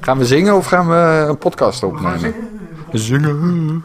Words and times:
Gaan 0.00 0.18
we 0.18 0.24
zingen 0.24 0.54
of 0.56 0.66
gaan 0.66 0.88
we 0.88 1.26
een 1.28 1.38
podcast 1.38 1.82
opnemen? 1.82 2.34
Zingen. 2.92 3.84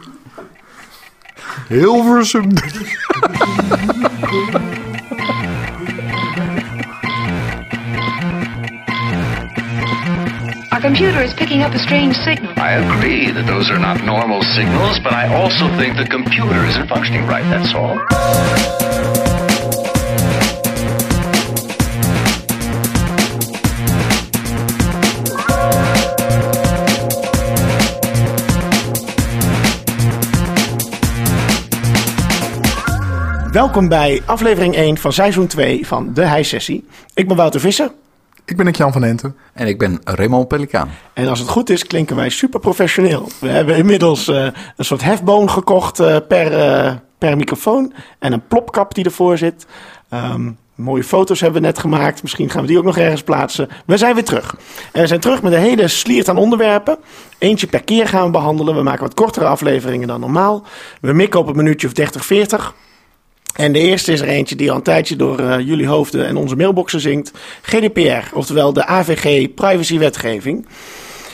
Hilversum. 1.68 2.52
Our 10.72 10.80
computer 10.80 11.22
is 11.22 11.34
picking 11.34 11.62
up 11.62 11.72
a 11.72 11.78
strange 11.78 12.14
signal. 12.14 12.52
I 12.56 12.72
agree 12.72 13.30
that 13.32 13.46
those 13.46 13.70
are 13.70 13.78
not 13.78 14.04
normal 14.04 14.42
signals, 14.42 14.98
but 15.00 15.12
I 15.12 15.34
also 15.34 15.68
think 15.76 15.96
the 15.96 16.06
computer 16.06 16.64
isn't 16.64 16.88
functioning 16.88 17.26
right, 17.26 17.44
that's 17.44 17.74
all. 17.74 19.29
Welkom 33.52 33.88
bij 33.88 34.22
aflevering 34.26 34.74
1 34.74 34.98
van 34.98 35.12
seizoen 35.12 35.46
2 35.46 35.86
van 35.86 36.12
De 36.14 36.24
Heissessie. 36.24 36.86
Ik 37.14 37.28
ben 37.28 37.36
Wouter 37.36 37.60
Visser 37.60 37.92
Ik 38.44 38.56
ben 38.56 38.70
Jan 38.70 38.92
van 38.92 39.04
Enten. 39.04 39.36
En 39.52 39.66
ik 39.66 39.78
ben 39.78 40.00
Raymond 40.04 40.48
Pelikaan. 40.48 40.90
en 41.12 41.28
als 41.28 41.38
het 41.38 41.48
goed 41.48 41.70
is 41.70 41.86
klinken 41.86 42.16
wij 42.16 42.28
super 42.28 42.60
professioneel. 42.60 43.28
We 43.40 43.48
hebben 43.48 43.76
inmiddels 43.76 44.28
eh, 44.28 44.46
een 44.76 44.84
soort 44.84 45.02
hefboom 45.02 45.48
gekocht 45.48 46.00
eh, 46.00 46.16
per, 46.28 46.52
eh, 46.52 46.94
per 47.18 47.36
microfoon 47.36 47.92
en 48.18 48.32
een 48.32 48.46
plopkap 48.46 48.94
die 48.94 49.04
ervoor 49.04 49.38
zit. 49.38 49.66
Ehm, 50.08 50.50
mooie 50.74 51.04
foto's 51.04 51.40
hebben 51.40 51.60
we 51.60 51.66
net 51.66 51.78
gemaakt. 51.78 52.22
Misschien 52.22 52.50
gaan 52.50 52.62
we 52.62 52.68
die 52.68 52.78
ook 52.78 52.84
nog 52.84 52.98
ergens 52.98 53.22
plaatsen. 53.22 53.68
We 53.86 53.96
zijn 53.96 54.14
weer 54.14 54.24
terug. 54.24 54.56
En 54.92 55.00
we 55.00 55.06
zijn 55.06 55.20
terug 55.20 55.42
met 55.42 55.52
een 55.52 55.60
hele 55.60 55.88
sliert 55.88 56.28
aan 56.28 56.38
onderwerpen. 56.38 56.98
Eentje 57.38 57.66
per 57.66 57.82
keer 57.82 58.08
gaan 58.08 58.24
we 58.24 58.30
behandelen. 58.30 58.74
We 58.74 58.82
maken 58.82 59.02
wat 59.02 59.14
kortere 59.14 59.46
afleveringen 59.46 60.08
dan 60.08 60.20
normaal. 60.20 60.64
We 61.00 61.12
mikken 61.12 61.40
op 61.40 61.46
een 61.46 61.56
minuutje 61.56 61.86
of 61.86 61.92
30, 61.92 62.24
40. 62.24 62.74
En 63.54 63.72
de 63.72 63.78
eerste 63.78 64.12
is 64.12 64.20
er 64.20 64.28
eentje 64.28 64.56
die 64.56 64.70
al 64.70 64.76
een 64.76 64.82
tijdje 64.82 65.16
door 65.16 65.38
eh, 65.38 65.58
jullie 65.58 65.86
hoofden 65.86 66.26
en 66.26 66.36
onze 66.36 66.56
mailboxen 66.56 67.00
zingt. 67.00 67.32
GDPR, 67.62 68.36
oftewel 68.36 68.72
de 68.72 68.86
AVG 68.86 69.54
privacywetgeving. 69.54 70.66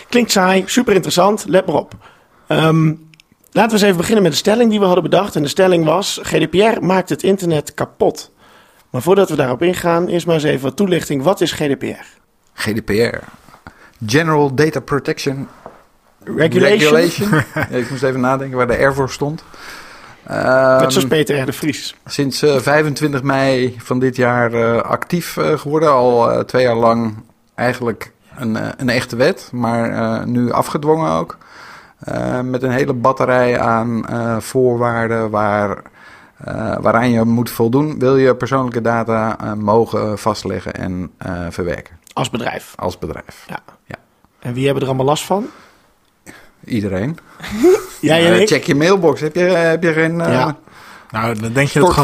Klinkt 0.08 0.30
saai, 0.30 0.62
super 0.66 0.94
interessant, 0.94 1.44
let 1.48 1.66
maar 1.66 1.76
op. 1.76 1.94
Ehm, 2.46 2.86
laten 3.50 3.70
we 3.70 3.72
eens 3.72 3.82
even 3.82 3.96
beginnen 3.96 4.22
met 4.22 4.32
de 4.32 4.38
stelling 4.38 4.70
die 4.70 4.78
we 4.78 4.84
hadden 4.84 5.02
bedacht. 5.02 5.36
En 5.36 5.42
de 5.42 5.48
stelling 5.48 5.84
was, 5.84 6.20
GDPR 6.22 6.84
maakt 6.84 7.08
het 7.08 7.22
internet 7.22 7.74
kapot. 7.74 8.32
Maar 8.90 9.02
voordat 9.02 9.30
we 9.30 9.36
daarop 9.36 9.62
ingaan, 9.62 10.08
eerst 10.08 10.26
maar 10.26 10.34
eens 10.34 10.44
even 10.44 10.62
wat 10.62 10.76
toelichting. 10.76 11.22
Wat 11.22 11.40
is 11.40 11.52
GDPR? 11.52 12.04
GDPR. 12.54 13.18
General 14.06 14.54
Data 14.54 14.80
Protection 14.80 15.48
Regulation? 16.36 17.28
Ja, 17.54 17.66
ik 17.68 17.90
moest 17.90 18.02
even 18.02 18.20
nadenken 18.20 18.56
waar 18.56 18.66
de 18.66 18.84
R 18.84 18.94
voor 18.94 19.10
stond. 19.10 19.44
Net 20.28 20.36
Ehm, 20.44 20.90
zoals 20.90 21.06
Peter 21.06 21.40
R. 21.40 21.46
de 21.46 21.52
Vries. 21.52 21.94
Sinds 22.04 22.42
eh, 22.42 22.56
25 22.58 23.22
mei 23.22 23.74
van 23.78 23.98
dit 23.98 24.16
jaar 24.16 24.52
eh, 24.52 24.80
actief 24.82 25.36
eh, 25.36 25.58
geworden. 25.58 25.90
Al 25.90 26.30
eh, 26.30 26.40
twee 26.40 26.62
jaar 26.62 26.74
lang 26.76 27.14
eigenlijk 27.54 28.12
een, 28.36 28.56
eh, 28.56 28.68
een 28.76 28.88
echte 28.88 29.16
wet, 29.16 29.48
maar 29.52 29.90
eh, 29.90 30.24
nu 30.24 30.52
afgedwongen 30.52 31.10
ook. 31.12 31.38
Eh, 31.98 32.40
met 32.40 32.62
een 32.62 32.70
hele 32.70 32.92
batterij 32.92 33.60
aan 33.60 34.06
eh, 34.08 34.36
voorwaarden 34.38 35.30
waar, 35.30 35.82
eh, 36.44 36.76
waaraan 36.80 37.10
je 37.10 37.22
moet 37.24 37.50
voldoen. 37.50 37.98
Wil 37.98 38.16
je 38.16 38.34
persoonlijke 38.36 38.80
data 38.80 39.38
eh, 39.40 39.52
mogen 39.52 40.18
vastleggen 40.18 40.74
en 40.74 41.10
eh, 41.18 41.32
verwerken 41.50 41.98
Als 42.12 42.30
bedrijf. 42.30 42.72
als 42.76 42.98
bedrijf. 42.98 43.44
Ja. 43.48 43.58
Ja. 43.84 43.96
En 44.38 44.52
wie 44.52 44.64
hebben 44.64 44.82
er 44.82 44.88
allemaal 44.88 45.06
last 45.06 45.24
van? 45.24 45.46
Iedereen. 46.66 47.18
Jij 48.00 48.26
en 48.26 48.40
Eh, 48.40 48.46
check 48.46 48.64
je 48.64 48.74
mailbox. 48.74 49.20
Heb 49.20 49.34
je, 49.34 49.40
heb 49.42 49.82
je 49.82 49.92
geen 49.92 50.20
eh 50.20 50.32
Ja. 50.32 50.56
Nou, 51.10 51.34
dan 51.40 51.52
denk, 51.52 51.68
je 51.68 51.78
het 51.84 51.94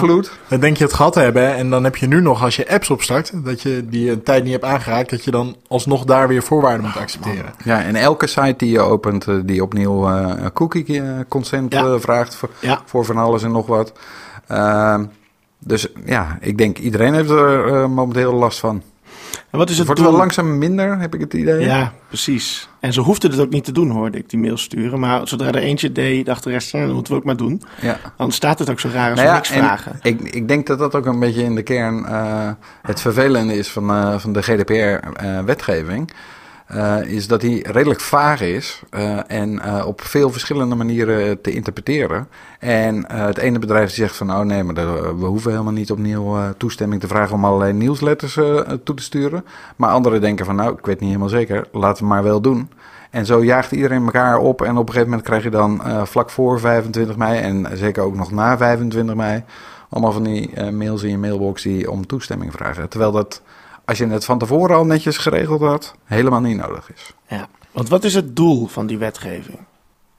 dan 0.48 0.60
denk 0.60 0.76
je 0.76 0.84
het 0.84 0.92
gehad 0.92 1.12
te 1.12 1.20
hebben. 1.20 1.42
hè. 1.42 1.48
En 1.54 1.70
dan 1.70 1.84
heb 1.84 1.96
je 1.96 2.06
nu 2.06 2.20
nog, 2.20 2.42
als 2.42 2.56
je 2.56 2.68
apps 2.68 2.90
opstart, 2.90 3.32
dat 3.44 3.62
je 3.62 3.84
die 3.88 4.10
een 4.10 4.22
tijd 4.22 4.42
niet 4.42 4.52
hebt 4.52 4.64
aangeraakt, 4.64 5.10
dat 5.10 5.24
je 5.24 5.30
dan 5.30 5.56
alsnog 5.68 6.04
daar 6.04 6.28
weer 6.28 6.42
voorwaarden 6.42 6.86
moet 6.86 6.96
accepteren. 6.96 7.52
Ja, 7.64 7.82
en 7.82 7.96
elke 7.96 8.26
site 8.26 8.54
die 8.56 8.70
je 8.70 8.80
opent, 8.80 9.26
eh, 9.28 9.34
die 9.44 9.62
opnieuw 9.62 10.08
eh, 10.08 10.46
cookie 10.54 11.00
eh, 11.02 11.08
consent 11.28 11.72
Ja. 11.72 11.84
eh, 11.84 11.94
vraagt 11.98 12.34
voor, 12.34 12.48
Ja. 12.60 12.80
voor 12.84 13.04
van 13.04 13.16
alles 13.16 13.42
en 13.42 13.52
nog 13.52 13.66
wat. 13.66 13.92
Ehm, 14.46 15.04
dus 15.58 15.86
ja, 16.04 16.38
ik 16.40 16.58
denk 16.58 16.78
iedereen 16.78 17.14
heeft 17.14 17.30
er 17.30 17.66
eh, 17.74 17.86
momenteel 17.88 18.32
last 18.32 18.58
van. 18.60 18.82
En 19.52 19.58
wat 19.58 19.70
is 19.70 19.76
Het 19.78 19.86
wordt 19.86 20.00
doel? 20.00 20.10
wel 20.10 20.18
langzaam 20.18 20.58
minder, 20.58 20.98
heb 20.98 21.14
ik 21.14 21.20
het 21.20 21.34
idee. 21.34 21.64
Ja, 21.64 21.92
precies. 22.08 22.68
En 22.80 22.92
ze 22.92 23.00
hoefden 23.00 23.30
het 23.30 23.40
ook 23.40 23.50
niet 23.50 23.64
te 23.64 23.72
doen, 23.72 23.90
hoorde 23.90 24.18
ik 24.18 24.30
die 24.30 24.38
mail 24.38 24.56
sturen. 24.56 25.00
Maar 25.00 25.28
zodra 25.28 25.46
er 25.46 25.54
eentje 25.56 25.92
deed, 25.92 26.26
dacht 26.26 26.44
de 26.44 26.50
rest, 26.50 26.70
ja, 26.70 26.84
dat 26.84 26.94
moeten 26.94 27.12
we 27.12 27.18
ook 27.18 27.24
maar 27.24 27.36
doen. 27.36 27.62
ja. 27.80 27.96
Anders 28.16 28.36
staat 28.36 28.58
het 28.58 28.70
ook 28.70 28.80
zo 28.80 28.88
raar 28.92 29.10
als 29.10 29.18
Nou 29.20 29.28
we 29.28 29.34
ja, 29.34 29.34
niks 29.34 29.50
en 29.50 29.58
vragen. 29.58 29.98
Ik, 30.02 30.20
ik 30.20 30.48
denk 30.48 30.66
dat 30.66 30.78
dat 30.78 30.94
ook 30.94 31.06
een 31.06 31.18
beetje 31.20 31.42
in 31.42 31.54
de 31.54 31.62
kern 31.62 32.04
eh, 32.06 32.50
het 32.82 33.00
vervelende 33.00 33.54
is 33.54 33.68
van, 33.68 33.90
eh, 33.90 34.18
van 34.18 34.32
de 34.32 34.42
GDPR-wetgeving. 34.42 36.12
Eh, 36.72 37.02
is 37.02 37.26
dat 37.26 37.40
die 37.40 37.72
redelijk 37.72 38.00
vaag 38.00 38.40
is 38.40 38.82
eh, 38.90 39.30
en 39.30 39.60
eh, 39.60 39.86
op 39.86 40.00
veel 40.00 40.30
verschillende 40.30 40.74
manieren 40.74 41.40
te 41.40 41.50
interpreteren. 41.50 42.28
En 42.58 43.12
het 43.12 43.38
ene 43.38 43.58
bedrijf 43.58 43.90
zegt 43.90 44.16
van, 44.16 44.30
oh 44.30 44.40
nee, 44.40 44.62
maar 44.62 44.74
we 45.18 45.26
hoeven 45.26 45.50
helemaal 45.50 45.72
niet 45.72 45.90
opnieuw 45.90 46.36
toestemming 46.56 47.00
te 47.00 47.06
vragen 47.06 47.34
om 47.34 47.44
allerlei 47.44 47.72
nieuwsletters 47.72 48.34
toe 48.84 48.94
te 48.94 49.02
sturen. 49.02 49.44
Maar 49.76 49.90
anderen 49.90 50.20
denken 50.20 50.44
van, 50.44 50.56
nou, 50.56 50.72
ik 50.72 50.86
weet 50.86 51.00
niet 51.00 51.08
helemaal 51.08 51.28
zeker, 51.28 51.68
laten 51.72 52.02
we 52.02 52.08
maar 52.08 52.22
wel 52.22 52.40
doen. 52.40 52.70
En 53.10 53.26
zo 53.26 53.44
jaagt 53.44 53.72
iedereen 53.72 54.04
elkaar 54.04 54.38
op. 54.38 54.62
En 54.62 54.76
op 54.76 54.86
een 54.86 54.92
gegeven 54.92 55.08
moment 55.08 55.26
krijg 55.28 55.42
je 55.42 55.50
dan 55.50 55.82
vlak 56.04 56.30
voor 56.30 56.60
25 56.60 57.16
mei 57.16 57.40
en 57.40 57.68
zeker 57.74 58.02
ook 58.02 58.14
nog 58.14 58.30
na 58.30 58.56
25 58.56 59.14
mei 59.14 59.44
allemaal 59.88 60.12
van 60.12 60.22
die 60.22 60.70
mails 60.70 61.02
in 61.02 61.10
je 61.10 61.18
mailbox 61.18 61.62
die 61.62 61.90
om 61.90 62.06
toestemming 62.06 62.52
vragen. 62.52 62.88
Terwijl 62.88 63.12
dat, 63.12 63.42
als 63.92 64.00
je 64.00 64.14
het 64.14 64.24
van 64.24 64.38
tevoren 64.38 64.76
al 64.76 64.86
netjes 64.86 65.18
geregeld 65.18 65.60
had, 65.60 65.94
helemaal 66.04 66.40
niet 66.40 66.56
nodig 66.56 66.92
is. 66.92 67.14
Ja. 67.26 67.48
Want 67.72 67.88
wat 67.88 68.04
is 68.04 68.14
het 68.14 68.36
doel 68.36 68.66
van 68.66 68.86
die 68.86 68.98
wetgeving? 68.98 69.58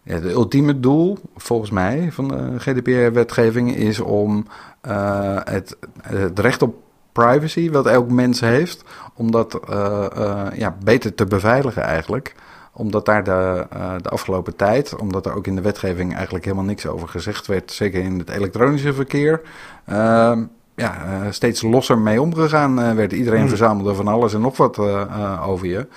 Ja, 0.03 0.13
het 0.13 0.25
ultieme 0.25 0.79
doel, 0.79 1.17
volgens 1.35 1.71
mij, 1.71 2.11
van 2.11 2.27
de 2.27 2.59
GDPR-wetgeving 2.59 3.75
is 3.75 3.99
om 3.99 4.47
eh, 4.81 5.37
het, 5.43 5.77
het 6.01 6.39
recht 6.39 6.61
op 6.61 6.75
privacy, 7.11 7.71
wat 7.71 7.85
elk 7.85 8.11
mens 8.11 8.39
heeft, 8.39 8.83
om 9.13 9.31
dat 9.31 9.59
eh, 9.69 10.05
eh, 10.15 10.57
ja, 10.57 10.75
beter 10.83 11.15
te 11.15 11.25
beveiligen 11.25 11.83
eigenlijk. 11.83 12.35
Omdat 12.73 13.05
daar 13.05 13.23
de, 13.23 13.65
de 14.01 14.09
afgelopen 14.09 14.55
tijd, 14.55 14.95
omdat 14.95 15.25
er 15.25 15.35
ook 15.35 15.47
in 15.47 15.55
de 15.55 15.61
wetgeving 15.61 16.13
eigenlijk 16.15 16.45
helemaal 16.45 16.65
niks 16.65 16.85
over 16.85 17.07
gezegd 17.07 17.47
werd, 17.47 17.71
zeker 17.71 18.03
in 18.03 18.19
het 18.19 18.29
elektronische 18.29 18.93
verkeer, 18.93 19.41
ja, 20.75 21.05
eh, 21.05 21.31
steeds 21.31 21.61
losser 21.61 21.97
mee 21.97 22.21
omgegaan 22.21 22.81
eh, 22.81 22.91
werd. 22.91 23.11
Iedereen 23.11 23.39
Hmm. 23.39 23.49
verzamelde 23.49 23.95
van 23.95 24.07
alles 24.07 24.33
en 24.33 24.41
nog 24.41 24.57
wat 24.57 24.77
eh, 24.77 25.47
over 25.47 25.67
je, 25.67 25.87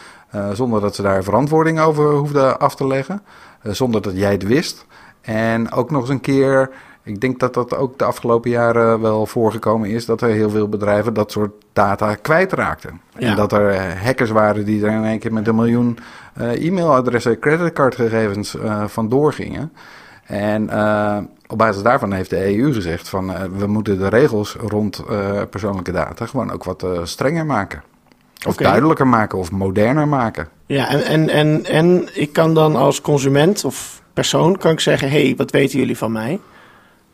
zonder 0.53 0.81
dat 0.81 0.94
ze 0.94 1.03
daar 1.03 1.22
verantwoording 1.22 1.81
over 1.81 2.12
hoefden 2.12 2.59
af 2.59 2.75
te 2.75 2.86
leggen. 2.86 3.22
Zonder 3.62 4.03
dat 4.03 4.16
jij 4.16 4.32
het 4.32 4.47
wist. 4.47 4.86
En 5.20 5.72
ook 5.72 5.91
nog 5.91 6.00
eens 6.00 6.10
een 6.10 6.20
keer, 6.20 6.70
ik 7.03 7.20
denk 7.20 7.41
dat 7.41 7.54
dat 7.54 7.76
ook 7.76 7.98
de 7.98 8.04
afgelopen 8.04 8.50
jaren 8.50 9.00
wel 9.00 9.26
voorgekomen 9.26 9.91
is, 9.91 10.06
dat 10.06 10.20
er 10.20 10.28
heel 10.28 10.50
veel 10.50 10.69
bedrijven 10.69 11.15
dat 11.15 11.32
soort 11.32 11.53
data 11.72 12.15
kwijtraakten. 12.15 13.00
Ja. 13.19 13.28
En 13.28 13.36
dat 13.36 13.53
er 13.53 13.97
hackers 14.03 14.31
waren 14.31 14.65
die 14.65 14.86
er 14.86 14.92
in 14.92 15.04
één 15.04 15.19
keer 15.19 15.32
met 15.32 15.48
een 15.48 15.54
miljoen 15.54 15.98
e-mailadressen, 16.36 17.38
creditcardgegevens 17.38 18.56
eh 18.56 18.84
vandoor 18.86 19.32
gingen. 19.32 19.72
En 20.26 20.70
eh, 20.70 21.19
op 21.49 21.59
basis 21.59 21.83
daarvan 21.83 22.12
heeft 22.12 22.31
de 22.31 22.57
EU 22.59 22.73
gezegd 22.73 23.09
van 23.09 23.33
eh, 23.33 23.43
we 23.57 23.67
moeten 23.67 23.99
de 23.99 24.09
regels 24.09 24.57
rond 24.61 25.03
eh, 25.11 25.43
persoonlijke 25.51 25.93
data 25.93 26.27
gewoon 26.27 26.53
ook 26.53 26.65
wat 26.65 26.83
eh, 26.83 27.01
strenger 27.05 27.47
maken. 27.47 27.83
Of 28.47 28.57
duidelijker 28.57 29.07
maken 29.07 29.39
of 29.39 29.51
moderner 29.51 30.09
maken. 30.09 30.49
Ja, 30.67 30.89
en, 30.89 31.03
en, 31.05 31.29
en, 31.31 31.65
en 31.65 32.09
ik 32.12 32.33
kan 32.33 32.54
dan 32.54 32.77
als 32.77 33.01
consument 33.01 33.65
of 33.65 34.03
persoon 34.13 34.57
kan 34.57 34.72
ik 34.72 34.81
zeggen... 34.81 35.10
hey, 35.10 35.34
wat 35.37 35.51
weten 35.51 35.78
jullie 35.78 35.97
van 35.97 36.13
mij? 36.13 36.41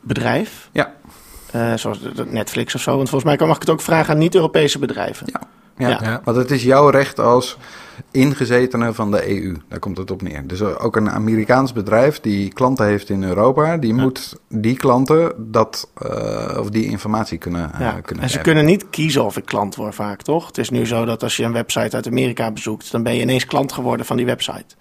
Bedrijf, 0.00 0.68
Ja, 0.72 0.92
zoals 1.76 2.00
Netflix 2.26 2.74
of 2.74 2.80
zo. 2.80 2.90
Want 2.96 3.08
volgens 3.08 3.24
mij 3.24 3.36
kan- 3.36 3.46
mag 3.46 3.56
ik 3.56 3.62
het 3.62 3.70
ook 3.70 3.80
vragen 3.80 4.12
aan 4.12 4.18
niet-Europese 4.18 4.78
bedrijven. 4.78 5.26
Ja. 5.32 5.40
Ja, 5.88 5.98
Ja. 6.00 6.10
Ja. 6.10 6.20
want 6.24 6.36
het 6.36 6.50
is 6.50 6.62
jouw 6.62 6.88
recht 6.88 7.18
als 7.20 7.56
ingezetene 8.10 8.92
van 8.92 9.10
de 9.10 9.28
EU. 9.30 9.56
Daar 9.68 9.78
komt 9.78 9.96
het 9.98 10.10
op 10.10 10.22
neer. 10.22 10.46
Dus 10.46 10.62
ook 10.62 10.96
een 10.96 11.10
Amerikaans 11.10 11.72
bedrijf 11.72 12.20
die 12.20 12.52
klanten 12.52 12.86
heeft 12.86 13.08
in 13.08 13.22
Europa, 13.24 13.76
die 13.76 13.94
moet 13.94 14.36
die 14.48 14.76
klanten 14.76 15.32
dat 15.38 15.88
eh, 15.98 16.56
of 16.58 16.70
die 16.70 16.84
informatie 16.86 17.38
kunnen, 17.38 17.72
eh, 17.74 17.80
Ja. 17.80 18.00
kunnen 18.00 18.24
En 18.24 18.30
ze 18.30 18.38
kunnen 18.40 18.64
niet 18.64 18.90
kiezen 18.90 19.24
of 19.24 19.36
ik 19.36 19.44
klant 19.44 19.74
word 19.76 19.94
vaak, 19.94 20.22
toch? 20.22 20.46
Het 20.46 20.58
is 20.58 20.70
nu 20.70 20.86
zo 20.86 21.04
dat 21.04 21.22
als 21.22 21.36
je 21.36 21.44
een 21.44 21.52
website 21.52 21.96
uit 21.96 22.06
Amerika 22.06 22.50
bezoekt... 22.50 22.90
dan 22.92 23.02
ben 23.02 23.14
je 23.14 23.20
ineens 23.20 23.44
klant 23.46 23.72
geworden 23.72 24.06
van 24.06 24.16
die 24.16 24.26
website. 24.26 24.74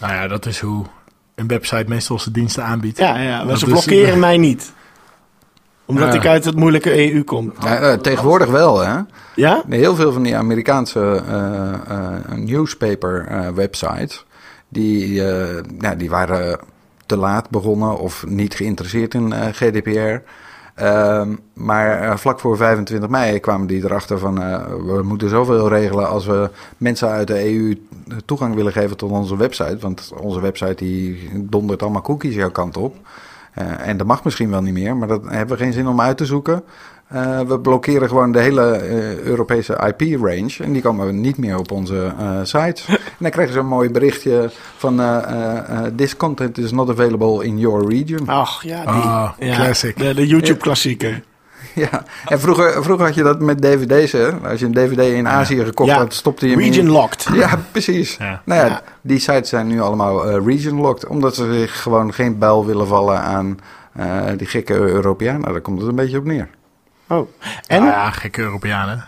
Nou 0.00 0.12
ja, 0.12 0.28
dat 0.28 0.46
is 0.46 0.60
hoe 0.60 0.84
een 1.34 1.46
website 1.46 1.84
meestal 1.88 2.18
zijn 2.18 2.34
diensten 2.34 2.64
aanbiedt. 2.64 2.98
Ja, 2.98 3.18
ja 3.18 3.36
maar 3.38 3.46
Dat 3.46 3.58
ze 3.58 3.66
is- 3.66 3.72
blokkeren 3.72 4.18
mij 4.18 4.36
niet. 4.38 4.72
Omdat 5.86 6.12
Ja. 6.12 6.20
ik 6.20 6.26
uit 6.26 6.44
het 6.44 6.56
moeilijke 6.56 7.12
EU 7.12 7.22
kom. 7.22 7.52
Ja, 7.60 7.76
eh, 7.76 7.92
tegenwoordig 7.92 8.48
wel, 8.48 8.80
hè? 8.80 8.98
Ja? 9.34 9.62
Heel 9.68 9.94
veel 9.94 10.12
van 10.12 10.22
die 10.22 10.36
Amerikaanse 10.36 11.22
eh, 11.28 11.72
eh, 11.72 12.36
newspaper 12.36 13.26
websites, 13.54 14.24
die, 14.68 15.22
nou, 15.78 15.96
die 15.96 16.10
waren 16.10 16.58
te 17.06 17.16
laat 17.16 17.50
begonnen 17.50 17.98
of 17.98 18.24
niet 18.26 18.54
geïnteresseerd 18.54 19.14
in 19.14 19.32
GDPR. 19.52 20.22
Ehm, 20.74 21.34
maar 21.52 22.18
vlak 22.18 22.40
voor 22.40 22.56
25 22.56 23.08
mei 23.08 23.38
kwamen 23.40 23.66
die 23.66 23.84
erachter 23.84 24.18
van 24.18 24.34
we 24.86 25.00
moeten 25.02 25.28
zoveel 25.28 25.68
regelen 25.68 26.08
als 26.08 26.26
we 26.26 26.50
mensen 26.76 27.08
uit 27.08 27.26
de 27.26 27.44
EU 27.44 27.78
toegang 28.24 28.54
willen 28.54 28.72
geven 28.72 28.96
tot 28.96 29.10
onze 29.10 29.36
website. 29.36 29.78
Want 29.80 30.12
onze 30.20 30.40
website 30.40 30.74
die 30.84 31.30
dondert 31.34 31.82
allemaal 31.82 32.02
cookies 32.02 32.34
jouw 32.34 32.50
kant 32.50 32.76
op. 32.76 32.96
Eh, 33.54 33.88
en 33.88 33.96
dat 33.96 34.06
mag 34.06 34.24
misschien 34.24 34.50
wel 34.50 34.62
niet 34.62 34.74
meer, 34.74 34.96
maar 34.96 35.08
dat 35.08 35.22
hebben 35.28 35.56
we 35.56 35.62
geen 35.62 35.72
zin 35.72 35.86
om 35.88 36.00
uit 36.00 36.16
te 36.16 36.24
zoeken. 36.24 36.62
Eh, 37.08 37.40
we 37.40 37.60
blokkeren 37.60 38.08
gewoon 38.08 38.32
de 38.32 38.38
hele 38.40 38.70
eh, 38.70 39.18
Europese 39.18 39.94
IP-range 39.98 40.54
en 40.60 40.72
die 40.72 40.82
komen 40.82 41.20
niet 41.20 41.36
meer 41.38 41.58
op 41.58 41.70
onze 41.70 42.12
eh, 42.18 42.38
sites. 42.42 42.86
en 42.88 42.98
dan 43.18 43.30
krijgen 43.30 43.52
ze 43.54 43.60
een 43.60 43.66
mooi 43.66 43.90
berichtje 43.90 44.50
van 44.76 45.00
eh, 45.00 45.16
eh, 45.16 45.56
eh, 45.86 45.92
this 45.96 46.16
content 46.16 46.58
is 46.58 46.72
not 46.72 46.90
available 46.90 47.44
in 47.44 47.58
your 47.58 47.88
region. 47.88 48.28
Ach, 48.28 48.62
ja. 48.62 48.80
Die, 48.80 48.90
Ah, 48.90 49.30
ja, 49.38 49.54
classic. 49.56 49.96
De, 49.98 50.14
de 50.14 50.26
YouTube-klassieker. 50.26 51.22
Ja, 51.90 52.02
en 52.26 52.40
vroeger, 52.40 52.82
vroeger 52.82 53.06
had 53.06 53.14
je 53.14 53.22
dat 53.22 53.40
met 53.40 53.62
dvd's, 53.62 54.12
hè? 54.12 54.30
Als 54.48 54.60
je 54.60 54.66
een 54.66 54.74
dvd 54.74 54.98
in 54.98 55.28
Azië 55.28 55.64
gekocht 55.64 55.90
Ja. 55.90 55.96
had, 55.96 56.14
stopte 56.14 56.46
je 56.46 56.52
hem 56.52 56.60
Region 56.60 56.84
in... 56.86 56.90
locked. 56.90 57.28
Ja, 57.42 57.58
precies. 57.70 58.16
Ja. 58.18 58.42
Nou 58.44 58.60
ja, 58.60 58.66
Ja. 58.66 58.82
die 59.00 59.18
sites 59.18 59.48
zijn 59.48 59.66
nu 59.66 59.80
allemaal 59.80 60.28
eh, 60.28 60.44
region 60.46 60.80
locked, 60.80 61.06
omdat 61.06 61.34
ze 61.34 61.52
zich 61.52 61.82
gewoon 61.82 62.12
geen 62.12 62.38
buil 62.38 62.66
willen 62.66 62.86
vallen 62.86 63.20
aan 63.20 63.58
eh, 63.92 64.22
die 64.36 64.46
gekke 64.46 64.74
Europeanen. 64.74 65.40
Nou, 65.40 65.52
daar 65.52 65.62
komt 65.62 65.78
het 65.80 65.88
een 65.88 65.94
beetje 65.94 66.18
op 66.18 66.24
neer. 66.24 66.48
Oh. 67.08 67.28
En 67.66 67.80
Nou 67.82 67.92
ja, 67.92 68.10
gekke 68.10 68.40
Europeanen. 68.40 69.04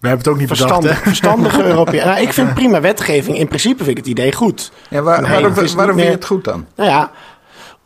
We 0.00 0.10
hebben 0.10 0.18
het 0.26 0.34
ook 0.34 0.38
niet 0.40 0.48
verstandig, 0.56 0.80
bedacht, 0.80 0.98
hè? 1.04 1.08
verstandige 1.10 1.64
Europeanen. 1.72 2.06
Nou, 2.14 2.20
ik 2.26 2.32
vind 2.32 2.54
prima 2.54 2.80
wetgeving. 2.80 3.36
In 3.38 3.48
principe 3.48 3.76
vind 3.84 3.88
ik 3.98 4.04
het 4.04 4.06
idee 4.06 4.32
goed. 4.32 4.72
Ja, 4.90 5.02
waar, 5.02 5.20
Nee, 5.22 5.30
waarom 5.30 5.54
waarom 5.76 5.94
vind 5.96 6.06
je 6.08 6.14
het 6.14 6.24
goed 6.24 6.44
dan? 6.44 6.66
Nou 6.76 6.90
ja, 6.90 7.10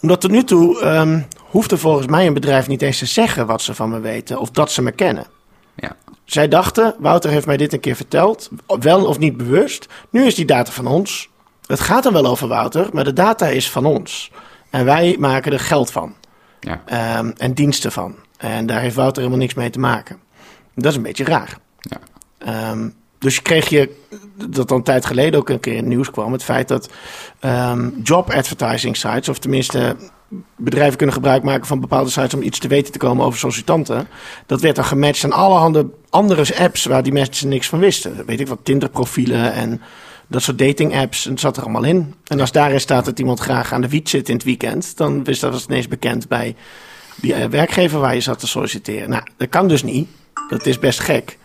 omdat 0.01 0.21
tot 0.21 0.31
nu 0.31 0.45
toe 0.45 0.81
ehm, 0.81 1.21
hoeft 1.49 1.71
er 1.71 1.79
volgens 1.79 2.07
mij 2.07 2.27
een 2.27 2.35
bedrijf 2.35 2.69
niet 2.69 2.83
eens 2.83 2.99
te 2.99 3.07
zeggen 3.07 3.47
wat 3.47 3.63
ze 3.63 3.75
van 3.75 3.91
me 3.91 4.01
weten 4.01 4.39
of 4.39 4.51
dat 4.51 4.71
ze 4.71 4.83
me 4.83 4.93
kennen. 4.93 5.27
Ja. 5.75 5.97
Zij 6.25 6.49
dachten, 6.49 6.95
Wouter 6.99 7.31
heeft 7.31 7.47
mij 7.47 7.57
dit 7.57 7.73
een 7.73 7.81
keer 7.81 7.97
verteld, 7.97 8.49
wel 8.67 9.07
of 9.07 9.19
niet 9.19 9.37
bewust. 9.37 9.87
Nu 10.11 10.27
is 10.27 10.35
die 10.35 10.45
data 10.45 10.73
van 10.73 10.87
ons. 10.87 11.29
Het 11.67 11.81
gaat 11.81 12.07
er 12.07 12.13
wel 12.13 12.27
over 12.27 12.49
Wouter, 12.49 12.89
maar 12.93 13.05
de 13.05 13.13
data 13.13 13.47
is 13.47 13.71
van 13.71 13.85
ons. 13.87 14.31
En 14.71 14.85
wij 14.85 15.17
maken 15.19 15.53
er 15.53 15.61
geld 15.61 15.91
van 15.91 16.15
Ja. 16.61 16.83
ehm, 16.87 17.31
en 17.37 17.53
diensten 17.55 17.93
van. 17.93 18.15
En 18.37 18.67
daar 18.67 18.81
heeft 18.81 18.95
Wouter 18.95 19.17
helemaal 19.23 19.41
niks 19.43 19.55
mee 19.55 19.71
te 19.71 19.79
maken. 19.79 20.19
Dat 20.75 20.91
is 20.91 20.97
een 20.97 21.03
beetje 21.03 21.25
raar. 21.25 21.59
Ja. 21.81 21.99
Ehm, 22.39 22.89
dus 23.19 23.43
kreeg 23.43 23.69
je, 23.69 23.97
dat 24.49 24.71
al 24.71 24.77
een 24.77 24.83
tijd 24.83 25.07
geleden 25.07 25.41
ook 25.41 25.49
een 25.49 25.61
keer 25.61 25.73
in 25.73 25.79
het 25.79 25.89
nieuws 25.89 26.11
kwam, 26.11 26.33
het 26.33 26.45
feit 26.45 26.69
dat 26.69 26.89
ehm, 27.41 27.89
job 28.03 28.31
advertising 28.31 28.97
sites, 28.97 29.29
of 29.29 29.39
tenminste 29.39 29.97
bedrijven 30.57 30.97
kunnen 30.97 31.15
gebruik 31.15 31.43
maken 31.43 31.67
van 31.67 31.81
bepaalde 31.81 32.11
sites 32.11 32.35
om 32.35 32.43
iets 32.43 32.59
te 32.59 32.69
weten 32.69 32.93
te 32.93 32.99
komen 32.99 33.25
over 33.25 33.39
sollicitanten. 33.39 34.09
Dat 34.47 34.61
werd 34.61 34.77
dan 34.77 34.85
gematcht 34.85 35.25
aan 35.25 35.33
allerhande 35.33 35.87
andere 36.11 36.59
apps 36.59 36.85
waar 36.85 37.03
die 37.03 37.13
mensen 37.13 37.49
niks 37.49 37.69
van 37.69 37.79
wisten. 37.79 38.27
Weet 38.27 38.41
ik 38.41 38.49
wat, 38.49 38.59
Tinder-profielen 38.63 39.53
en 39.53 39.81
dat 40.27 40.43
soort 40.43 40.59
dating 40.59 40.97
apps. 40.97 41.25
En 41.25 41.31
het 41.31 41.41
zat 41.41 41.57
er 41.57 41.63
allemaal 41.63 41.85
in. 41.85 42.15
En 42.25 42.41
als 42.41 42.53
daarin 42.53 42.81
staat 42.81 43.05
dat 43.05 43.19
iemand 43.19 43.41
graag 43.41 43.73
aan 43.73 43.81
de 43.81 43.89
wiet 43.89 44.09
zit 44.09 44.29
in 44.29 44.35
het 44.35 44.45
weekend, 44.45 44.97
dan 44.97 45.25
wist 45.25 45.41
dat 45.41 45.51
was 45.53 45.61
het 45.61 45.71
ineens 45.71 45.89
bekend 45.89 46.29
bij 46.29 46.57
die 47.17 47.35
eh, 47.35 47.49
werkgever 47.49 48.01
waar 48.01 48.15
je 48.15 48.21
zat 48.21 48.39
te 48.39 48.47
solliciteren. 48.47 49.11
Nou, 49.11 49.23
dat 49.37 49.49
kan 49.49 49.69
dus 49.69 49.83
niet. 49.83 50.09
Dat 50.49 50.67
is 50.67 50.79
best 50.79 51.01
gek. 51.01 51.39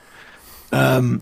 Ehm, 0.70 1.18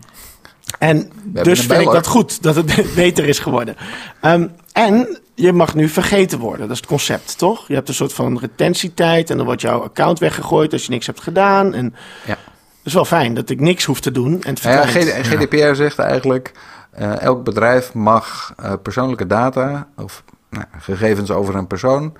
en 0.78 1.10
dus 1.24 1.60
vind 1.60 1.80
ik 1.80 1.90
dat 1.90 2.06
goed 2.06 2.42
dat 2.42 2.56
het 2.56 2.84
beter 2.94 3.24
is 3.24 3.38
geworden. 3.38 3.76
Ehm, 4.20 4.46
en 4.72 5.20
je 5.34 5.52
mag 5.52 5.74
nu 5.74 5.88
vergeten 5.88 6.38
worden. 6.38 6.60
Dat 6.60 6.70
is 6.70 6.76
het 6.76 6.86
concept, 6.86 7.38
toch? 7.38 7.68
Je 7.68 7.74
hebt 7.74 7.88
een 7.88 7.94
soort 7.94 8.12
van 8.12 8.38
retentietijd 8.38 9.30
en 9.30 9.36
dan 9.36 9.46
wordt 9.46 9.60
jouw 9.60 9.82
account 9.82 10.18
weggegooid 10.18 10.72
als 10.72 10.84
je 10.84 10.90
niks 10.90 11.06
hebt 11.06 11.20
gedaan. 11.20 11.74
En 11.74 11.94
Ja. 12.26 12.30
het 12.30 12.38
is 12.84 12.94
wel 12.94 13.04
fijn 13.04 13.34
dat 13.34 13.50
ik 13.50 13.60
niks 13.60 13.84
hoef 13.84 14.00
te 14.00 14.10
doen 14.10 14.42
en 14.42 14.54
het 14.54 14.62
ja, 14.62 14.86
GDPR 14.86 15.74
zegt 15.74 15.98
eigenlijk, 15.98 16.52
eh, 16.90 17.20
elk 17.20 17.44
bedrijf 17.44 17.94
mag 17.94 18.52
eh, 18.56 18.72
persoonlijke 18.82 19.26
data 19.26 19.88
of 19.96 20.22
nou, 20.50 20.64
gegevens 20.78 21.30
over 21.30 21.54
een 21.54 21.66
persoon 21.66 22.16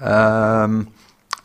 ehm, 0.00 0.82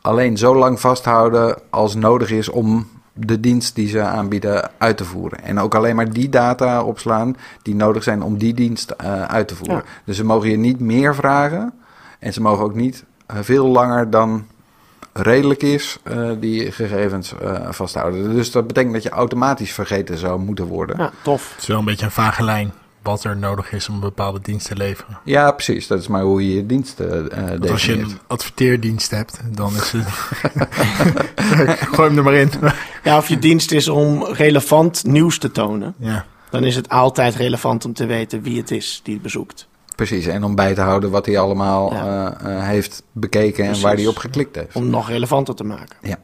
alleen 0.01 0.37
zo 0.37 0.55
lang 0.55 0.79
vasthouden 0.79 1.57
als 1.69 1.95
nodig 1.95 2.31
is 2.31 2.49
om 2.49 2.89
de 3.13 3.39
dienst 3.39 3.75
die 3.75 3.87
ze 3.87 4.01
aanbieden 4.01 4.69
uit 4.77 4.97
te 4.97 5.05
voeren. 5.05 5.43
En 5.43 5.59
ook 5.59 5.75
alleen 5.75 5.95
maar 5.95 6.11
die 6.11 6.29
data 6.29 6.83
opslaan 6.83 7.35
die 7.61 7.75
nodig 7.75 8.03
zijn 8.03 8.21
om 8.21 8.37
die 8.37 8.53
dienst 8.53 8.89
eh, 8.89 9.23
uit 9.23 9.47
te 9.47 9.55
voeren. 9.55 9.75
Ja. 9.75 9.83
Dus 10.05 10.17
ze 10.17 10.25
mogen 10.25 10.49
je 10.49 10.57
niet 10.57 10.79
meer 10.79 11.15
vragen 11.15 11.73
en 12.19 12.33
ze 12.33 12.41
mogen 12.41 12.63
ook 12.63 12.75
niet 12.75 13.03
eh, 13.25 13.37
veel 13.41 13.67
langer 13.67 14.09
dan 14.09 14.45
redelijk 15.13 15.63
is 15.63 15.97
eh, 16.03 16.29
die 16.39 16.71
gegevens 16.71 17.33
eh, 17.37 17.71
vasthouden. 17.71 18.33
Dus 18.33 18.51
dat 18.51 18.67
betekent 18.67 18.93
dat 18.93 19.03
je 19.03 19.09
automatisch 19.09 19.73
vergeten 19.73 20.17
zou 20.17 20.39
moeten 20.39 20.65
worden. 20.65 20.97
Ja. 20.97 21.03
Ja, 21.03 21.11
tof. 21.21 21.51
Het 21.51 21.61
is 21.61 21.67
wel 21.67 21.79
een 21.79 21.85
beetje 21.85 22.05
een 22.05 22.11
vage 22.11 22.43
lijn 22.43 22.73
wat 23.01 23.24
er 23.24 23.38
nodig 23.38 23.71
is 23.71 23.89
om 23.89 23.95
een 23.95 24.01
bepaalde 24.01 24.39
dienst 24.42 24.68
te 24.68 24.75
leveren. 24.75 25.19
precies. 25.56 25.88
Dat 25.88 26.00
is 26.00 26.07
maar 26.07 26.21
hoe 26.21 26.48
je 26.50 26.56
je 26.56 26.65
diensten 26.65 27.31
eh 27.31 27.48
Want 27.50 27.69
als 27.69 27.86
je 27.86 27.94
een 28.00 28.19
adverteerdienst 28.27 29.12
hebt, 29.12 29.39
dan 29.51 29.74
is 29.75 29.92
het... 29.92 30.07
Gooi 31.94 32.07
hem 32.07 32.18
er 32.18 32.24
maar 32.24 32.33
in. 32.33 32.51
Ja, 33.03 33.18
of 33.18 33.27
je 33.27 33.39
dienst 33.39 33.71
is 33.71 33.88
om 33.88 34.24
relevant 34.25 35.03
nieuws 35.06 35.38
te 35.38 35.51
tonen. 35.51 35.94
ja. 35.98 36.25
Dan 36.50 36.63
is 36.63 36.75
het 36.75 36.89
altijd 36.89 37.36
relevant 37.36 37.86
om 37.86 37.94
te 37.94 38.06
weten 38.06 38.42
wie 38.42 38.57
het 38.57 38.71
is 38.71 39.00
die 39.04 39.13
het 39.13 39.24
bezoekt. 39.24 39.68
Precies. 39.95 40.25
En 40.25 40.44
om 40.44 40.56
bij 40.56 40.74
te 40.74 40.81
houden 40.81 41.09
wat 41.09 41.25
hij 41.25 41.39
allemaal 41.39 41.94
Ja. 41.94 42.38
eh, 42.39 42.57
eh, 42.57 42.63
heeft 42.63 43.04
bekeken 43.12 43.63
Precies. 43.65 43.77
en 43.77 43.88
waar 43.88 43.95
hij 43.97 44.07
op 44.07 44.18
geklikt 44.18 44.56
heeft. 44.56 44.75
Om 44.75 44.89
nog 44.89 45.09
relevanter 45.09 45.56
te 45.56 45.63
maken. 45.63 45.95
Ja. 46.01 46.18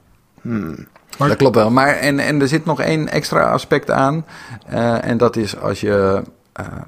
Maar- 1.18 1.28
dat 1.28 1.38
klopt 1.38 1.56
wel. 1.56 1.70
Maar 1.72 1.96
en, 1.96 2.20
en 2.20 2.42
er 2.42 2.48
zit 2.48 2.66
nog 2.66 2.82
één 2.82 3.10
extra 3.10 3.42
aspect 3.52 3.92
aan. 3.92 4.26
eh, 4.68 5.04
en 5.06 5.18
dat 5.18 5.36
is 5.36 5.58
als 5.60 5.80
je, 5.82 6.22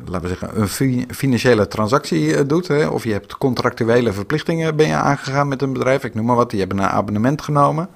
laten 0.06 0.22
we 0.22 0.28
zeggen, 0.28 0.62
een 0.62 0.68
fi- 0.68 1.06
financiële 1.10 1.68
transactie 1.68 2.36
eh, 2.36 2.48
doet. 2.48 2.68
Hè, 2.68 2.88
of 2.88 3.04
je 3.04 3.12
hebt 3.12 3.38
contractuele 3.38 4.14
verplichtingen 4.14 4.76
ben 4.76 4.88
je 4.88 4.94
aangegaan 4.96 5.48
met 5.48 5.62
een 5.62 5.74
bedrijf. 5.74 6.04
Ik 6.04 6.14
noem 6.16 6.26
maar 6.26 6.36
wat. 6.36 6.50
Die 6.50 6.60
hebben 6.60 6.78
een 6.78 6.86
abonnement 6.90 7.42
genomen. 7.42 7.90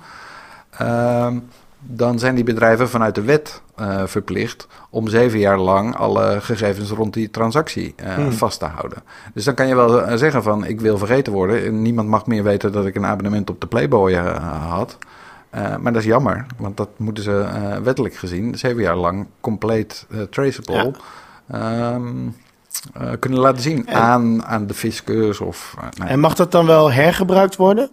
Ehm, 0.77 1.37
dan 1.79 2.19
zijn 2.19 2.35
die 2.35 2.43
bedrijven 2.43 2.89
vanuit 2.89 3.15
de 3.15 3.21
wet 3.21 3.61
eh, 3.75 4.01
verplicht 4.05 4.67
om 4.89 5.07
zeven 5.07 5.39
jaar 5.39 5.57
lang 5.59 5.95
alle 5.95 6.37
gegevens 6.41 6.89
rond 6.89 7.13
die 7.13 7.29
transactie 7.31 7.93
eh, 7.95 8.13
Hmm. 8.13 8.31
vast 8.31 8.59
te 8.59 8.65
houden. 8.65 8.97
Dus 9.33 9.43
dan 9.43 9.53
kan 9.53 9.67
je 9.67 9.75
wel 9.75 10.01
eh, 10.01 10.17
zeggen 10.17 10.43
van 10.43 10.65
ik 10.65 10.81
wil 10.81 10.97
vergeten 10.97 11.33
worden. 11.33 11.65
En 11.65 11.81
niemand 11.81 12.09
mag 12.09 12.25
meer 12.25 12.43
weten 12.43 12.71
dat 12.71 12.85
ik 12.85 12.95
een 12.95 13.05
abonnement 13.05 13.49
op 13.49 13.61
de 13.61 13.67
Playboy 13.67 14.11
eh, 14.13 14.69
had. 14.69 14.97
Eh, 15.49 15.75
maar 15.77 15.93
dat 15.93 16.01
is 16.01 16.07
jammer, 16.07 16.45
want 16.57 16.77
dat 16.77 16.89
moeten 16.97 17.23
ze 17.23 17.39
eh, 17.41 17.77
wettelijk 17.77 18.15
gezien 18.15 18.57
zeven 18.57 18.81
jaar 18.81 18.95
lang 18.97 19.27
compleet 19.41 20.05
eh, 20.11 20.21
traceable 20.21 20.93
ehm, 21.51 22.07
eh, 22.93 23.09
kunnen 23.19 23.39
laten 23.39 23.61
zien 23.61 23.87
En- 23.87 23.95
aan, 23.95 24.45
aan 24.45 24.67
de 24.67 24.73
fiscus 24.73 25.39
of... 25.39 25.73
eh, 25.77 25.83
nou. 25.97 26.09
En 26.09 26.19
mag 26.19 26.33
dat 26.35 26.51
dan 26.51 26.65
wel 26.65 26.91
hergebruikt 26.91 27.55
worden? 27.55 27.89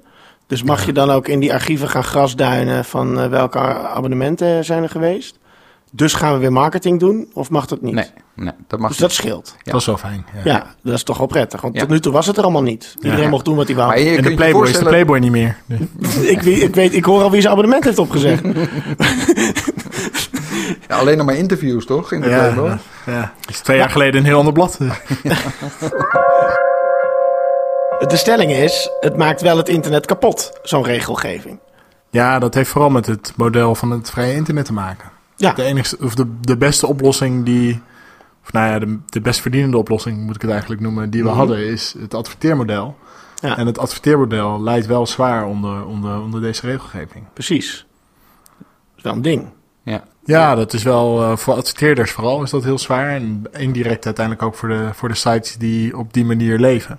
Dus 0.47 0.63
mag 0.63 0.87
je 0.87 0.93
dan 0.93 1.11
ook 1.11 1.29
in 1.29 1.41
die 1.41 1.53
archieven 1.53 1.89
gaan 1.89 2.05
grasduinen 2.05 2.85
van 2.85 3.21
eh, 3.21 3.27
welke 3.29 3.59
abonnementen 3.89 4.65
zijn 4.65 4.83
er 4.83 4.89
geweest? 4.89 5.39
Dus 5.93 6.15
gaan 6.15 6.33
we 6.33 6.39
weer 6.39 6.53
marketing 6.53 7.01
doen? 7.01 7.29
Of 7.35 7.51
mag 7.51 7.67
dat 7.67 7.83
niet? 7.83 7.95
nee, 7.95 8.11
nee, 8.35 8.53
dat 8.67 8.79
mag 8.81 8.89
Dus 8.89 8.99
niet. 8.99 9.09
dat 9.09 9.17
scheelt. 9.17 9.55
Ja. 9.63 9.73
Dat 9.73 9.81
is 9.81 9.87
wel 9.87 9.97
fijn. 9.97 10.25
Ja. 10.35 10.41
Ja, 10.53 10.67
dat 10.83 10.95
is 10.95 11.03
toch 11.03 11.19
wel 11.19 11.27
prettig. 11.27 11.61
Want 11.61 11.75
Ja. 11.75 11.81
tot 11.81 11.89
nu 11.89 12.01
toe 12.01 12.13
was 12.13 12.27
het 12.27 12.37
er 12.37 12.43
allemaal 12.43 12.63
niet. 12.63 12.95
Iedereen 13.03 13.25
Ja. 13.25 13.29
mocht 13.31 13.45
doen 13.45 13.57
wat 13.57 13.67
hij 13.67 13.77
wou. 13.77 13.95
En 13.95 14.23
de 14.23 14.35
Playboy 14.35 14.67
is 14.69 14.79
de 14.79 14.85
Playboy 14.85 15.19
niet 15.19 15.31
meer. 15.31 15.57
ik, 16.35 16.43
weet- 16.43 16.63
ik, 16.63 16.75
weet, 16.75 16.95
ik 16.95 17.05
hoor 17.05 17.23
al 17.23 17.31
wie 17.31 17.41
zijn 17.41 17.53
abonnement 17.53 17.85
heeft 17.85 17.99
opgezegd. 17.99 18.43
Ja, 20.89 20.97
alleen 20.97 21.17
nog 21.17 21.27
maar 21.27 21.35
interviews, 21.35 21.87
toch? 21.87 22.13
In 22.13 22.21
de 22.21 22.27
Playboy? 22.29 22.69
ja, 22.69 22.79
ja. 23.07 23.33
Dat 23.41 23.51
is 23.51 23.61
twee 23.61 23.77
jaar 23.77 23.91
geleden 23.91 24.21
een 24.21 24.27
heel 24.27 24.39
ander 24.39 24.53
blad. 24.53 24.79
De 28.09 28.17
stelling 28.17 28.53
is, 28.53 28.91
het 29.01 29.17
maakt 29.17 29.41
wel 29.41 29.57
het 29.57 29.69
internet 29.69 30.07
kapot, 30.07 30.59
zo'n 30.63 30.85
regelgeving. 30.85 31.59
Ja, 32.11 32.39
dat 32.39 32.55
heeft 32.55 32.71
vooral 32.71 32.91
met 32.91 33.07
het 33.07 33.33
model 33.37 33.75
van 33.75 33.91
het 33.91 34.11
vrije 34.11 34.35
internet 34.35 34.65
te 34.65 34.73
maken. 34.73 35.11
Ja, 35.37 35.53
De, 35.53 35.63
enigste, 35.63 35.97
of 36.01 36.15
de, 36.15 36.27
de 36.41 36.57
beste 36.57 36.87
oplossing 36.87 37.45
die... 37.45 37.83
Of 38.45 38.53
nou 38.53 38.67
ja, 38.73 38.79
de, 38.79 38.99
de 39.07 39.21
best 39.21 39.41
verdienende 39.41 39.77
oplossing 39.79 40.19
moet 40.27 40.35
ik 40.35 40.41
het 40.43 40.51
eigenlijk 40.51 40.81
noemen... 40.81 41.11
die 41.11 41.23
we 41.23 41.29
Mhm. 41.29 41.39
hadden, 41.39 41.67
is 41.67 41.95
het 41.99 42.15
adverteermodel. 42.15 42.97
Ja. 43.35 43.57
En 43.57 43.67
het 43.67 43.79
adverteermodel 43.79 44.63
leidt 44.63 44.87
wel 44.87 45.07
zwaar 45.07 45.45
onder, 45.47 45.85
onder, 45.87 46.21
onder 46.21 46.41
deze 46.41 46.67
regelgeving. 46.67 47.25
precies. 47.33 47.87
Dat 48.59 48.97
is 48.97 49.03
wel 49.03 49.13
een 49.13 49.23
ding. 49.23 49.49
Ja. 49.83 50.03
Ja, 50.25 50.55
dat 50.55 50.73
is 50.73 50.83
wel 50.83 51.23
eh, 51.23 51.37
voor 51.37 51.55
adverteerders 51.55 52.11
vooral 52.11 52.43
is 52.43 52.51
dat 52.51 52.65
heel 52.65 52.79
zwaar. 52.79 53.09
En 53.09 53.45
indirect 53.59 54.05
uiteindelijk 54.07 54.47
ook 54.47 54.55
voor 54.55 54.69
de, 54.69 54.89
voor 54.95 55.09
de 55.09 55.15
sites 55.15 55.57
die 55.57 55.97
op 55.97 56.13
die 56.13 56.25
manier 56.25 56.59
leven. 56.59 56.99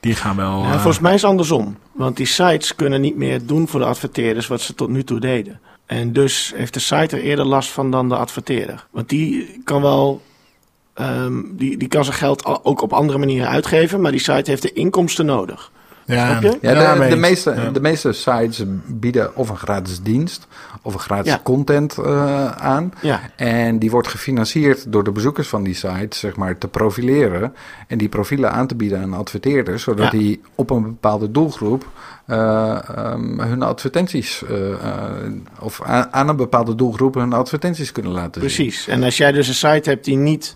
Die 0.00 0.14
gaan 0.14 0.36
wel... 0.36 0.62
Ja, 0.62 0.66
eh, 0.66 0.72
volgens 0.72 0.98
mij 0.98 1.14
is 1.14 1.20
het 1.20 1.30
andersom. 1.30 1.76
Want 1.92 2.16
die 2.16 2.26
sites 2.26 2.74
kunnen 2.74 3.00
niet 3.00 3.16
meer 3.16 3.46
doen 3.46 3.68
voor 3.68 3.80
de 3.80 3.86
adverteerders 3.86 4.46
wat 4.46 4.60
ze 4.60 4.74
tot 4.74 4.88
nu 4.88 5.04
toe 5.04 5.20
deden. 5.20 5.60
En 5.86 6.12
dus 6.12 6.52
heeft 6.56 6.74
de 6.74 6.80
site 6.80 7.16
er 7.16 7.22
eerder 7.22 7.44
last 7.44 7.70
van 7.70 7.90
dan 7.90 8.08
de 8.08 8.16
adverteerder. 8.16 8.86
Want 8.90 9.08
die 9.08 9.60
kan 9.64 9.82
wel. 9.82 10.22
ehm, 10.94 11.42
die, 11.50 11.76
die 11.76 11.88
kan 11.88 12.04
zijn 12.04 12.16
geld 12.16 12.64
ook 12.64 12.82
op 12.82 12.92
andere 12.92 13.18
manieren 13.18 13.48
uitgeven, 13.48 14.00
maar 14.00 14.10
die 14.10 14.20
site 14.20 14.50
heeft 14.50 14.62
de 14.62 14.72
inkomsten 14.72 15.26
nodig. 15.26 15.70
Ja? 16.06 16.40
Ja, 16.60 16.94
de, 16.94 17.08
de, 17.08 17.16
meeste, 17.16 17.50
Ja. 17.54 17.70
de 17.70 17.80
meeste 17.80 18.12
sites 18.12 18.62
bieden 18.86 19.36
of 19.36 19.48
een 19.48 19.56
gratis 19.56 20.00
dienst 20.02 20.46
of 20.82 20.94
een 20.94 21.00
gratis 21.00 21.32
Ja. 21.32 21.40
content 21.42 21.98
eh, 21.98 22.50
aan. 22.50 22.92
Ja, 23.00 23.20
En 23.36 23.78
die 23.78 23.90
wordt 23.90 24.08
gefinancierd 24.08 24.92
door 24.92 25.04
de 25.04 25.12
bezoekers 25.12 25.48
van 25.48 25.62
die 25.62 25.74
sites, 25.74 26.18
zeg 26.18 26.36
maar, 26.36 26.58
te 26.58 26.68
profileren. 26.68 27.54
En 27.86 27.98
die 27.98 28.08
profielen 28.08 28.52
aan 28.52 28.66
te 28.66 28.74
bieden 28.74 29.00
aan 29.02 29.14
adverteerders, 29.14 29.82
zodat 29.82 30.04
Ja. 30.12 30.18
die 30.18 30.40
op 30.54 30.70
een 30.70 30.82
bepaalde 30.82 31.30
doelgroep 31.30 31.86
eh, 32.26 32.78
ehm, 32.96 33.40
hun 33.40 33.62
advertenties, 33.62 34.42
eh, 34.48 34.70
eh, 34.72 35.32
of 35.60 35.82
aan, 35.82 36.12
aan 36.12 36.28
een 36.28 36.36
bepaalde 36.36 36.74
doelgroep 36.74 37.14
hun 37.14 37.32
advertenties 37.32 37.92
kunnen 37.92 38.12
laten 38.12 38.40
zien. 38.40 38.50
precies. 38.50 38.86
En 38.88 39.02
als 39.02 39.16
jij 39.16 39.32
dus 39.32 39.48
een 39.48 39.54
site 39.54 39.90
hebt 39.90 40.04
die 40.04 40.16
niet 40.16 40.54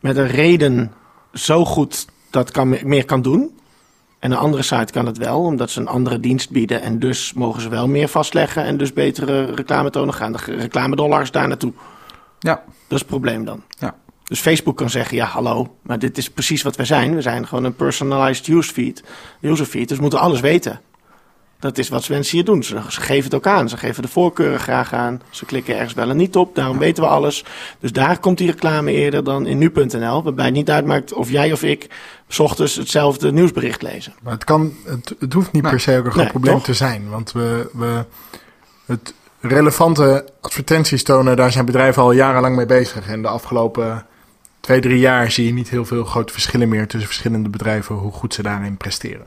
met 0.00 0.16
een 0.16 0.26
reden 0.28 0.92
zo 1.32 1.64
goed 1.64 2.06
dat 2.30 2.50
kan, 2.50 2.76
meer 2.84 3.04
kan 3.04 3.22
doen. 3.22 3.55
En 4.26 4.32
een 4.32 4.38
andere 4.38 4.62
site 4.62 4.92
kan 4.92 5.06
het 5.06 5.18
wel, 5.18 5.40
omdat 5.40 5.70
ze 5.70 5.80
een 5.80 5.88
andere 5.88 6.20
dienst 6.20 6.50
bieden. 6.50 6.82
En 6.82 6.98
dus 6.98 7.32
mogen 7.32 7.62
ze 7.62 7.68
wel 7.68 7.88
meer 7.88 8.08
vastleggen 8.08 8.64
en 8.64 8.76
dus 8.76 8.92
betere 8.92 9.44
reclametonen 9.54 10.14
gaan. 10.14 10.32
De 10.32 10.38
reclamedollars 10.38 11.30
daar 11.30 11.48
naartoe. 11.48 11.72
Ja, 12.38 12.54
Dat 12.64 12.64
is 12.88 12.98
het 12.98 13.06
probleem 13.06 13.44
dan. 13.44 13.62
ja. 13.78 13.94
Dus 14.24 14.40
Facebook 14.40 14.76
kan 14.76 14.90
zeggen, 14.90 15.16
ja 15.16 15.24
hallo, 15.26 15.76
maar 15.82 15.98
dit 15.98 16.18
is 16.18 16.30
precies 16.30 16.62
wat 16.62 16.76
wij 16.76 16.86
zijn. 16.86 17.14
We 17.14 17.22
zijn 17.22 17.46
gewoon 17.46 17.64
een 17.64 17.74
personalized 17.74 18.46
userfeed, 18.46 19.02
userfeed 19.40 19.88
dus 19.88 19.96
we 19.96 20.02
moeten 20.02 20.20
alles 20.20 20.40
weten. 20.40 20.80
Dat 21.58 21.78
is 21.78 21.88
wat 21.88 22.08
mensen 22.08 22.36
hier 22.36 22.44
doen. 22.44 22.62
Ze, 22.62 22.80
ze 22.88 23.00
geven 23.00 23.24
het 23.24 23.34
ook 23.34 23.46
aan. 23.46 23.68
Ze 23.68 23.76
geven 23.76 24.02
de 24.02 24.08
voorkeuren 24.08 24.60
graag 24.60 24.92
aan. 24.92 25.20
Ze 25.30 25.44
klikken 25.44 25.74
ergens 25.74 25.94
wel 25.94 26.10
en 26.10 26.16
niet 26.16 26.36
op. 26.36 26.54
Daarom 26.54 26.78
weten 26.78 27.02
we 27.02 27.08
alles. 27.08 27.44
Dus 27.80 27.92
daar 27.92 28.18
komt 28.18 28.38
die 28.38 28.50
reclame 28.50 28.92
eerder 28.92 29.24
dan 29.24 29.46
in 29.46 29.58
nu.nl. 29.58 30.22
Waarbij 30.22 30.44
het 30.44 30.54
niet 30.54 30.70
uitmaakt 30.70 31.12
of 31.12 31.30
jij 31.30 31.52
of 31.52 31.62
ik... 31.62 31.86
s 32.28 32.38
ochtends 32.38 32.74
hetzelfde 32.74 33.32
nieuwsbericht 33.32 33.82
lezen. 33.82 34.14
Maar 34.22 34.32
het, 34.32 34.44
kan, 34.44 34.72
het, 34.84 35.14
het 35.18 35.32
hoeft 35.32 35.52
niet 35.52 35.62
per 35.62 35.80
se 35.80 35.98
ook 35.98 36.04
een 36.04 36.10
groot 36.10 36.22
Nee, 36.22 36.32
probleem 36.32 36.54
toch? 36.54 36.64
te 36.64 36.74
zijn. 36.74 37.08
Want 37.10 37.32
we, 37.32 37.70
we, 37.72 38.04
het 38.86 39.14
relevante 39.40 40.24
advertenties 40.40 41.02
tonen, 41.02 41.36
daar 41.36 41.52
zijn 41.52 41.64
bedrijven 41.64 42.02
al 42.02 42.12
jarenlang 42.12 42.56
mee 42.56 42.66
bezig. 42.66 43.06
En 43.08 43.22
de 43.22 43.28
afgelopen 43.28 44.06
twee, 44.60 44.80
drie 44.80 44.98
jaar 44.98 45.30
zie 45.30 45.46
je 45.46 45.52
niet 45.52 45.68
heel 45.68 45.84
veel 45.84 46.04
grote 46.04 46.32
verschillen 46.32 46.68
meer 46.68 46.86
tussen 46.86 47.08
verschillende 47.08 47.48
bedrijven, 47.48 47.94
hoe 47.94 48.12
goed 48.12 48.34
ze 48.34 48.42
daarin 48.42 48.76
presteren. 48.76 49.26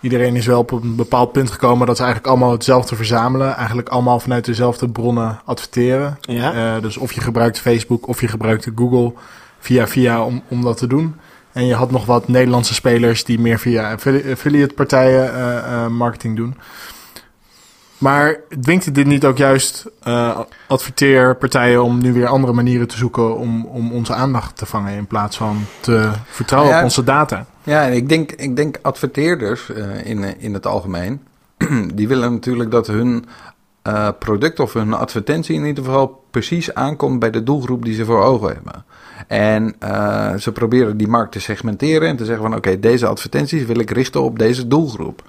Iedereen 0.00 0.36
is 0.36 0.46
wel 0.46 0.58
op 0.58 0.70
een 0.70 0.96
bepaald 0.96 1.32
punt 1.32 1.50
gekomen 1.50 1.86
dat 1.86 1.96
ze 1.96 2.02
eigenlijk 2.02 2.32
allemaal 2.32 2.52
hetzelfde 2.52 2.96
verzamelen. 2.96 3.56
Eigenlijk 3.56 3.88
allemaal 3.88 4.20
vanuit 4.20 4.44
dezelfde 4.44 4.88
bronnen 4.88 5.40
adverteren. 5.44 6.18
Ja. 6.20 6.74
Eh, 6.76 6.82
dus 6.82 6.96
of 6.96 7.12
je 7.12 7.20
gebruikt 7.20 7.58
Facebook 7.60 8.08
of 8.08 8.20
je 8.20 8.28
gebruikt 8.28 8.68
Google 8.74 9.12
via 9.58 9.86
via 9.86 10.24
om, 10.24 10.42
om 10.48 10.62
dat 10.62 10.76
te 10.76 10.86
doen. 10.86 11.14
En 11.52 11.66
je 11.66 11.74
had 11.74 11.90
nog 11.90 12.06
wat 12.06 12.28
Nederlandse 12.28 12.74
spelers 12.74 13.24
die 13.24 13.38
meer 13.38 13.58
via 13.58 13.92
affili- 13.92 14.32
affiliate 14.32 14.74
partijen 14.74 15.34
eh, 15.34 15.56
eh, 15.56 15.86
marketing 15.86 16.36
doen. 16.36 16.56
Maar 17.98 18.36
dwingt 18.60 18.94
dit 18.94 19.06
niet 19.06 19.24
ook 19.24 19.36
juist 19.36 19.86
eh, 20.02 20.38
adverteerpartijen 20.66 21.82
om 21.82 22.00
nu 22.00 22.12
weer 22.12 22.26
andere 22.26 22.52
manieren 22.52 22.88
te 22.88 22.96
zoeken 22.96 23.36
om, 23.36 23.66
om 23.66 23.92
onze 23.92 24.14
aandacht 24.14 24.56
te 24.56 24.66
vangen 24.66 24.92
in 24.92 25.06
plaats 25.06 25.36
van 25.36 25.64
te 25.80 26.10
vertrouwen 26.26 26.72
Ja, 26.72 26.78
op 26.78 26.84
onze 26.84 27.04
data? 27.04 27.46
Ja, 27.66 27.86
en 27.86 27.92
ik 27.92 28.08
denk, 28.08 28.32
ik 28.32 28.56
denk 28.56 28.78
adverteerders 28.82 29.72
eh, 29.72 30.06
in, 30.06 30.40
in 30.40 30.54
het 30.54 30.66
algemeen, 30.66 31.20
die 31.94 32.08
willen 32.08 32.32
natuurlijk 32.32 32.70
dat 32.70 32.86
hun 32.86 33.24
eh, 33.82 34.08
product 34.18 34.60
of 34.60 34.72
hun 34.72 34.92
advertentie 34.92 35.54
in 35.54 35.64
ieder 35.64 35.84
geval 35.84 36.24
precies 36.30 36.74
aankomt 36.74 37.18
bij 37.18 37.30
de 37.30 37.42
doelgroep 37.42 37.84
die 37.84 37.94
ze 37.94 38.04
voor 38.04 38.22
ogen 38.22 38.52
hebben. 38.52 38.84
En 39.26 39.74
eh, 39.78 40.34
ze 40.34 40.52
proberen 40.52 40.96
die 40.96 41.08
markt 41.08 41.32
te 41.32 41.40
segmenteren 41.40 42.08
en 42.08 42.16
te 42.16 42.24
zeggen 42.24 42.44
van 42.44 42.56
oké, 42.56 42.80
deze 42.80 43.06
advertenties 43.06 43.64
wil 43.64 43.78
ik 43.78 43.90
richten 43.90 44.22
op 44.22 44.38
deze 44.38 44.68
doelgroep. 44.68 45.22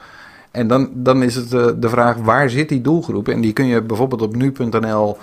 En 0.52 0.68
dan, 0.68 0.90
dan 0.94 1.24
is 1.24 1.36
het 1.36 1.50
de 1.82 1.90
vraag, 1.90 2.18
waar 2.18 2.50
zit 2.50 2.70
die 2.70 2.82
doelgroep? 2.82 3.28
En 3.28 3.42
die 3.42 3.54
kun 3.54 3.66
je 3.66 3.82
bijvoorbeeld 3.82 4.22
op 4.22 4.36
nu.nl 4.36 5.18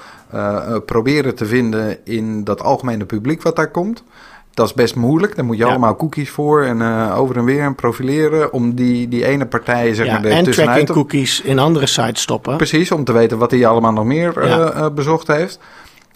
proberen 0.87 1.35
te 1.35 1.47
vinden 1.47 1.99
in 2.05 2.45
dat 2.45 2.63
algemene 2.63 3.05
publiek 3.05 3.43
wat 3.43 3.57
daar 3.57 3.71
komt. 3.71 4.05
Dat 4.55 4.67
is 4.67 4.75
best 4.75 4.95
moeilijk. 4.97 5.37
Daar 5.37 5.45
moet 5.45 5.57
je 5.57 5.65
Ja. 5.65 5.71
allemaal 5.71 5.97
cookies 5.97 6.31
voor 6.31 6.63
en 6.63 6.83
eh, 6.83 7.19
over 7.19 7.37
en 7.37 7.45
weer 7.45 7.61
en 7.63 7.75
profileren 7.75 8.53
om 8.53 8.75
die, 8.75 9.09
die 9.09 9.25
ene 9.25 9.47
partij 9.47 9.95
zeg 9.95 10.07
ja, 10.07 10.13
maar 10.13 10.25
en 10.31 10.45
tracking 10.51 10.89
cookies 10.91 11.41
in 11.41 11.59
andere 11.59 11.87
sites 11.87 12.23
stoppen. 12.23 12.57
Precies, 12.57 12.91
om 12.93 13.05
te 13.05 13.13
weten 13.13 13.39
wat 13.39 13.51
hij 13.51 13.67
allemaal 13.67 13.93
nog 13.93 14.05
meer 14.05 14.39
eh, 14.39 14.49
Ja. 14.49 14.71
eh, 14.71 14.87
bezocht 14.95 15.27
heeft. 15.27 15.59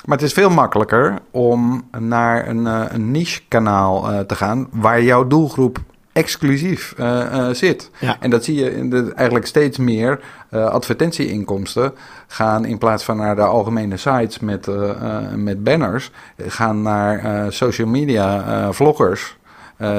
Maar 0.04 0.16
het 0.16 0.26
is 0.26 0.32
veel 0.32 0.50
makkelijker 0.50 1.14
om 1.30 1.88
naar 1.98 2.48
een, 2.48 2.64
een 2.94 3.10
niche-kanaal 3.10 4.10
eh, 4.10 4.20
te 4.20 4.34
gaan 4.34 4.68
waar 4.72 5.02
jouw 5.02 5.26
doelgroep 5.26 5.78
exclusief 6.18 6.94
eh, 6.96 7.20
eh, 7.20 7.54
zit. 7.54 7.90
Ja. 7.98 8.16
En 8.20 8.30
dat 8.30 8.44
zie 8.44 8.54
je 8.54 8.76
in 8.76 8.90
de, 8.90 9.12
eigenlijk 9.14 9.46
steeds 9.46 9.78
meer 9.78 10.20
eh, 10.50 10.64
advertentieinkomsten 10.64 11.94
gaan 12.26 12.64
in 12.64 12.78
plaats 12.78 13.04
van 13.04 13.16
naar 13.16 13.36
de 13.36 13.42
algemene 13.42 13.96
sites 13.96 14.38
met, 14.38 14.66
met 15.36 15.64
banners, 15.64 16.10
gaan 16.46 16.82
naar 16.82 17.46
social 17.52 17.88
media 17.88 18.72
vloggers, 18.72 19.36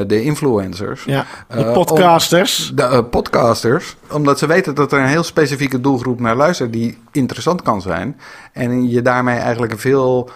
de 0.07 0.23
influencers. 0.23 1.03
Ja, 1.03 1.25
de 1.47 1.71
podcasters. 1.73 2.71
De 2.75 3.03
podcasters, 3.03 3.95
omdat 4.11 4.39
ze 4.39 4.47
weten 4.47 4.75
dat 4.75 4.91
er 4.91 4.99
een 4.99 5.07
heel 5.07 5.23
specifieke 5.23 5.81
doelgroep 5.81 6.19
naar 6.19 6.35
luistert 6.35 6.73
die 6.73 6.97
interessant 7.11 7.61
kan 7.61 7.81
zijn. 7.81 8.19
En 8.53 8.89
je 8.89 9.01
daarmee 9.01 9.37
eigenlijk 9.37 9.79
veel, 9.79 10.29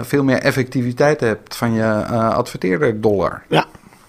veel 0.00 0.24
meer 0.24 0.38
effectiviteit 0.38 1.20
hebt 1.20 1.56
van 1.56 1.72
je 1.72 1.82
eh 1.82 2.30
adverteerderdollar. 2.30 3.42
Ja, 3.48 3.66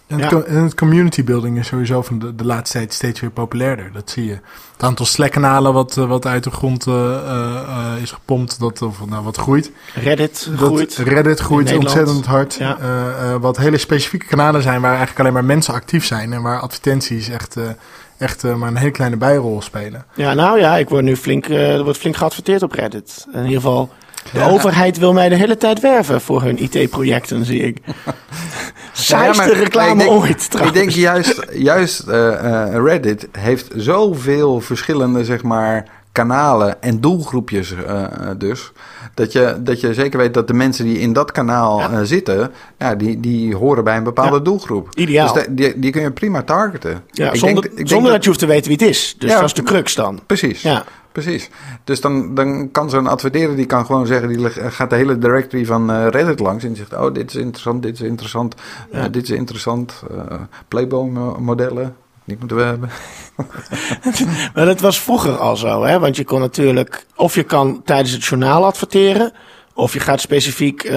En 0.08 0.18
Ja. 0.18 0.42
het, 0.46 0.76
community 0.76 1.24
building 1.24 1.60
is 1.60 1.68
sowieso 1.68 2.02
van 2.02 2.20
de, 2.20 2.36
de 2.36 2.46
laatste 2.46 2.78
tijd 2.78 2.94
steeds 2.94 3.20
weer 3.20 3.30
populairder. 3.30 3.90
Dat 3.94 4.10
zie 4.10 4.26
je. 4.26 4.40
Het 4.74 4.84
aantal 4.84 5.06
Slack-kanalen 5.06 5.74
wat, 5.74 5.98
eh, 5.98 6.08
wat 6.08 6.26
uit 6.26 6.44
de 6.44 6.52
grond 6.52 6.88
eh, 6.88 7.16
eh, 7.16 8.02
is 8.02 8.12
gepompt, 8.12 8.60
dat, 8.60 8.82
of, 8.82 9.06
nou, 9.06 9.24
wat 9.24 9.38
groeit. 9.38 9.72
Reddit 9.94 10.50
Dat 10.50 10.68
groeit. 10.68 10.96
Reddit 10.96 11.40
groeit 11.40 11.78
ontzettend 11.78 12.26
hard. 12.26 12.54
Ja. 12.54 12.78
Wat 13.40 13.58
hele 13.58 13.78
specifieke 13.78 14.26
kanalen 14.26 14.62
zijn 14.62 14.82
waar 14.82 14.90
eigenlijk 14.90 15.20
alleen 15.20 15.34
maar 15.34 15.46
mensen 15.46 15.74
actief 15.74 16.06
zijn. 16.06 16.34
En 16.34 16.42
waar 16.42 16.60
advertenties 16.60 17.30
echt, 17.30 17.56
echt 18.18 18.44
maar 18.44 18.68
een 18.68 18.78
hele 18.78 18.92
kleine 18.92 19.18
bijrol 19.18 19.62
spelen. 19.62 20.06
Ja, 20.16 20.34
nou 20.34 20.60
ja, 20.60 20.78
ik 20.78 20.90
word 20.90 21.04
nu 21.04 21.16
flink, 21.16 21.46
er 21.50 21.84
wordt 21.84 22.00
flink 22.00 22.16
geadverteerd 22.16 22.64
op 22.64 22.72
Reddit. 22.72 23.26
In 23.34 23.44
ieder 23.44 23.56
geval, 23.56 23.90
de 24.34 24.44
overheid 24.50 24.98
wil 24.98 25.14
mij 25.14 25.30
de 25.30 25.36
hele 25.36 25.58
tijd 25.58 25.80
werven 25.80 26.22
voor 26.22 26.42
hun 26.42 26.64
IT-projecten, 26.64 27.46
zie 27.46 27.62
ik. 27.62 27.78
Saaiste 28.92 29.46
maar- 29.48 29.58
reclame 29.58 29.94
maar 29.96 30.06
ik 30.06 30.10
denk- 30.12 30.22
ooit, 30.24 30.50
trouwens. 30.52 30.78
Ik 30.78 30.84
denk 30.84 30.96
juist, 30.96 31.46
juist 31.54 32.00
eh, 32.08 32.64
eh, 32.74 32.84
Reddit 32.84 33.28
heeft 33.32 33.68
zoveel 33.76 34.60
verschillende 34.62 35.26
zeg 35.26 35.44
maar, 35.44 35.86
kanalen 36.12 36.82
en 36.82 37.02
doelgroepjes 37.02 37.74
eh, 37.88 38.04
dus. 38.38 38.72
Dat 39.14 39.32
je, 39.32 39.56
dat 39.60 39.80
je 39.82 39.94
zeker 39.94 40.20
weet 40.20 40.34
dat 40.34 40.48
de 40.48 40.54
mensen 40.54 40.86
die 40.86 41.00
in 41.00 41.14
dat 41.14 41.32
kanaal 41.32 41.80
Ja. 41.80 42.04
zitten, 42.04 42.52
ja, 42.78 42.96
die, 42.96 43.20
die 43.20 43.56
horen 43.56 43.84
bij 43.84 43.98
een 43.98 44.04
bepaalde 44.04 44.36
Ja. 44.38 44.42
doelgroep. 44.44 44.90
Ideaal. 44.96 45.34
Dus 45.34 45.44
de- 45.44 45.54
die, 45.54 45.80
die 45.80 45.92
kun 45.92 46.02
je 46.02 46.12
prima 46.12 46.42
targeten. 46.44 47.04
Ja, 47.12 47.32
Ik 47.32 47.36
zonder 47.36 47.62
denk- 47.62 47.66
ik 47.72 47.76
denk 47.78 47.90
zonder 47.90 48.12
dat 48.12 48.22
je 48.24 48.28
hoeft 48.30 48.40
te 48.42 48.46
weten 48.46 48.68
wie 48.68 48.78
het 48.80 48.88
is. 48.96 49.16
Dus 49.20 49.30
Ja. 49.32 49.36
dat 49.36 49.46
is 49.46 49.54
de 49.54 49.64
crux 49.64 49.96
dan. 49.96 50.20
Precies. 50.26 50.62
Ja. 50.62 50.84
Precies. 51.24 51.50
Dus 51.84 52.02
dan, 52.02 52.36
dan 52.36 52.72
kan 52.72 52.90
zo'n 52.90 53.08
adverteerder, 53.08 53.56
die 53.56 53.66
kan 53.66 53.86
gewoon 53.86 54.08
zeggen, 54.08 54.28
die 54.28 54.50
gaat 54.50 54.90
de 54.90 54.96
hele 54.96 55.18
directory 55.18 55.66
van 55.66 55.92
eh, 55.92 56.08
Reddit 56.10 56.40
langs 56.40 56.64
en 56.64 56.76
zegt, 56.76 56.94
oh, 56.94 57.14
dit 57.14 57.30
is 57.30 57.36
interessant, 57.36 57.84
dit 57.84 57.94
is 57.94 58.02
interessant, 58.02 58.56
eh, 58.92 59.04
dit 59.12 59.24
is 59.24 59.30
interessant, 59.30 60.04
eh 60.12 60.36
Playboy-modellen, 60.68 61.96
die 62.26 62.38
moeten 62.40 62.58
we 62.58 62.64
hebben. 62.64 62.90
Maar 64.54 64.66
dat 64.66 64.80
was 64.80 65.00
vroeger 65.00 65.38
al 65.38 65.56
zo, 65.56 65.84
hè? 65.84 66.00
Want 66.00 66.16
je 66.16 66.24
kon 66.24 66.40
natuurlijk, 66.40 67.06
of 67.16 67.36
je 67.36 67.44
kan 67.44 67.82
tijdens 67.86 68.12
het 68.12 68.26
journaal 68.26 68.66
adverteren, 68.66 69.32
of 69.74 69.94
je 69.94 70.00
gaat 70.00 70.22
specifiek 70.22 70.92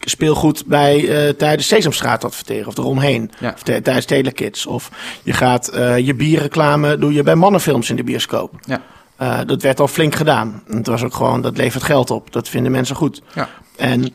speelgoed 0.00 0.66
bij 0.66 1.32
tijdens 1.38 1.68
Sesamstraat 1.68 2.24
adverteren, 2.24 2.66
of 2.66 2.78
eromheen, 2.78 3.30
Ja. 3.40 3.52
of 3.54 3.62
tijdens 3.62 4.04
Telekids. 4.04 4.66
Of 4.66 4.90
je 5.22 5.32
gaat 5.32 5.68
eh, 5.68 5.98
je 5.98 6.14
bierreclame 6.14 6.98
doe 6.98 7.12
je 7.12 7.22
bij 7.22 7.34
mannenfilms 7.34 7.90
in 7.90 7.96
de 7.96 8.04
bioscoop. 8.04 8.52
Ja. 8.64 8.80
Eh, 9.16 9.38
dat 9.46 9.62
werd 9.62 9.80
al 9.80 9.88
flink 9.88 10.14
gedaan. 10.14 10.62
En 10.68 10.76
Het 10.76 10.86
was 10.86 11.02
ook 11.04 11.14
gewoon, 11.14 11.40
dat 11.40 11.56
levert 11.56 11.82
geld 11.84 12.10
op. 12.10 12.32
Dat 12.32 12.48
vinden 12.48 12.72
mensen 12.72 12.96
goed. 12.96 13.22
Ja. 13.34 13.48
En 13.76 14.08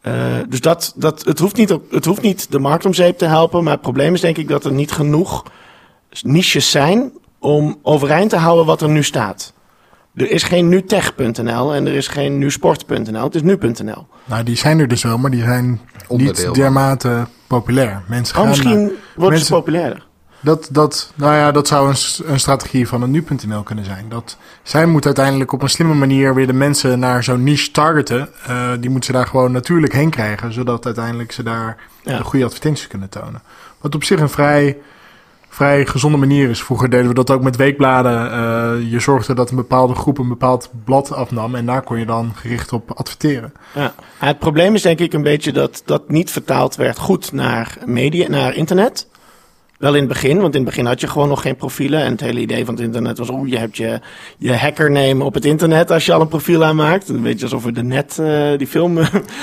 eh, 0.00 0.14
dus 0.48 0.60
dat, 0.60 0.92
dat, 0.96 1.24
het, 1.24 1.38
hoeft 1.38 1.56
niet, 1.56 1.72
op- 1.72 1.90
het 1.90 2.04
hoeft 2.04 2.22
niet 2.22 2.50
de 2.52 2.58
markt 2.58 2.86
om 2.86 2.94
zeep 2.94 3.18
te 3.18 3.24
helpen. 3.26 3.62
Maar 3.64 3.72
het 3.72 3.82
probleem 3.82 4.14
is 4.14 4.20
denk 4.20 4.36
ik 4.36 4.48
dat 4.48 4.64
er 4.64 4.72
niet 4.72 4.92
genoeg 4.92 5.42
niches 6.22 6.70
zijn 6.70 7.12
om 7.38 7.78
overeind 7.82 8.30
te 8.30 8.36
houden 8.36 8.66
wat 8.66 8.82
er 8.82 8.88
nu 8.88 9.02
staat. 9.02 9.52
Er 10.14 10.30
is 10.30 10.42
geen 10.42 10.68
nutech.nl 10.68 11.74
en 11.74 11.86
er 11.86 11.94
is 11.94 12.08
geen 12.08 12.38
nusport.nl. 12.38 13.22
Het 13.24 13.34
is 13.34 13.42
nu.nl. 13.42 14.06
Nou, 14.24 14.42
die 14.44 14.56
zijn 14.56 14.78
er 14.78 14.88
dus 14.88 15.02
wel, 15.02 15.18
maar 15.18 15.30
die 15.30 15.42
zijn 15.42 15.80
niet 16.08 16.54
dermate 16.54 17.26
populair. 17.46 18.02
Mensen 18.08 18.34
Oh, 18.34 18.40
gaan 18.40 18.48
misschien 18.50 18.80
naar- 18.82 18.90
mensen- 19.16 19.38
het 19.38 19.48
populairder. 19.64 20.06
Dat, 20.44 20.68
dat, 20.70 21.12
nou 21.14 21.34
ja, 21.34 21.52
dat 21.52 21.66
zou 21.68 21.88
een, 21.88 21.96
een 22.32 22.40
strategie 22.40 22.88
van 22.88 23.02
een 23.02 23.10
nu.nl 23.10 23.62
kunnen 23.62 23.84
zijn. 23.84 24.06
Dat, 24.08 24.36
zij 24.62 24.86
moet 24.86 25.06
uiteindelijk 25.06 25.52
op 25.52 25.62
een 25.62 25.68
slimme 25.68 25.94
manier 25.94 26.34
weer 26.34 26.46
de 26.46 26.52
mensen 26.52 26.98
naar 26.98 27.24
zo'n 27.24 27.42
niche 27.42 27.70
targeten. 27.70 28.28
Eh, 28.46 28.70
die 28.80 28.90
moeten 28.90 29.12
ze 29.12 29.18
daar 29.18 29.26
gewoon 29.26 29.52
natuurlijk 29.52 29.92
heen 29.92 30.10
krijgen, 30.10 30.52
zodat 30.52 30.84
uiteindelijk 30.86 31.32
ze 31.32 31.42
daar 31.42 31.76
Ja. 32.02 32.16
de 32.18 32.24
goede 32.24 32.44
advertenties 32.44 32.86
kunnen 32.86 33.08
tonen. 33.08 33.42
Wat 33.80 33.94
op 33.94 34.04
zich 34.04 34.20
een 34.20 34.28
vrij, 34.28 34.76
vrij 35.48 35.86
gezonde 35.86 36.18
manier 36.18 36.50
is. 36.50 36.62
Vroeger 36.62 36.90
deden 36.90 37.08
we 37.08 37.14
dat 37.14 37.30
ook 37.30 37.42
met 37.42 37.56
weekbladen. 37.56 38.32
Eh, 38.32 38.90
je 38.90 39.00
zorgde 39.00 39.34
dat 39.34 39.50
een 39.50 39.56
bepaalde 39.56 39.94
groep 39.94 40.18
een 40.18 40.28
bepaald 40.28 40.70
blad 40.84 41.12
afnam 41.12 41.54
en 41.54 41.66
daar 41.66 41.82
kon 41.82 41.98
je 41.98 42.06
dan 42.06 42.32
gericht 42.34 42.72
op 42.72 42.90
adverteren. 42.90 43.52
Ja. 43.74 43.94
Het 44.18 44.38
probleem 44.38 44.74
is 44.74 44.82
denk 44.82 44.98
ik 44.98 45.12
een 45.12 45.22
beetje 45.22 45.52
dat 45.52 45.82
dat 45.84 46.08
niet 46.08 46.30
vertaald 46.30 46.76
werd 46.76 46.98
goed 46.98 47.32
naar 47.32 47.76
media, 47.84 48.28
naar 48.28 48.54
internet. 48.54 49.06
Wel 49.84 49.94
in 49.94 49.98
het 49.98 50.08
begin, 50.08 50.40
want 50.40 50.54
in 50.54 50.60
het 50.60 50.68
begin 50.70 50.86
had 50.86 51.00
je 51.00 51.06
gewoon 51.06 51.28
nog 51.28 51.42
geen 51.42 51.56
profielen. 51.56 52.00
En 52.00 52.10
het 52.10 52.20
hele 52.20 52.40
idee 52.40 52.64
van 52.64 52.74
het 52.74 52.82
internet 52.82 53.18
was, 53.18 53.30
oeh, 53.30 53.50
je 53.50 53.58
hebt 53.58 53.76
je, 53.76 54.00
je 54.38 54.56
hackername 54.56 55.24
op 55.24 55.34
het 55.34 55.44
internet 55.44 55.90
als 55.90 56.06
je 56.06 56.12
al 56.12 56.20
een 56.20 56.28
profiel 56.28 56.64
aanmaakt. 56.64 57.08
Een 57.08 57.22
beetje 57.22 57.44
alsof 57.44 57.64
we 57.64 57.72
de 57.72 57.82
net 57.82 58.18
eh, 58.18 58.58
die 58.58 58.66
film 58.66 58.98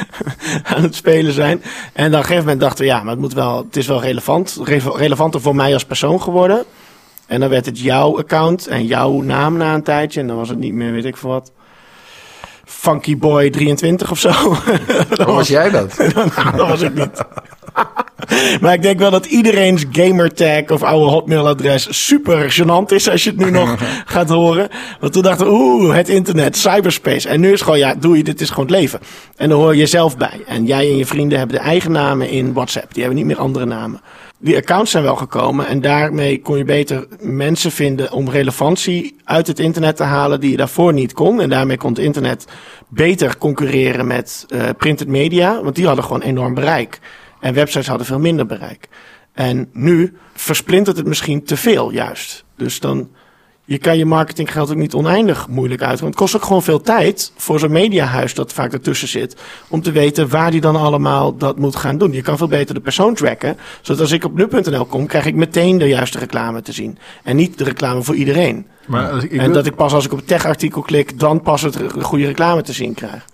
aan 0.75 0.83
het 0.83 0.95
spelen 0.95 1.33
zijn. 1.33 1.61
En 1.93 2.03
dan 2.03 2.05
op 2.05 2.11
een 2.13 2.19
gegeven 2.19 2.43
moment 2.43 2.59
dachten 2.59 2.85
we, 2.85 2.91
ja, 2.91 2.99
maar 3.03 3.11
het, 3.11 3.19
moet 3.19 3.33
wel, 3.33 3.57
het 3.57 3.77
is 3.77 3.87
wel 3.87 4.01
relevant. 4.01 4.59
Re- 4.63 4.91
relevanter 4.95 5.41
voor 5.41 5.55
mij 5.55 5.73
als 5.73 5.85
persoon 5.85 6.21
geworden. 6.21 6.63
En 7.27 7.39
dan 7.39 7.49
werd 7.49 7.65
het 7.65 7.79
jouw 7.79 8.17
account 8.17 8.67
en 8.67 8.85
jouw 8.85 9.21
naam 9.21 9.57
na 9.57 9.73
een 9.73 9.83
tijdje. 9.83 10.19
En 10.19 10.27
dan 10.27 10.37
was 10.37 10.49
het 10.49 10.59
niet 10.59 10.73
meer, 10.73 10.91
weet 10.91 11.05
ik 11.05 11.17
veel 11.17 11.29
wat. 11.29 11.51
Funky 12.81 13.17
Boy 13.17 13.49
23 13.49 14.11
of 14.11 14.19
zo. 14.19 14.31
Hoe 15.25 15.25
was 15.25 15.47
jij 15.47 15.69
dat? 15.69 15.97
Nou, 16.13 16.55
dat 16.55 16.67
was 16.67 16.81
ik 16.81 16.93
niet. 16.93 17.23
maar 18.61 18.73
ik 18.73 18.81
denk 18.81 18.99
wel 18.99 19.11
dat 19.11 19.25
iedereen's 19.25 19.85
gamertag 19.91 20.69
of 20.69 20.83
oude 20.83 21.11
hotmailadres 21.11 22.05
super 22.05 22.51
gênant 22.51 22.91
is 22.93 23.09
als 23.09 23.23
je 23.23 23.29
het 23.29 23.39
nu 23.39 23.51
nog 23.51 23.75
gaat 24.05 24.29
horen. 24.29 24.69
Want 24.99 25.13
toen 25.13 25.21
dachten 25.21 25.45
we, 25.45 25.51
oeh, 25.51 25.95
het 25.95 26.09
internet, 26.09 26.57
cyberspace. 26.57 27.29
En 27.29 27.39
nu 27.39 27.51
is 27.51 27.61
gewoon, 27.61 27.79
ja, 27.79 27.95
doe 27.95 28.17
je, 28.17 28.23
dit 28.23 28.41
is 28.41 28.49
gewoon 28.49 28.65
het 28.65 28.75
leven. 28.75 28.99
En 29.35 29.49
daar 29.49 29.57
hoor 29.57 29.75
je 29.75 29.85
zelf 29.85 30.17
bij. 30.17 30.41
En 30.47 30.65
jij 30.65 30.89
en 30.89 30.97
je 30.97 31.05
vrienden 31.05 31.37
hebben 31.37 31.57
de 31.57 31.63
eigen 31.63 31.91
namen 31.91 32.29
in 32.29 32.53
WhatsApp. 32.53 32.93
Die 32.93 33.03
hebben 33.03 33.19
niet 33.19 33.27
meer 33.27 33.43
andere 33.43 33.65
namen. 33.65 34.01
Die 34.43 34.57
accounts 34.57 34.91
zijn 34.91 35.03
wel 35.03 35.15
gekomen 35.15 35.67
en 35.67 35.81
daarmee 35.81 36.41
kon 36.41 36.57
je 36.57 36.63
beter 36.63 37.07
mensen 37.19 37.71
vinden 37.71 38.11
om 38.11 38.29
relevantie 38.29 39.15
uit 39.23 39.47
het 39.47 39.59
internet 39.59 39.95
te 39.95 40.03
halen 40.03 40.39
die 40.39 40.51
je 40.51 40.57
daarvoor 40.57 40.93
niet 40.93 41.13
kon. 41.13 41.41
En 41.41 41.49
daarmee 41.49 41.77
kon 41.77 41.89
het 41.89 41.99
internet 41.99 42.45
beter 42.87 43.37
concurreren 43.37 44.07
met 44.07 44.45
eh, 44.49 44.69
printed 44.77 45.07
media, 45.07 45.63
want 45.63 45.75
die 45.75 45.85
hadden 45.85 46.03
gewoon 46.03 46.21
enorm 46.21 46.53
bereik. 46.53 46.99
En 47.39 47.53
websites 47.53 47.87
hadden 47.87 48.07
veel 48.07 48.19
minder 48.19 48.45
bereik. 48.45 48.87
En 49.33 49.69
nu 49.73 50.17
versplintert 50.33 50.97
het 50.97 51.05
misschien 51.05 51.43
te 51.43 51.57
veel 51.57 51.91
juist. 51.91 52.45
Dus 52.55 52.79
dan, 52.79 53.09
je 53.71 53.77
kan 53.77 53.97
je 53.97 54.05
marketinggeld 54.05 54.69
ook 54.71 54.75
niet 54.77 54.93
oneindig 54.93 55.47
moeilijk 55.47 55.81
uit. 55.81 55.99
Want 55.99 56.11
het 56.13 56.21
kost 56.21 56.35
ook 56.35 56.43
gewoon 56.43 56.63
veel 56.63 56.81
tijd 56.81 57.31
voor 57.37 57.59
zo'n 57.59 57.71
mediahuis 57.71 58.33
dat 58.33 58.53
vaak 58.53 58.73
ertussen 58.73 59.07
zit. 59.07 59.35
Om 59.67 59.81
te 59.81 59.91
weten 59.91 60.29
waar 60.29 60.51
die 60.51 60.61
dan 60.61 60.75
allemaal 60.75 61.37
dat 61.37 61.57
moet 61.59 61.75
gaan 61.75 61.97
doen. 61.97 62.11
Je 62.11 62.21
kan 62.21 62.37
veel 62.37 62.47
beter 62.47 62.75
de 62.75 62.81
persoon 62.81 63.13
tracken. 63.13 63.57
Zodat 63.81 64.01
als 64.01 64.11
ik 64.11 64.23
op 64.25 64.35
nu.nl 64.35 64.85
kom, 64.85 65.05
krijg 65.07 65.25
ik 65.25 65.35
meteen 65.35 65.77
de 65.77 65.87
juiste 65.87 66.19
reclame 66.19 66.61
te 66.61 66.71
zien. 66.71 66.97
En 67.23 67.35
niet 67.35 67.57
de 67.57 67.63
reclame 67.63 68.03
voor 68.03 68.15
iedereen. 68.15 68.65
Maar, 68.87 69.11
als 69.11 69.23
ik, 69.23 69.31
ik 69.31 69.39
en 69.39 69.45
wil, 69.45 69.53
dat 69.53 69.65
ik 69.65 69.75
pas 69.75 69.93
als 69.93 70.05
ik 70.05 70.11
op 70.11 70.17
het 70.17 70.27
tech-artikel 70.27 70.81
klik, 70.81 71.19
dan 71.19 71.41
pas 71.41 71.61
het 71.61 71.73
de 71.73 72.03
goede 72.03 72.25
reclame 72.25 72.61
te 72.61 72.73
zien 72.73 72.93
krijg. 72.93 73.25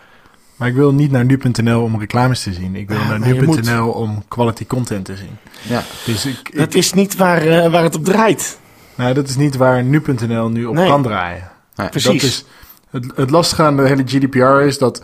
maar 0.56 0.68
ik 0.68 0.76
wil 0.76 0.94
niet 0.94 1.12
naar 1.12 1.26
nu.nl 1.26 1.82
om 1.82 2.00
reclames 2.00 2.44
te 2.44 2.54
zien. 2.54 2.76
Ik 2.76 2.88
wil 2.88 2.98
Ja, 2.98 3.18
naar 3.18 3.36
moet. 3.44 3.62
nu.nl 3.62 3.90
om 3.90 4.24
quality 4.28 4.66
content 4.66 5.06
te 5.06 5.16
zien. 5.16 5.38
Ja. 5.62 5.84
Dus 6.06 6.26
ik, 6.26 6.50
ik, 6.52 6.58
Dat 6.58 6.74
is 6.76 6.94
niet 6.94 7.16
waar, 7.16 7.42
eh, 7.42 7.72
waar 7.72 7.84
het 7.84 7.96
op 7.96 8.06
draait. 8.06 8.58
Nou, 8.98 9.14
dat 9.14 9.28
is 9.28 9.36
niet 9.36 9.56
waar 9.56 9.84
nu.nl 9.84 10.50
nu 10.50 10.66
op 10.66 10.76
Nee. 10.76 10.88
kan 10.88 11.04
draaien. 11.04 11.50
Nee, 11.76 11.90
Precies. 11.90 12.12
Dat 12.12 12.22
is, 12.24 12.46
het, 12.90 13.18
het 13.18 13.30
lastige 13.30 13.64
aan 13.64 13.78
de 13.78 13.88
hele 13.88 14.04
GDPR 14.06 14.60
is 14.66 14.78
dat 14.78 15.04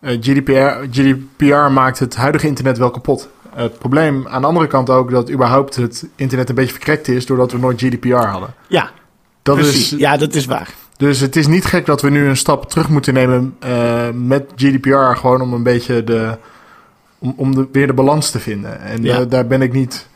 eh, 0.00 0.16
GDPR, 0.20 0.86
GDPR 0.90 1.70
maakt 1.72 1.98
het 1.98 2.16
huidige 2.16 2.46
internet 2.46 2.78
wel 2.78 2.90
kapot. 2.90 3.28
Het 3.54 3.78
probleem 3.78 4.28
aan 4.28 4.40
de 4.40 4.46
andere 4.46 4.66
kant 4.66 4.90
ook 4.90 5.10
dat 5.10 5.30
überhaupt 5.30 5.76
het 5.76 6.06
internet 6.16 6.48
een 6.48 6.54
beetje 6.54 6.72
verkrekt 6.72 7.08
is 7.08 7.26
doordat 7.26 7.52
we 7.52 7.58
nooit 7.58 7.80
GDPR 7.82 8.14
hadden. 8.14 8.54
Ja, 8.68 8.90
Dat 9.42 9.56
precies. 9.56 9.92
is, 9.92 9.98
Ja, 9.98 10.16
dat 10.16 10.34
is 10.34 10.46
waar. 10.46 10.68
Dus 10.96 11.20
het 11.20 11.36
is 11.36 11.46
niet 11.46 11.64
gek 11.64 11.86
dat 11.86 12.02
we 12.02 12.10
nu 12.10 12.26
een 12.28 12.36
stap 12.36 12.70
terug 12.70 12.88
moeten 12.88 13.14
nemen 13.14 13.56
eh, 13.60 14.08
met 14.14 14.44
GDPR, 14.56 15.16
gewoon 15.16 15.40
om 15.40 15.52
een 15.52 15.62
beetje 15.62 16.04
de, 16.04 16.38
om, 17.18 17.34
om 17.36 17.54
de, 17.54 17.68
weer 17.72 17.86
de 17.86 17.92
balans 17.92 18.30
te 18.30 18.38
vinden. 18.40 18.80
En 18.80 19.02
Ja. 19.02 19.18
eh, 19.20 19.24
daar 19.28 19.46
ben 19.46 19.62
ik 19.62 19.72
niet, 19.72 20.06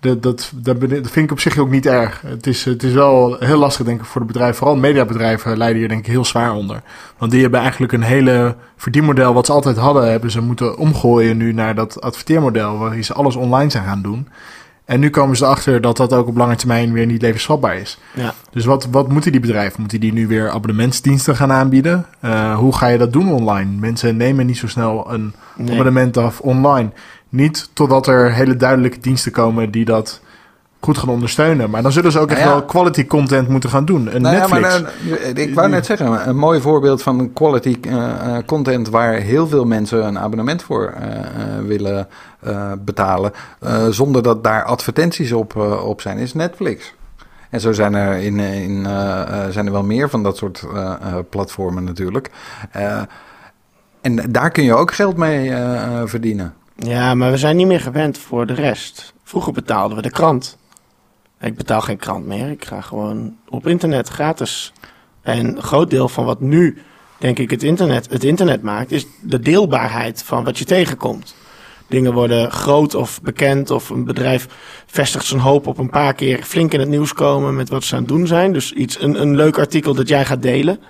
dat, 0.00 0.22
dat, 0.22 0.52
dat, 0.54 0.76
vind 0.88 1.16
ik 1.16 1.30
op 1.30 1.40
zich 1.40 1.58
ook 1.58 1.70
niet 1.70 1.86
erg. 1.86 2.22
Het 2.26 2.46
is, 2.46 2.64
het 2.64 2.82
is 2.82 2.92
wel 2.92 3.36
heel 3.38 3.58
lastig, 3.58 3.86
denk 3.86 4.00
ik, 4.00 4.06
voor 4.06 4.20
de 4.20 4.26
bedrijven. 4.26 4.56
Vooral 4.56 4.76
mediabedrijven 4.76 5.56
lijden 5.56 5.78
hier 5.78 5.88
denk 5.88 6.00
ik 6.00 6.12
heel 6.12 6.24
zwaar 6.24 6.52
onder. 6.52 6.82
Want 7.18 7.30
die 7.30 7.42
hebben 7.42 7.60
eigenlijk 7.60 7.92
een 7.92 8.02
hele 8.02 8.56
verdienmodel 8.76 9.34
wat 9.34 9.46
ze 9.46 9.52
altijd 9.52 9.76
hadden, 9.76 10.10
hebben 10.10 10.30
ze 10.30 10.40
moeten 10.40 10.76
omgooien 10.76 11.36
nu 11.36 11.52
naar 11.52 11.74
dat 11.74 12.00
adverteermodel, 12.00 12.78
waarin 12.78 13.04
ze 13.04 13.12
alles 13.14 13.36
online 13.36 13.70
zijn 13.70 13.84
gaan 13.84 14.02
doen. 14.02 14.28
En 14.84 15.00
nu 15.00 15.10
komen 15.10 15.36
ze 15.36 15.44
erachter 15.44 15.80
dat 15.80 15.96
dat 15.96 16.12
ook 16.12 16.26
op 16.26 16.36
lange 16.36 16.56
termijn 16.56 16.92
weer 16.92 17.06
niet 17.06 17.22
levensvatbaar 17.22 17.76
is. 17.76 17.98
Ja. 18.14 18.34
Dus 18.50 18.64
wat, 18.64 18.86
wat 18.90 19.08
moeten 19.08 19.32
die 19.32 19.40
bedrijven? 19.40 19.80
Moeten 19.80 20.00
die 20.00 20.12
nu 20.12 20.26
weer 20.26 20.50
abonnementsdiensten 20.50 21.36
gaan 21.36 21.52
aanbieden? 21.52 22.06
Eh, 22.20 22.56
hoe 22.56 22.76
ga 22.76 22.86
je 22.86 22.98
dat 22.98 23.12
doen 23.12 23.32
online? 23.32 23.70
Mensen 23.78 24.16
nemen 24.16 24.46
niet 24.46 24.58
zo 24.58 24.66
snel 24.66 25.12
een 25.12 25.34
Nee. 25.56 25.72
abonnement 25.72 26.16
af 26.16 26.40
online. 26.40 26.90
Niet 27.28 27.70
totdat 27.72 28.06
er 28.06 28.32
hele 28.32 28.56
duidelijke 28.56 29.00
diensten 29.00 29.32
komen 29.32 29.70
die 29.70 29.84
dat 29.84 30.20
goed 30.80 30.98
gaan 30.98 31.08
ondersteunen. 31.08 31.70
Maar 31.70 31.82
dan 31.82 31.92
zullen 31.92 32.12
ze 32.12 32.18
ook 32.18 32.30
echt 32.30 32.40
Nou 32.40 32.50
ja. 32.50 32.56
wel 32.56 32.66
quality 32.66 33.06
content 33.06 33.48
moeten 33.48 33.70
gaan 33.70 33.84
doen. 33.84 34.14
Een 34.14 34.22
Nou 34.22 34.34
ja, 34.34 34.40
Netflix. 34.40 34.80
maar 34.80 34.92
eh, 35.22 35.44
ik 35.44 35.54
wou 35.54 35.68
net 35.68 35.86
zeggen, 35.86 36.28
een 36.28 36.36
mooi 36.36 36.60
voorbeeld 36.60 37.02
van 37.02 37.32
quality 37.32 37.78
eh, 37.82 38.36
eh, 38.36 38.44
content 38.46 38.88
waar 38.88 39.14
heel 39.14 39.48
veel 39.48 39.64
mensen 39.64 40.06
een 40.06 40.18
abonnement 40.18 40.62
voor 40.62 40.94
willen 41.66 42.08
betalen, 42.84 43.32
zonder 43.90 44.22
dat 44.22 44.44
daar 44.44 44.64
advertenties 44.64 45.32
op, 45.32 45.56
op 45.84 46.00
zijn, 46.00 46.18
is 46.18 46.34
Netflix. 46.34 46.94
En 47.50 47.60
zo 47.60 47.72
zijn 47.72 47.94
er, 47.94 48.16
in, 48.16 48.38
in, 48.38 48.86
zijn 49.50 49.66
er 49.66 49.72
wel 49.72 49.82
meer 49.82 50.10
van 50.10 50.22
dat 50.22 50.36
soort 50.36 50.66
platformen 51.30 51.84
natuurlijk. 51.84 52.30
En 54.00 54.20
daar 54.30 54.50
kun 54.50 54.64
je 54.64 54.74
ook 54.74 54.94
geld 54.94 55.16
mee 55.16 55.52
verdienen. 56.04 56.54
Ja, 56.84 57.14
maar 57.14 57.30
we 57.30 57.36
zijn 57.36 57.56
niet 57.56 57.66
meer 57.66 57.80
gewend 57.80 58.18
voor 58.18 58.46
de 58.46 58.52
rest. 58.52 59.14
Vroeger 59.24 59.52
betaalden 59.52 59.96
we 59.96 60.02
de 60.02 60.10
krant. 60.10 60.58
Ik 61.40 61.56
betaal 61.56 61.80
geen 61.80 61.96
krant 61.96 62.26
meer. 62.26 62.50
Ik 62.50 62.64
ga 62.64 62.80
gewoon 62.80 63.36
op 63.48 63.66
internet 63.66 64.08
gratis. 64.08 64.72
En 65.22 65.46
een 65.46 65.62
groot 65.62 65.90
deel 65.90 66.08
van 66.08 66.24
wat 66.24 66.40
nu, 66.40 66.82
denk 67.18 67.38
ik, 67.38 67.50
het 67.50 67.62
internet, 67.62 68.10
het 68.10 68.24
internet 68.24 68.62
maakt, 68.62 68.92
is 68.92 69.06
de 69.22 69.40
deelbaarheid 69.40 70.22
van 70.22 70.44
wat 70.44 70.58
je 70.58 70.64
tegenkomt. 70.64 71.34
Dingen 71.86 72.12
worden 72.12 72.50
groot 72.50 72.94
of 72.94 73.22
bekend, 73.22 73.70
of 73.70 73.90
een 73.90 74.04
bedrijf 74.04 74.46
vestigt 74.86 75.26
zijn 75.26 75.40
hoop 75.40 75.66
op 75.66 75.78
een 75.78 75.90
paar 75.90 76.14
keer 76.14 76.42
flink 76.42 76.72
in 76.72 76.80
het 76.80 76.88
nieuws 76.88 77.12
komen 77.12 77.56
met 77.56 77.68
wat 77.68 77.84
ze 77.84 77.94
aan 77.94 78.00
het 78.00 78.08
doen 78.08 78.26
zijn. 78.26 78.52
Dus 78.52 78.72
iets, 78.72 79.02
een, 79.02 79.20
een 79.20 79.36
leuk 79.36 79.58
artikel 79.58 79.94
dat 79.94 80.08
jij 80.08 80.24
gaat 80.24 80.42
delen. 80.42 80.80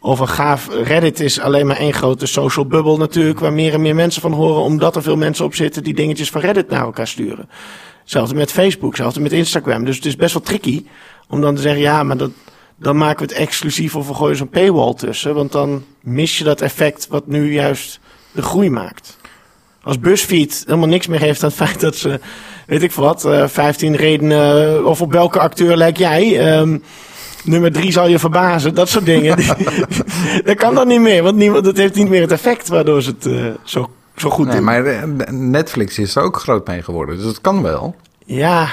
Of 0.00 0.18
een 0.20 0.28
gaaf 0.28 0.68
Reddit 0.82 1.20
is 1.20 1.40
alleen 1.40 1.66
maar 1.66 1.76
één 1.76 1.92
grote 1.92 2.26
social 2.26 2.66
bubble 2.66 2.96
natuurlijk, 2.96 3.40
waar 3.40 3.52
meer 3.52 3.72
en 3.72 3.80
meer 3.80 3.94
mensen 3.94 4.22
van 4.22 4.32
horen, 4.32 4.62
omdat 4.62 4.96
er 4.96 5.02
veel 5.02 5.16
mensen 5.16 5.44
op 5.44 5.54
zitten 5.54 5.82
die 5.82 5.94
dingetjes 5.94 6.30
van 6.30 6.40
Reddit 6.40 6.70
naar 6.70 6.80
elkaar 6.80 7.08
sturen. 7.08 7.48
Hetzelfde 8.00 8.34
met 8.34 8.52
Facebook, 8.52 8.90
hetzelfde 8.90 9.20
met 9.20 9.32
Instagram. 9.32 9.84
Dus 9.84 9.96
het 9.96 10.04
is 10.04 10.16
best 10.16 10.32
wel 10.32 10.42
tricky 10.42 10.84
om 11.28 11.40
dan 11.40 11.54
te 11.54 11.62
zeggen, 11.62 11.80
ja, 11.80 12.02
maar 12.02 12.16
dat, 12.16 12.30
dan 12.76 12.96
maken 12.96 13.26
we 13.26 13.32
het 13.32 13.42
exclusief 13.42 13.96
of 13.96 14.08
we 14.08 14.14
gooien 14.14 14.36
zo'n 14.36 14.48
paywall 14.48 14.94
tussen. 14.94 15.34
Want 15.34 15.52
dan 15.52 15.84
mis 16.00 16.38
je 16.38 16.44
dat 16.44 16.60
effect 16.60 17.06
wat 17.06 17.26
nu 17.26 17.52
juist 17.52 18.00
de 18.32 18.42
groei 18.42 18.70
maakt. 18.70 19.18
Als 19.82 19.98
BuzzFeed 19.98 20.62
helemaal 20.66 20.88
niks 20.88 21.06
meer 21.06 21.20
heeft 21.20 21.42
aan 21.42 21.48
het 21.48 21.58
feit 21.58 21.80
dat 21.80 21.96
ze, 21.96 22.20
weet 22.66 22.82
ik 22.82 22.92
wat, 22.92 23.24
eh 23.24 23.46
15 23.46 23.96
redenen, 23.96 24.86
of 24.86 25.00
op 25.00 25.12
welke 25.12 25.38
acteur 25.38 25.76
lijk 25.76 25.96
jij? 25.96 26.40
Ehm, 26.40 26.78
nummer 27.44 27.72
drie 27.72 27.92
zal 27.92 28.08
je 28.08 28.18
verbazen, 28.18 28.74
dat 28.74 28.88
soort 28.88 29.04
dingen. 29.04 29.36
dat 30.44 30.56
kan 30.56 30.74
dan 30.74 30.88
niet 30.88 31.00
meer, 31.00 31.22
want 31.22 31.36
niemand, 31.36 31.64
dat 31.64 31.76
heeft 31.76 31.94
niet 31.94 32.08
meer 32.08 32.20
het 32.20 32.32
effect 32.32 32.68
waardoor 32.68 33.02
ze 33.02 33.10
het 33.10 33.26
eh, 33.26 33.44
zo, 33.64 33.90
zo 34.16 34.30
goed 34.30 34.46
Nee, 34.46 34.54
doen. 34.56 34.64
maar 34.64 34.84
eh, 34.86 35.02
Netflix 35.30 35.98
is 35.98 36.16
er 36.16 36.22
ook 36.22 36.36
groot 36.36 36.66
mee 36.66 36.82
geworden, 36.82 37.16
dus 37.16 37.24
dat 37.24 37.40
kan 37.40 37.62
wel. 37.62 37.96
Ja, 38.24 38.68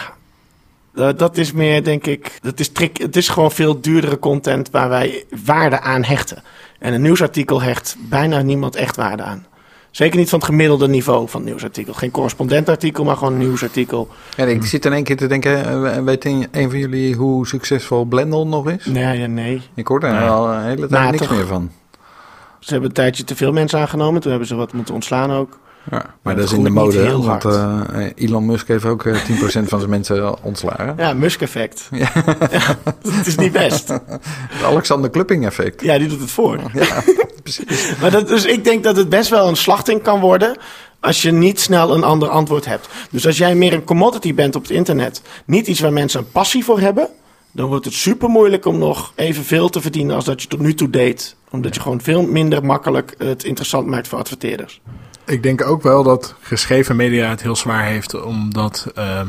dat 0.94 1.38
is 1.38 1.52
meer, 1.52 1.84
denk 1.84 2.06
ik. 2.08 2.32
Dat 2.42 2.60
is 2.60 2.70
trick, 2.72 2.98
het 2.98 3.16
is 3.16 3.28
gewoon 3.30 3.52
veel 3.52 3.82
duurdere 3.82 4.20
content 4.20 4.70
waar 4.70 4.90
wij 4.90 5.24
waarde 5.46 5.80
aan 5.80 6.04
hechten. 6.04 6.44
En 6.80 6.94
een 6.94 7.02
nieuwsartikel 7.02 7.62
hecht 7.62 7.96
bijna 8.00 8.42
niemand 8.42 8.76
echt 8.76 8.96
waarde 8.96 9.24
aan. 9.24 9.46
Zeker 9.92 10.18
niet 10.20 10.30
van 10.30 10.40
het 10.40 10.48
gemiddelde 10.48 10.88
niveau 10.88 11.30
van 11.30 11.40
het 11.42 11.50
nieuwsartikel. 11.50 11.94
Geen 11.94 12.12
correspondentartikel, 12.12 13.04
maar 13.04 13.18
gewoon 13.18 13.34
een 13.34 13.40
nieuwsartikel. 13.40 14.08
Ja, 14.36 14.46
ik 14.46 14.66
zit 14.66 14.86
in 14.86 14.94
één 14.94 15.04
keer 15.04 15.18
te 15.18 15.28
denken, 15.28 15.86
eh, 15.94 16.04
weet 16.04 16.26
een, 16.26 16.48
een 16.52 16.70
van 16.70 16.80
jullie 16.80 17.16
hoe 17.16 17.48
succesvol 17.48 18.06
Blendel 18.06 18.48
nog 18.48 18.70
is? 18.70 18.86
Nee, 18.86 19.20
ja, 19.20 19.28
nee. 19.28 19.62
Ik 19.74 19.88
hoor 19.88 20.00
daar 20.00 20.30
al 20.30 20.50
een 20.54 20.64
hele 20.64 20.76
tijd 20.78 20.90
Nou, 20.90 21.12
niks 21.12 21.18
toch. 21.28 21.32
meer 21.36 21.46
van. 21.48 21.72
Ze 22.60 22.72
hebben 22.72 22.90
een 22.90 22.96
tijdje 22.96 23.24
te 23.24 23.36
veel 23.36 23.52
mensen 23.52 23.80
aangenomen. 23.80 24.22
Toen 24.22 24.30
hebben 24.30 24.48
ze 24.50 24.56
wat 24.56 24.74
moeten 24.74 24.94
ontslaan 24.94 25.32
ook. 25.32 25.60
Ja, 25.92 26.06
maar 26.22 26.36
dat 26.36 26.44
dat 26.44 26.52
is 26.52 26.58
in 26.58 26.64
de 26.64 26.70
mode, 26.70 27.12
want 27.18 27.44
hard. 27.44 27.92
eh, 27.92 28.06
Elon 28.16 28.46
Musk 28.46 28.68
heeft 28.68 28.86
ook 28.86 29.06
eh, 29.06 29.16
10% 29.26 29.68
van 29.68 29.80
zijn 29.80 29.90
mensen 29.90 30.44
ontslagen. 30.44 30.94
Ja, 30.98 31.14
Musk-effect. 31.14 31.88
Ja. 31.92 32.12
het 33.18 33.28
is 33.28 33.36
niet 33.36 33.52
best. 33.52 33.88
Het 34.52 34.64
Alexander 34.64 35.10
Klupping 35.10 35.46
effect. 35.46 35.82
Ja, 35.82 35.98
die 35.98 36.08
doet 36.08 36.20
het 36.20 36.32
voor. 36.32 36.60
Ja, 36.74 37.04
precies. 37.44 37.92
Maar 38.02 38.12
dat, 38.12 38.28
dus 38.28 38.46
ik 38.46 38.64
denk 38.64 38.84
dat 38.84 38.96
het 38.98 39.10
best 39.10 39.30
wel 39.30 39.48
een 39.48 39.56
slachting 39.56 40.02
kan 40.02 40.20
worden 40.20 40.58
als 41.00 41.22
je 41.22 41.32
niet 41.32 41.60
snel 41.60 41.94
een 41.96 42.04
ander 42.04 42.30
antwoord 42.30 42.66
hebt. 42.66 42.88
Dus 43.12 43.26
als 43.26 43.38
jij 43.38 43.56
meer 43.56 43.74
een 43.74 43.84
commodity 43.84 44.34
bent 44.34 44.56
op 44.56 44.62
het 44.62 44.72
internet, 44.72 45.22
niet 45.46 45.68
iets 45.68 45.80
waar 45.80 45.94
mensen 45.94 46.20
een 46.20 46.32
passie 46.32 46.64
voor 46.64 46.80
hebben, 46.80 47.08
dan 47.52 47.68
wordt 47.68 47.86
het 47.86 47.94
super 47.94 48.30
moeilijk 48.30 48.66
om 48.66 48.78
nog 48.78 49.12
evenveel 49.16 49.70
te 49.70 49.82
verdienen 49.82 50.16
als 50.16 50.26
dat 50.26 50.42
je 50.42 50.48
tot 50.48 50.60
nu 50.60 50.74
toe 50.74 50.90
deed. 50.90 51.36
Omdat 51.50 51.76
je 51.76 51.82
gewoon 51.82 52.02
veel 52.02 52.22
minder 52.24 52.66
makkelijk 52.66 53.16
het 53.18 53.44
interessant 53.44 53.88
maakt 53.88 54.08
voor 54.08 54.20
adverteerders. 54.20 54.82
Ik 55.28 55.44
denk 55.44 55.66
ook 55.66 55.82
wel 55.84 56.04
dat 56.04 56.36
geschreven 56.42 56.96
media 56.96 57.30
het 57.30 57.42
heel 57.42 57.56
zwaar 57.56 57.84
heeft, 57.86 58.22
omdat 58.24 58.92
ehm, 58.96 59.28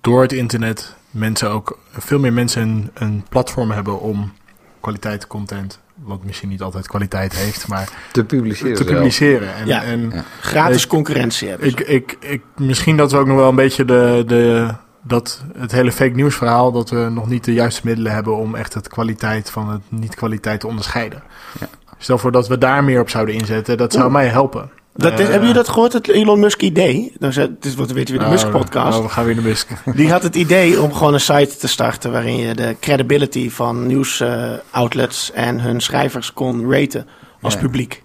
door 0.00 0.22
het 0.22 0.32
internet 0.32 0.94
mensen 1.10 1.50
ook 1.50 1.78
veel 1.90 2.18
meer 2.18 2.32
mensen 2.32 2.62
een, 2.62 2.90
een 2.94 3.24
platform 3.28 3.70
hebben 3.70 4.00
om 4.00 4.32
kwaliteit 4.80 5.26
content, 5.26 5.80
wat 5.94 6.24
misschien 6.24 6.48
niet 6.48 6.62
altijd 6.62 6.86
kwaliteit 6.88 7.34
heeft, 7.36 7.68
maar 7.68 7.88
Te 8.12 8.24
publiceren 8.24 8.74
te 8.76 8.84
publiceren. 8.84 9.54
En, 9.54 9.66
Ja. 9.66 9.82
en 9.82 10.10
Ja. 10.14 10.24
Gratis 10.40 10.82
Ik- 10.82 10.88
concurrentie 10.88 11.48
hebben. 11.48 11.68
ik, 11.68 11.80
ik, 11.80 12.16
ik, 12.20 12.42
misschien 12.56 12.96
dat 12.96 13.12
we 13.12 13.18
ook 13.18 13.26
nog 13.26 13.36
wel 13.36 13.48
een 13.48 13.54
beetje 13.54 13.84
de, 13.84 14.22
de, 14.26 14.68
dat 15.02 15.44
het 15.58 15.72
hele 15.72 15.92
fake 15.92 16.14
nieuws 16.14 16.34
verhaal, 16.36 16.72
dat 16.72 16.90
we 16.90 17.08
nog 17.10 17.28
niet 17.28 17.44
de 17.44 17.52
juiste 17.52 17.80
middelen 17.84 18.12
hebben 18.12 18.36
om 18.36 18.54
echt 18.54 18.74
het 18.74 18.88
kwaliteit 18.88 19.50
van 19.50 19.68
het 19.70 19.80
niet 19.88 20.14
kwaliteit 20.14 20.60
te 20.60 20.66
onderscheiden. 20.66 21.22
Ja. 21.60 21.68
Stel 21.98 22.18
voor 22.18 22.32
dat 22.32 22.48
we 22.48 22.58
daar 22.58 22.84
meer 22.84 23.00
op 23.00 23.08
zouden 23.10 23.34
inzetten, 23.34 23.76
dat 23.76 23.92
zou 23.92 24.04
Oeh. 24.04 24.12
mij 24.12 24.26
helpen. 24.28 24.70
Dat 24.94 25.12
is, 25.12 25.18
Eh, 25.18 25.24
hebben 25.24 25.40
jullie 25.40 25.54
dat 25.62 25.68
gehoord, 25.68 25.92
het 25.92 26.08
Elon 26.08 26.40
Musk 26.40 26.62
idee? 26.62 27.12
Dan 27.18 27.30
Het 27.32 27.64
is 27.64 27.74
wat 27.74 27.90
weet 27.90 28.08
je 28.08 28.14
weer, 28.14 28.22
de 28.24 28.30
Musk 28.30 28.46
oh, 28.46 28.52
podcast. 28.52 28.98
oh, 28.98 29.04
we 29.04 29.10
gaan 29.10 29.24
weer 29.24 29.34
de 29.34 29.40
Musk. 29.42 29.68
Die 29.94 30.10
had 30.10 30.22
het 30.22 30.34
idee 30.36 30.80
om 30.80 30.92
gewoon 30.92 31.14
een 31.14 31.20
site 31.20 31.56
te 31.56 31.68
starten 31.68 32.12
waarin 32.12 32.36
je 32.36 32.54
de 32.54 32.76
credibility 32.80 33.50
van 33.50 33.86
nieuwsoutlets 33.86 35.32
en 35.32 35.60
hun 35.60 35.80
schrijvers 35.80 36.32
kon 36.32 36.72
raten 36.72 37.06
als 37.40 37.54
Ja. 37.54 37.60
publiek. 37.60 38.02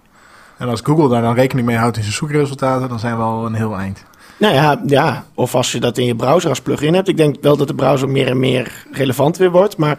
En 0.58 0.68
als 0.68 0.80
Google 0.84 1.08
daar 1.08 1.22
dan 1.22 1.34
rekening 1.34 1.66
mee 1.66 1.76
houdt 1.76 1.96
in 1.96 2.02
zijn 2.02 2.14
zoekresultaten, 2.14 2.88
dan 2.88 2.98
zijn 2.98 3.16
we 3.16 3.22
al 3.22 3.46
een 3.46 3.54
heel 3.54 3.76
eind. 3.76 4.04
Nou 4.38 4.54
ja, 4.54 4.80
ja, 4.86 5.24
of 5.34 5.54
als 5.54 5.72
je 5.72 5.80
dat 5.80 5.98
in 5.98 6.04
je 6.06 6.16
browser 6.16 6.48
als 6.50 6.60
plugin 6.60 6.94
hebt. 6.94 7.08
Ik 7.08 7.16
denk 7.16 7.36
wel 7.40 7.56
dat 7.56 7.68
de 7.68 7.74
browser 7.74 8.08
meer 8.08 8.28
en 8.28 8.38
meer 8.38 8.84
relevant 8.92 9.36
weer 9.36 9.50
wordt. 9.50 9.76
Maar 9.76 9.98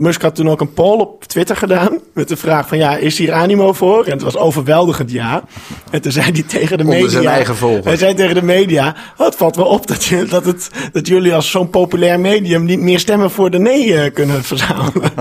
Musk 0.00 0.22
had 0.22 0.34
toen 0.34 0.48
ook 0.48 0.60
een 0.60 0.72
poll 0.72 0.98
op 0.98 1.24
Twitter 1.24 1.56
gedaan 1.56 2.00
met 2.14 2.28
de 2.28 2.36
vraag 2.36 2.68
van 2.68 2.78
ja, 2.78 2.96
is 2.96 3.18
hier 3.18 3.32
animo 3.32 3.72
voor? 3.72 4.04
En 4.04 4.12
het 4.12 4.22
was 4.22 4.36
overweldigend 4.36 5.10
ja. 5.10 5.42
En 5.90 6.00
toen 6.00 6.12
zei 6.12 6.32
hij 6.32 6.42
tegen 6.42 6.78
de 6.78 6.84
Onder 6.84 6.98
media... 6.98 7.10
zijn 7.10 7.26
eigen 7.26 7.56
volgers. 7.56 7.84
Hij 7.84 7.96
zei 7.96 8.14
tegen 8.14 8.34
de 8.34 8.42
media, 8.42 8.96
oh, 9.16 9.26
het 9.26 9.36
valt 9.36 9.56
wel 9.56 9.66
op 9.66 9.86
dat, 9.86 10.04
je, 10.04 10.24
dat, 10.24 10.44
het, 10.44 10.70
dat 10.92 11.06
jullie 11.06 11.34
als 11.34 11.50
zo'n 11.50 11.70
populair 11.70 12.20
medium 12.20 12.64
niet 12.64 12.80
meer 12.80 12.98
stemmen 12.98 13.30
voor 13.30 13.50
de 13.50 13.58
nee 13.58 13.94
eh, 13.94 14.12
kunnen 14.12 14.44
verzamelen. 14.44 15.12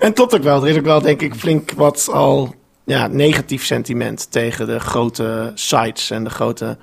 En 0.00 0.12
klopt 0.12 0.34
ook 0.34 0.42
wel. 0.42 0.62
Er 0.62 0.68
is 0.68 0.76
ook 0.76 0.84
wel, 0.84 1.00
denk 1.00 1.22
ik, 1.22 1.34
flink 1.34 1.72
wat 1.72 2.08
al 2.12 2.54
ja, 2.84 3.06
negatief 3.06 3.64
sentiment 3.64 4.30
tegen 4.30 4.66
de 4.66 4.80
grote 4.80 5.52
sites 5.54 6.10
en 6.10 6.24
de 6.24 6.30
grote. 6.30 6.78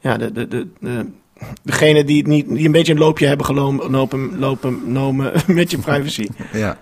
Ja, 0.00 0.16
de, 0.16 0.32
de, 0.32 0.48
de, 0.48 0.68
de, 0.80 1.06
degene 1.62 2.04
die, 2.04 2.18
het 2.18 2.26
niet, 2.26 2.48
die 2.48 2.66
een 2.66 2.72
beetje 2.72 2.92
een 2.92 2.98
loopje 2.98 3.26
hebben 3.26 3.46
gelopen 3.46 3.90
lopen, 3.90 4.38
lopen, 4.38 4.92
nomen 4.92 5.32
met 5.46 5.70
je 5.70 5.78
privacy. 5.78 6.28
Ja. 6.52 6.78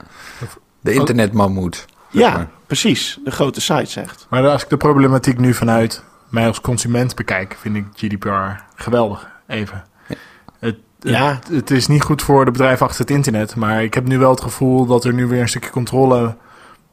De 0.81 0.93
internetmammoet. 0.93 1.87
Ja, 2.11 2.31
maar. 2.33 2.49
precies. 2.67 3.19
De 3.25 3.31
grote 3.31 3.61
site 3.61 3.91
zegt. 3.91 4.27
Maar 4.31 4.49
als 4.49 4.63
ik 4.63 4.69
de 4.69 4.77
problematiek 4.77 5.39
nu 5.39 5.55
vanuit 5.55 6.05
mij 6.29 6.47
als 6.47 6.61
consument 6.61 7.15
bekijk, 7.15 7.57
vind 7.61 7.77
ik 7.77 7.85
GDPR 7.95 8.63
geweldig. 8.75 9.29
Even. 9.47 9.85
Het, 10.59 10.77
Ja. 11.01 11.29
het, 11.35 11.49
het 11.49 11.71
is 11.71 11.87
niet 11.87 12.03
goed 12.03 12.23
voor 12.23 12.45
de 12.45 12.51
bedrijven 12.51 12.87
achter 12.87 13.01
het 13.01 13.11
internet, 13.11 13.57
maar 13.57 13.83
ik 13.83 13.95
heb 13.95 14.07
nu 14.07 14.19
wel 14.19 14.31
het 14.31 14.41
gevoel 14.41 14.87
dat 14.87 15.05
er 15.05 15.15
nu 15.15 15.27
weer 15.27 15.41
een 15.41 15.49
stukje 15.49 15.71
controle 15.71 16.37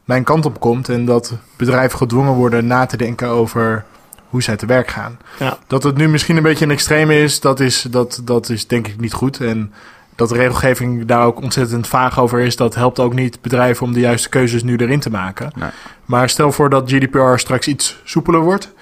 mijn 0.04 0.24
kant 0.24 0.46
op 0.46 0.60
komt 0.60 0.88
en 0.88 1.04
dat 1.04 1.38
bedrijven 1.56 1.98
gedwongen 1.98 2.32
worden 2.32 2.66
na 2.66 2.86
te 2.86 2.96
denken 2.96 3.28
over 3.28 3.84
hoe 4.28 4.42
zij 4.42 4.56
te 4.56 4.66
werk 4.66 4.88
gaan. 4.88 5.18
Ja. 5.38 5.58
Dat 5.66 5.82
het 5.82 5.96
nu 5.96 6.08
misschien 6.08 6.36
een 6.36 6.42
beetje 6.42 6.64
een 6.64 6.70
extreem 6.70 7.10
is, 7.10 7.40
dat 7.40 7.60
is, 7.60 7.82
dat, 7.82 8.20
dat 8.24 8.48
is 8.48 8.66
denk 8.66 8.86
ik 8.86 9.00
niet 9.00 9.12
goed. 9.12 9.40
En 9.40 9.72
dat 10.14 10.28
de 10.28 10.34
regelgeving 10.34 11.04
daar 11.04 11.24
ook 11.24 11.42
ontzettend 11.42 11.86
vaag 11.86 12.20
over 12.20 12.40
is, 12.40 12.56
dat 12.56 12.74
helpt 12.74 12.98
ook 12.98 13.14
niet 13.14 13.40
bedrijven 13.40 13.86
om 13.86 13.92
de 13.92 14.00
juiste 14.00 14.28
keuzes 14.28 14.62
nu 14.62 14.76
erin 14.76 15.00
te 15.00 15.10
maken. 15.10 15.52
Nee. 15.56 15.70
Maar 16.04 16.28
stel 16.28 16.52
voor 16.52 16.70
dat 16.70 16.90
GDPR 16.90 17.36
straks 17.36 17.66
iets 17.66 18.00
soepeler 18.04 18.40
wordt. 18.40 18.72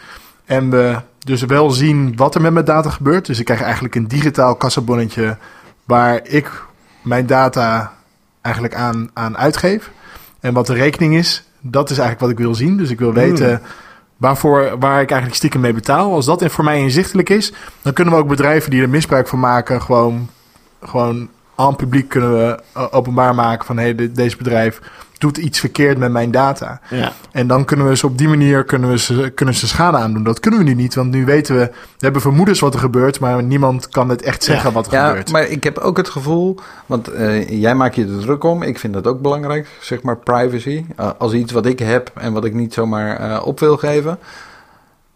En 0.45 0.71
we 0.71 1.01
dus 1.19 1.43
wel 1.43 1.71
zien 1.71 2.17
wat 2.17 2.35
er 2.35 2.41
met 2.41 2.53
mijn 2.53 2.65
data 2.65 2.91
gebeurt. 2.91 3.27
Dus 3.27 3.39
ik 3.39 3.45
krijg 3.45 3.63
eigenlijk 3.63 3.95
een 3.95 4.09
digitaal 4.09 4.55
kassabonnetje 4.55 5.37
waar 5.85 6.21
ik 6.23 6.51
mijn 7.03 7.27
data 7.27 7.93
eigenlijk 8.41 8.75
aan, 8.75 9.11
aan 9.13 9.39
uitgeef. 9.39 9.91
En 10.41 10.53
wat 10.53 10.67
de 10.67 10.75
rekening 10.75 11.15
is, 11.17 11.45
dat 11.61 11.91
is 11.91 11.99
eigenlijk 11.99 12.21
wat 12.21 12.31
ik 12.31 12.45
wil 12.45 12.55
zien. 12.55 12.77
Dus 12.77 12.91
ik 12.91 12.99
wil 12.99 13.13
weten 13.13 13.63
waarvoor, 14.16 14.79
waar 14.79 15.00
ik 15.00 15.11
eigenlijk 15.11 15.35
stiekem 15.35 15.61
mee 15.61 15.72
betaal. 15.72 16.12
Als 16.12 16.26
dat 16.26 16.44
voor 16.52 16.64
mij 16.64 16.79
inzichtelijk 16.81 17.31
is, 17.31 17.52
dan 17.83 17.92
kunnen 17.92 18.14
we 18.14 18.20
ook 18.20 18.29
bedrijven 18.29 18.70
die 18.70 18.83
er 18.83 18.88
misbruik 18.88 19.29
van 19.29 19.38
maken, 19.38 19.83
gewoon, 19.83 20.29
gewoon 20.83 21.29
aan 21.57 21.77
publiek 21.77 22.09
kunnen 22.09 22.33
we 22.33 22.61
eh, 22.73 22.87
openbaar 22.90 23.35
maken 23.35 23.66
van 23.66 23.77
hé, 23.79 23.92
hey, 23.97 24.12
deze 24.12 24.37
bedrijf 24.37 24.81
doet 25.19 25.37
iets 25.37 25.61
verkeerd 25.61 25.99
met 25.99 26.12
mijn 26.12 26.31
data. 26.31 26.81
Ja. 26.90 27.12
En 27.33 27.47
dan 27.47 27.64
kunnen 27.64 27.88
we 27.88 27.97
ze 27.97 28.07
op 28.07 28.19
die 28.19 28.29
manier 28.29 28.64
kunnen 28.64 28.90
we 28.90 28.99
ze, 28.99 29.33
kunnen 29.35 29.55
ze 29.55 29.66
schade 29.69 29.97
aandoen. 29.97 30.23
Dat 30.25 30.40
kunnen 30.40 30.61
we 30.61 30.66
nu 30.66 30.75
niet, 30.75 30.95
want 30.95 31.11
nu 31.11 31.25
weten 31.25 31.57
we, 31.57 31.61
we 31.73 31.73
hebben 31.99 32.21
vermoedens 32.21 32.61
wat 32.61 32.75
er 32.75 32.81
gebeurt, 32.81 33.21
maar 33.21 33.42
niemand 33.42 33.88
kan 33.88 34.09
het 34.09 34.23
echt 34.23 34.45
zeggen 34.45 34.69
Ja. 34.69 34.75
wat 34.75 34.87
er 34.87 34.92
Ja, 34.92 35.07
gebeurt. 35.09 35.33
maar 35.33 35.47
ik 35.47 35.64
heb 35.64 35.79
ook 35.79 35.97
het 35.97 36.09
gevoel, 36.09 36.59
want 36.87 37.09
eh, 37.09 37.61
jij 37.61 37.75
maakt 37.75 37.95
je 37.95 38.03
er 38.07 38.19
druk 38.21 38.45
om. 38.45 38.62
Ik 38.62 38.79
vind 38.79 38.92
dat 38.95 39.07
ook 39.07 39.21
belangrijk, 39.21 39.69
zeg 39.81 40.03
maar 40.03 40.16
privacy. 40.16 40.85
Uh, 41.01 41.11
als 41.19 41.33
iets 41.33 41.53
wat 41.53 41.66
ik 41.66 41.79
heb 41.79 42.11
en 42.14 42.33
wat 42.33 42.45
ik 42.45 42.55
niet 42.55 42.75
zomaar 42.75 43.21
uh, 43.31 43.47
op 43.47 43.61
wil 43.61 43.77
geven. 43.77 44.19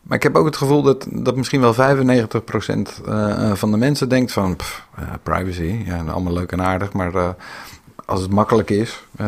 Maar 0.02 0.16
ik 0.16 0.22
heb 0.22 0.36
ook 0.36 0.44
het 0.44 0.56
gevoel 0.56 0.82
dat, 0.82 1.06
dat 1.10 1.36
misschien 1.36 1.60
wel 1.60 1.74
95% 1.74 1.76
uh, 3.08 3.52
van 3.54 3.70
de 3.70 3.76
mensen 3.76 4.08
denkt 4.08 4.32
van 4.32 4.56
pff, 4.56 4.86
privacy, 5.22 5.82
ja, 5.84 6.04
allemaal 6.08 6.32
leuk 6.32 6.52
en 6.52 6.62
aardig, 6.62 6.92
maar 6.92 7.14
uh, 7.14 7.28
als 8.10 8.20
het 8.20 8.30
makkelijk 8.30 8.70
is, 8.70 9.02
uh, 9.20 9.26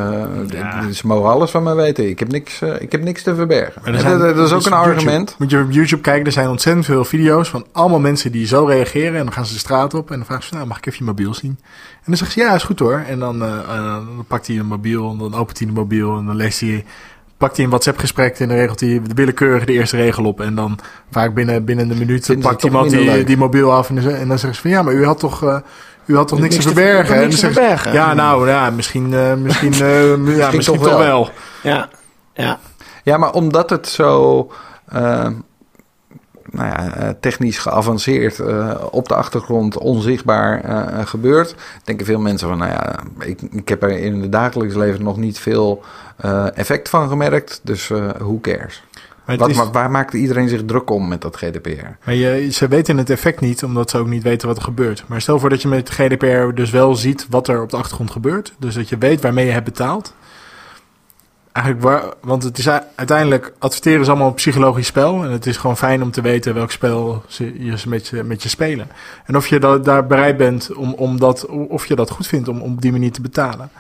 ja. 0.49 0.91
ze 0.93 1.07
mogen 1.07 1.31
alles 1.31 1.51
van 1.51 1.63
mij 1.63 1.75
weten. 1.75 2.09
Ik 2.09 2.19
heb 2.19 2.29
niks, 2.29 2.63
uh, 2.63 2.81
ik 2.81 2.93
heb 2.93 3.03
niks 3.03 3.23
te 3.23 3.35
verbergen. 3.35 4.01
Zijn, 4.01 4.19
dat, 4.19 4.37
dat, 4.37 4.47
is 4.47 4.53
ook 4.53 4.65
een 4.65 4.71
YouTube, 4.71 4.91
argument. 4.91 5.35
Moet 5.39 5.51
je 5.51 5.61
op 5.61 5.71
YouTube 5.71 6.03
kijken, 6.03 6.27
er 6.27 6.33
zijn 6.33 6.49
ontzettend 6.49 6.85
veel 6.85 7.05
video's 7.05 7.49
van 7.49 7.67
allemaal 7.73 8.01
mensen 8.01 8.33
die 8.33 8.47
zo 8.47 8.65
reageren. 8.65 9.19
En 9.19 9.25
dan 9.25 9.33
gaan 9.33 9.47
ze 9.47 9.53
de 9.53 9.59
straat 9.59 9.95
op 9.95 10.11
en 10.11 10.17
dan 10.17 10.27
vragen 10.27 10.45
ze, 10.45 10.55
nou 10.55 10.67
mag 10.67 10.79
ik 10.79 10.87
even 10.87 10.99
je 10.99 11.05
mobiel 11.05 11.35
zien? 11.35 11.59
En 11.95 12.05
dan 12.07 12.17
zegt 12.17 12.33
ze, 12.33 12.41
ja 12.41 12.55
is 12.55 12.63
goed 12.63 12.79
hoor. 12.79 13.05
En 13.07 13.19
dan, 13.19 13.43
uh, 13.43 13.67
dan 13.67 14.25
pakt 14.27 14.47
hij 14.47 14.59
een 14.59 14.67
mobiel 14.67 15.11
en 15.11 15.19
dan 15.19 15.35
opent 15.35 15.59
hij 15.59 15.67
de 15.67 15.73
mobiel 15.73 16.17
en 16.17 16.27
dan 16.27 16.37
leest 16.37 16.61
hij 16.61 16.85
pakt 17.43 17.57
hij 17.57 17.65
een 17.65 17.71
WhatsApp-gesprek 17.71 18.39
en 18.39 18.49
dan 18.49 18.57
regelt 18.57 18.81
hij 18.81 19.03
de 19.05 19.15
willekeurig 19.15 19.65
de 19.65 19.73
eerste 19.73 19.97
regel 19.97 20.25
op. 20.25 20.41
En 20.41 20.55
dan 20.55 20.79
vaak 21.11 21.35
binnen, 21.35 21.65
binnen 21.65 21.89
de 21.89 21.95
minuut 21.95 22.37
pakt 22.41 22.63
iemand 22.63 22.91
die, 22.91 23.25
die 23.25 23.37
mobiel 23.37 23.73
af. 23.73 23.89
En, 23.89 23.99
en 23.99 24.29
dan 24.29 24.39
zeggen 24.39 24.55
ze 24.55 24.61
van 24.61 24.71
ja, 24.71 24.83
maar 24.83 24.95
u 24.95 25.05
had 25.05 25.19
toch, 25.19 25.45
uh, 25.45 25.57
u 26.07 26.17
had 26.17 26.29
toch 26.29 26.39
niks, 26.39 26.55
niks 26.55 26.67
te 26.67 26.73
verbergen? 26.73 27.17
Te, 27.17 27.25
niks 27.25 27.41
te 27.41 27.53
verbergen. 27.53 27.91
Ze, 27.91 27.97
ja, 27.97 28.15
nou 28.15 28.49
ja, 28.49 28.71
misschien, 28.71 29.13
uh, 29.13 29.35
misschien, 29.35 29.73
uh, 29.83 30.37
ja, 30.37 30.51
misschien 30.51 30.61
toch, 30.61 30.77
toch 30.77 30.85
wel. 30.85 30.99
wel. 30.99 31.31
Ja, 31.63 31.89
ja. 32.35 32.59
Ja, 33.03 33.17
maar 33.17 33.33
omdat 33.33 33.71
het 33.71 33.89
zo 33.89 34.51
uh, 34.95 35.27
nou 36.53 36.69
ja, 36.69 37.15
technisch 37.21 37.59
geavanceerd 37.59 38.39
uh, 38.39 38.75
op 38.91 39.09
de 39.09 39.15
achtergrond 39.15 39.79
onzichtbaar 39.79 40.65
uh, 40.65 41.07
gebeurt, 41.07 41.55
denken 41.85 42.07
veel 42.07 42.21
mensen 42.21 42.49
van, 42.49 42.59
nou 42.59 42.71
ja, 42.71 42.99
ik, 43.19 43.41
ik 43.51 43.69
heb 43.69 43.83
er 43.83 43.99
in 43.99 44.21
het 44.21 44.33
dagelijks 44.33 44.75
leven 44.75 45.03
nog 45.03 45.17
niet 45.17 45.39
veel 45.39 45.83
uh, 46.25 46.57
effect 46.57 46.89
van 46.89 47.09
gemerkt, 47.09 47.61
dus 47.63 47.89
who 48.19 48.39
cares? 48.41 48.83
Wat, 49.25 49.49
is... 49.49 49.71
waar 49.73 49.91
maakt 49.91 50.15
iedereen 50.15 50.49
zich 50.49 50.65
druk 50.65 50.91
om 50.91 51.09
met 51.09 51.21
dat 51.21 51.37
GDPR? 51.37 51.87
Maar 52.05 52.15
je, 52.15 52.51
ze 52.53 52.69
weten 52.69 52.97
het 52.97 53.11
effect 53.11 53.41
niet, 53.41 53.65
omdat 53.65 53.91
ze 53.91 53.99
ook 53.99 54.07
niet 54.07 54.23
weten 54.23 54.49
wat 54.49 54.57
er 54.57 54.63
gebeurt. 54.63 55.05
Maar 55.07 55.21
stel 55.21 55.39
voor 55.39 55.49
dat 55.49 55.63
je 55.63 55.69
met 55.69 55.91
GDPR 55.91 56.55
dus 56.55 56.71
wel 56.71 56.95
ziet 56.95 57.27
wat 57.31 57.49
er 57.49 57.63
op 57.63 57.71
de 57.71 57.77
achtergrond 57.77 58.11
gebeurt. 58.11 58.53
Dus 58.59 58.75
dat 58.75 58.89
je 58.89 58.99
weet 58.99 59.21
waarmee 59.21 59.47
je 59.47 59.53
hebt 59.53 59.65
betaald. 59.65 60.15
Eigenlijk 61.53 61.85
waar, 61.85 62.03
want 62.21 62.43
het 62.43 62.59
is 62.59 62.69
uiteindelijk, 62.95 63.53
adverteren 63.59 64.01
is 64.01 64.09
allemaal 64.09 64.29
een 64.29 64.35
psychologisch 64.35 64.87
spel. 64.87 65.25
En 65.25 65.31
het 65.31 65.47
is 65.47 65.57
gewoon 65.57 65.77
fijn 65.77 66.03
om 66.03 66.11
te 66.11 66.21
weten 66.21 66.55
welk 66.55 66.71
spel 66.71 67.23
ze, 67.29 67.65
je 67.65 67.77
met, 67.87 68.09
je 68.09 68.23
met 68.23 68.43
je 68.43 68.49
spelen. 68.49 68.89
En 69.27 69.37
of 69.37 69.47
je 69.47 69.61
dat, 69.61 69.85
daar 69.85 70.07
bereid 70.07 70.37
bent 70.37 70.75
om, 70.75 70.95
om 70.95 71.19
dat, 71.19 71.47
of 71.47 71.87
je 71.87 71.95
dat 71.95 72.11
goed 72.11 72.27
vindt 72.27 72.49
om, 72.49 72.61
om 72.61 72.73
op 72.73 72.83
die 72.83 72.93
manier 72.93 73.13
te 73.13 73.21
betalen. 73.21 73.71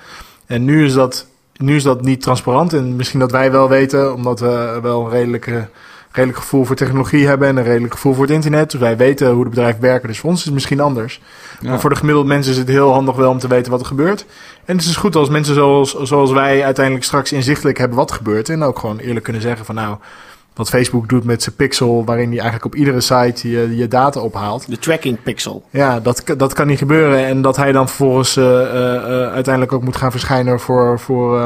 En 0.46 0.64
nu 0.64 0.84
is 0.84 0.92
dat 0.92 1.26
nu 1.62 1.76
is 1.76 1.82
dat 1.82 2.02
niet 2.02 2.22
transparant. 2.22 2.72
En 2.72 2.96
misschien 2.96 3.20
dat 3.20 3.30
wij 3.30 3.52
wel 3.52 3.68
weten, 3.68 4.14
omdat 4.14 4.40
we 4.40 4.78
wel 4.82 5.04
een 5.04 5.10
redelijke, 5.10 5.68
redelijk 6.10 6.38
gevoel 6.38 6.64
voor 6.64 6.76
technologie 6.76 7.26
hebben 7.26 7.48
en 7.48 7.56
een 7.56 7.64
redelijk 7.64 7.92
gevoel 7.92 8.14
voor 8.14 8.24
het 8.24 8.32
internet. 8.34 8.70
Dus 8.70 8.80
wij 8.80 8.96
weten 8.96 9.30
hoe 9.30 9.44
de 9.44 9.50
bedrijven 9.50 9.80
werken. 9.80 10.08
Dus 10.08 10.18
voor 10.18 10.30
ons 10.30 10.38
is 10.38 10.44
het 10.44 10.54
misschien 10.54 10.80
anders. 10.80 11.20
Ja. 11.60 11.70
Maar 11.70 11.80
voor 11.80 11.90
de 11.90 11.96
gemiddelde 11.96 12.28
mensen 12.28 12.52
is 12.52 12.58
het 12.58 12.68
heel 12.68 12.92
handig 12.92 13.16
wel 13.16 13.30
om 13.30 13.38
te 13.38 13.48
weten 13.48 13.70
wat 13.70 13.80
er 13.80 13.86
gebeurt. 13.86 14.26
En 14.64 14.76
het 14.76 14.86
is 14.86 14.96
goed 14.96 15.16
als 15.16 15.28
mensen 15.28 15.54
zoals, 15.54 16.02
zoals 16.02 16.32
wij 16.32 16.64
uiteindelijk 16.64 17.04
straks 17.04 17.32
inzichtelijk 17.32 17.78
hebben 17.78 17.96
wat 17.96 18.12
gebeurt. 18.12 18.48
En 18.48 18.62
ook 18.62 18.78
gewoon 18.78 18.98
eerlijk 18.98 19.24
kunnen 19.24 19.42
zeggen 19.42 19.64
van 19.64 19.74
nou, 19.74 19.96
wat 20.54 20.68
Facebook 20.68 21.08
doet 21.08 21.24
met 21.24 21.42
zijn 21.42 21.56
pixel, 21.56 22.04
waarin 22.04 22.28
hij 22.28 22.40
eigenlijk 22.40 22.64
op 22.64 22.74
iedere 22.74 23.00
site 23.00 23.50
je, 23.50 23.76
je 23.76 23.88
data 23.88 24.20
ophaalt. 24.20 24.68
De 24.68 24.78
tracking 24.78 25.22
pixel. 25.22 25.64
Ja, 25.70 26.00
dat, 26.00 26.22
dat 26.36 26.52
kan 26.52 26.66
niet 26.66 26.78
gebeuren. 26.78 27.26
En 27.26 27.42
dat 27.42 27.56
hij 27.56 27.72
dan 27.72 27.88
vervolgens 27.88 28.36
eh, 28.36 28.62
eh, 28.62 28.96
eh, 28.96 29.32
uiteindelijk 29.32 29.72
ook 29.72 29.82
moet 29.82 29.96
gaan 29.96 30.10
verschijnen 30.10 30.60
voor, 30.60 31.00
voor, 31.00 31.40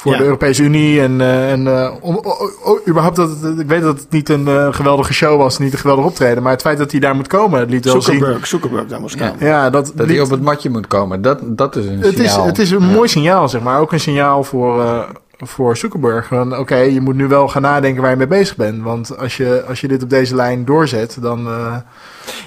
voor 0.00 0.12
Ja. 0.12 0.18
de 0.18 0.24
Europese 0.24 0.62
Unie. 0.62 1.00
En, 1.00 1.20
eh, 1.20 1.50
en 1.52 1.66
eh, 1.66 1.90
om, 2.00 2.16
o- 2.22 2.50
o- 2.64 2.78
überhaupt 2.88 3.16
dat 3.16 3.28
het- 3.40 3.58
ik 3.58 3.66
weet 3.66 3.82
dat 3.82 3.98
het 3.98 4.10
niet 4.10 4.28
een 4.28 4.48
eh, 4.48 4.68
geweldige 4.70 5.12
show 5.12 5.38
was, 5.38 5.58
niet 5.58 5.72
een 5.72 5.78
geweldig 5.78 6.04
optreden. 6.04 6.42
Maar 6.42 6.52
het 6.52 6.60
feit 6.60 6.78
dat 6.78 6.90
hij 6.90 7.00
daar 7.00 7.14
moet 7.16 7.26
komen, 7.26 7.60
het 7.60 7.70
liet 7.70 7.84
wel 7.84 8.02
zien. 8.02 8.14
Zuckerberg, 8.14 8.46
Zuckerberg 8.46 8.86
daar 8.86 9.00
moest 9.00 9.18
Ja. 9.18 9.28
komen. 9.28 9.46
Ja, 9.46 9.70
dat, 9.70 9.92
Dat 9.94 10.06
liet- 10.06 10.16
hij 10.16 10.24
op 10.24 10.30
het 10.30 10.42
matje 10.42 10.70
moet 10.70 10.86
komen, 10.86 11.22
dat, 11.22 11.38
dat 11.42 11.76
is 11.76 11.86
een 11.86 12.00
het 12.00 12.18
is, 12.18 12.34
het 12.34 12.58
is 12.58 12.70
een 12.70 12.82
mooi 12.82 13.08
signaal, 13.08 13.48
zeg 13.48 13.60
maar. 13.62 13.80
Ook 13.80 13.92
een 13.92 14.00
signaal 14.00 14.44
voor, 14.44 14.80
eh, 14.82 14.98
voor 15.38 15.76
Zuckerberg. 15.76 16.26
Van, 16.26 16.56
Oké, 16.58 16.76
je 16.76 17.00
moet 17.00 17.14
nu 17.14 17.26
wel 17.26 17.48
gaan 17.48 17.62
nadenken 17.62 18.02
waar 18.02 18.10
je 18.10 18.16
mee 18.16 18.26
bezig 18.26 18.56
bent. 18.56 18.82
Want 18.82 19.18
als 19.18 19.36
je, 19.36 19.64
als 19.68 19.80
je 19.80 19.88
dit 19.88 20.02
op 20.02 20.10
deze 20.10 20.34
lijn 20.34 20.64
doorzet, 20.64 21.16
dan... 21.20 21.46
eh, 21.46 21.76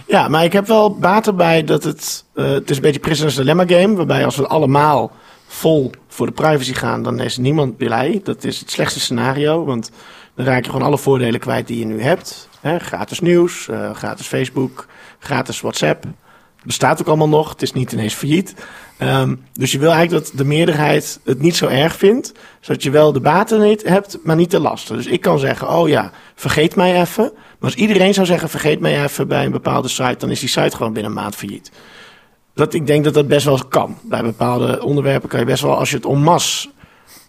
Ja, 0.08 0.28
maar 0.28 0.44
ik 0.44 0.54
heb 0.54 0.68
wel 0.68 0.98
baat 1.00 1.28
erbij 1.28 1.64
dat 1.64 1.84
het... 1.84 2.24
het 2.36 2.70
is 2.70 2.76
een 2.76 2.82
beetje 2.82 3.00
Prisoner's 3.00 3.36
Dilemma 3.36 3.64
game, 3.68 3.96
waarbij 3.96 4.26
als 4.26 4.36
we 4.36 4.48
allemaal 4.48 5.12
vol 5.54 5.92
voor 6.08 6.26
de 6.26 6.32
privacy 6.32 6.74
gaan, 6.74 7.04
dan 7.04 7.20
is 7.20 7.38
niemand 7.38 7.78
blij. 7.78 8.22
Dat 8.24 8.44
is 8.44 8.60
het 8.60 8.72
slechtste 8.72 9.00
scenario, 9.00 9.66
want 9.66 9.92
dan 10.36 10.46
raak 10.46 10.64
je 10.64 10.72
gewoon 10.72 10.86
alle 10.86 10.98
voordelen 10.98 11.40
kwijt 11.40 11.68
die 11.68 11.80
je 11.80 11.86
nu 11.86 12.02
hebt. 12.02 12.50
Gratis 12.78 13.20
nieuws, 13.20 13.68
eh, 13.68 13.94
gratis 13.94 14.28
Facebook, 14.28 14.86
gratis 15.20 15.62
WhatsApp. 15.62 16.04
Het 16.04 16.66
bestaat 16.66 17.02
ook 17.02 17.08
allemaal 17.08 17.30
nog, 17.30 17.50
het 17.50 17.62
is 17.62 17.74
niet 17.74 17.92
ineens 17.92 18.14
failliet. 18.14 18.56
Ehm, 18.98 19.36
dus 19.54 19.72
je 19.72 19.80
wil 19.80 19.92
eigenlijk 19.92 20.26
dat 20.26 20.38
de 20.38 20.44
meerderheid 20.44 21.20
het 21.24 21.42
niet 21.42 21.56
zo 21.56 21.68
erg 21.68 21.96
vindt, 21.96 22.32
zodat 22.60 22.84
je 22.84 22.90
wel 22.90 23.12
de 23.12 23.20
baten 23.20 23.62
niet 23.62 23.84
hebt, 23.84 24.18
maar 24.24 24.36
niet 24.36 24.52
de 24.52 24.60
lasten. 24.60 24.96
Dus 24.96 25.06
ik 25.06 25.22
kan 25.22 25.40
zeggen, 25.40 25.70
oh 25.70 25.88
ja, 25.88 26.12
vergeet 26.36 26.76
mij 26.76 27.02
even. 27.02 27.32
Maar 27.34 27.72
als 27.72 27.76
iedereen 27.76 28.14
zou 28.14 28.26
zeggen, 28.26 28.50
vergeet 28.50 28.80
mij 28.80 29.04
even 29.04 29.28
bij 29.28 29.46
een 29.46 29.52
bepaalde 29.52 29.88
site, 29.88 30.16
dan 30.18 30.30
is 30.30 30.40
die 30.40 30.50
site 30.50 30.76
gewoon 30.76 30.94
binnen 30.94 31.12
een 31.12 31.18
maand 31.18 31.36
failliet. 31.36 31.72
Dat, 32.54 32.74
ik 32.74 32.88
denk 32.88 33.04
dat 33.04 33.14
dat 33.14 33.28
best 33.28 33.46
wel 33.46 33.60
kan. 33.70 33.98
Bij 34.02 34.22
bepaalde 34.24 34.84
onderwerpen 34.84 35.30
kan 35.30 35.40
je 35.40 35.46
best 35.46 35.64
wel, 35.64 35.78
als 35.78 35.90
je 35.90 35.96
het 35.96 36.06
en 36.06 36.22
masse 36.22 36.70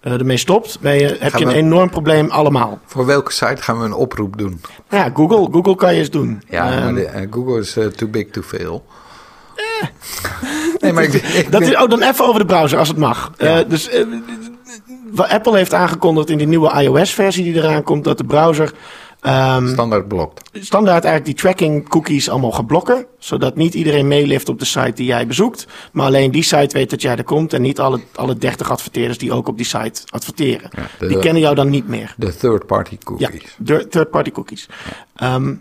eh, 0.00 0.12
ermee 0.12 0.36
stopt, 0.36 0.80
ben 0.80 0.94
je, 0.94 1.16
heb 1.18 1.30
Gaan 1.32 1.40
je 1.40 1.46
een 1.46 1.52
we- 1.52 1.58
enorm 1.58 1.90
probleem 1.90 2.30
allemaal. 2.30 2.78
Voor 2.86 3.06
welke 3.06 3.32
site 3.32 3.62
gaan 3.62 3.78
we 3.78 3.84
een 3.84 3.92
oproep 3.94 4.38
doen? 4.38 4.60
Nou 4.88 5.04
ja, 5.04 5.10
Google, 5.14 5.48
Google 5.52 5.76
kan 5.76 5.92
je 5.94 5.98
eens 5.98 6.10
doen. 6.10 6.42
Ja, 6.48 6.64
maar 6.80 6.94
de, 6.94 7.04
eh, 7.04 7.26
Google 7.30 7.58
is 7.60 7.76
eh, 7.76 7.86
too 7.86 8.08
big 8.08 8.30
to 8.30 8.42
fail. 8.42 8.84
nee, 10.80 10.92
maar 10.92 11.02
ik, 11.02 11.12
ik 11.12 11.52
Dat 11.52 11.60
is, 11.62 11.76
oh, 11.76 11.88
dan 11.88 12.02
even 12.02 12.26
over 12.26 12.40
de 12.40 12.46
browser, 12.46 12.78
als 12.78 12.88
het 12.88 12.96
mag. 12.96 13.30
Ja. 13.38 13.58
Eh, 13.60 13.68
dus 13.68 13.88
eh, 13.88 14.06
wat 15.10 15.28
Apple 15.28 15.56
heeft 15.56 15.74
aangekondigd 15.74 16.30
in 16.30 16.38
die 16.38 16.46
nieuwe 16.46 16.82
iOS-versie 16.82 17.44
die 17.44 17.54
eraan 17.54 17.82
komt, 17.82 18.04
dat 18.04 18.18
de 18.18 18.24
browser 18.24 18.72
ehm, 19.24 19.68
standaard 19.68 20.08
blokt. 20.08 20.50
standaard 20.60 21.04
eigenlijk 21.04 21.24
die 21.24 21.34
tracking 21.44 21.88
cookies 21.88 22.28
allemaal 22.30 22.52
gaat 22.52 22.66
blokken. 22.66 23.06
Zodat 23.18 23.56
niet 23.56 23.74
iedereen 23.74 24.08
meelift 24.08 24.48
op 24.48 24.58
de 24.58 24.64
site 24.64 24.92
die 24.94 25.06
jij 25.06 25.26
bezoekt. 25.26 25.66
Maar 25.92 26.06
alleen 26.06 26.30
die 26.30 26.42
site 26.42 26.76
weet 26.76 26.90
dat 26.90 27.02
jij 27.02 27.16
er 27.16 27.24
komt. 27.24 27.52
En 27.52 27.62
niet 27.62 27.80
alle, 27.80 28.00
alle 28.14 28.36
30 28.36 28.70
adverteerders 28.70 29.18
die 29.18 29.32
ook 29.32 29.48
op 29.48 29.56
die 29.56 29.66
site 29.66 30.02
adverteren. 30.08 30.70
Ja, 30.76 30.82
de- 30.98 31.06
die 31.06 31.18
kennen 31.18 31.42
jou 31.42 31.54
dan 31.54 31.70
niet 31.70 31.88
meer. 31.88 32.14
De 32.16 32.36
third-party 32.36 32.96
Ja, 33.18 33.28
cookies. 33.28 33.54
de 33.58 33.88
third-party 33.88 34.30
cookies. 34.30 34.68
Ehm, 35.16 35.54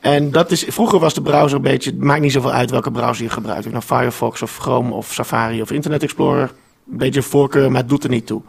en 0.00 0.30
dat 0.30 0.50
is, 0.50 0.64
vroeger 0.68 0.98
was 0.98 1.14
de 1.14 1.22
browser 1.22 1.56
een 1.56 1.62
beetje, 1.62 1.90
het 1.90 2.00
maakt 2.00 2.20
niet 2.20 2.32
zoveel 2.32 2.52
uit 2.52 2.70
welke 2.70 2.90
browser 2.90 3.24
je 3.24 3.30
gebruikt. 3.30 3.66
Of 3.66 3.72
nou 3.72 3.84
Firefox 3.84 4.42
of 4.42 4.56
Chrome 4.56 4.94
of 4.94 5.12
Safari 5.12 5.62
of 5.62 5.70
Internet 5.70 6.02
Explorer. 6.02 6.50
Een 6.90 6.98
beetje 6.98 7.20
een 7.20 7.26
voorkeur, 7.26 7.70
maar 7.70 7.80
het 7.80 7.88
doet 7.88 8.04
er 8.04 8.10
niet 8.10 8.26
toe. 8.26 8.42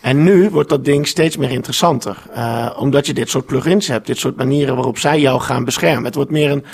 En 0.00 0.22
nu 0.22 0.50
wordt 0.50 0.68
dat 0.68 0.84
ding 0.84 1.06
steeds 1.06 1.36
meer 1.36 1.50
interessanter. 1.50 2.16
eh, 2.32 2.70
omdat 2.78 3.06
je 3.06 3.14
dit 3.14 3.28
soort 3.30 3.46
plugins 3.46 3.86
hebt, 3.86 4.06
dit 4.06 4.18
soort 4.18 4.36
manieren 4.36 4.74
waarop 4.74 4.98
zij 4.98 5.20
jou 5.20 5.40
gaan 5.40 5.64
beschermen. 5.64 6.04
Het 6.04 6.14
wordt 6.14 6.30
meer 6.30 6.50
een, 6.50 6.64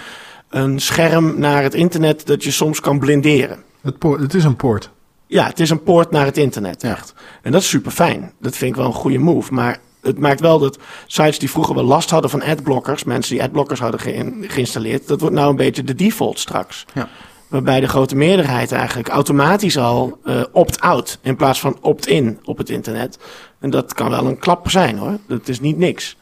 een 0.50 0.80
scherm 0.80 1.38
naar 1.38 1.62
het 1.62 1.74
internet 1.74 2.26
dat 2.26 2.44
je 2.44 2.50
soms 2.50 2.80
kan 2.80 2.98
blinderen. 2.98 3.58
het, 3.82 3.98
poort, 3.98 4.20
het 4.20 4.34
is 4.34 4.44
een 4.44 4.56
poort. 4.56 4.90
Ja, 5.26 5.46
het 5.46 5.60
is 5.60 5.70
een 5.70 5.82
poort 5.82 6.10
naar 6.10 6.24
het 6.26 6.36
internet, 6.38 6.82
echt. 6.82 7.14
En 7.42 7.52
dat 7.52 7.60
is 7.60 7.68
super 7.68 7.92
fijn. 7.92 8.32
Dat 8.40 8.56
vind 8.56 8.70
ik 8.70 8.76
wel 8.76 8.86
een 8.86 8.92
goede 8.92 9.18
move. 9.18 9.52
Maar 9.54 9.78
het 10.02 10.18
maakt 10.18 10.40
wel 10.40 10.58
dat 10.58 10.78
sites 11.06 11.38
die 11.38 11.50
vroeger 11.50 11.74
wel 11.74 11.84
last 11.84 12.10
hadden 12.10 12.30
van 12.30 12.42
adblockers, 12.42 13.04
mensen 13.04 13.34
die 13.34 13.42
adblockers 13.42 13.80
hadden 13.80 14.00
geïn- 14.00 14.44
geïnstalleerd, 14.48 15.08
dat 15.08 15.20
wordt 15.20 15.34
nou 15.34 15.50
een 15.50 15.56
beetje 15.56 15.84
de 15.84 15.94
default 15.94 16.38
straks. 16.38 16.84
Ja. 16.94 17.08
Waarbij 17.54 17.80
de 17.80 17.88
grote 17.88 18.16
meerderheid 18.16 18.72
eigenlijk 18.72 19.08
automatisch 19.08 19.78
al 19.78 20.18
eh, 20.24 20.42
opt-out 20.52 21.18
in 21.22 21.36
plaats 21.36 21.60
van 21.60 21.78
opt-in 21.80 22.38
op 22.44 22.58
het 22.58 22.70
internet. 22.70 23.18
En 23.60 23.70
dat 23.70 23.94
kan 23.94 24.10
wel 24.10 24.26
een 24.26 24.38
klap 24.38 24.70
zijn 24.70 24.98
hoor. 24.98 25.18
Dat 25.28 25.48
is 25.48 25.60
niet 25.60 25.78
niks. 25.78 26.16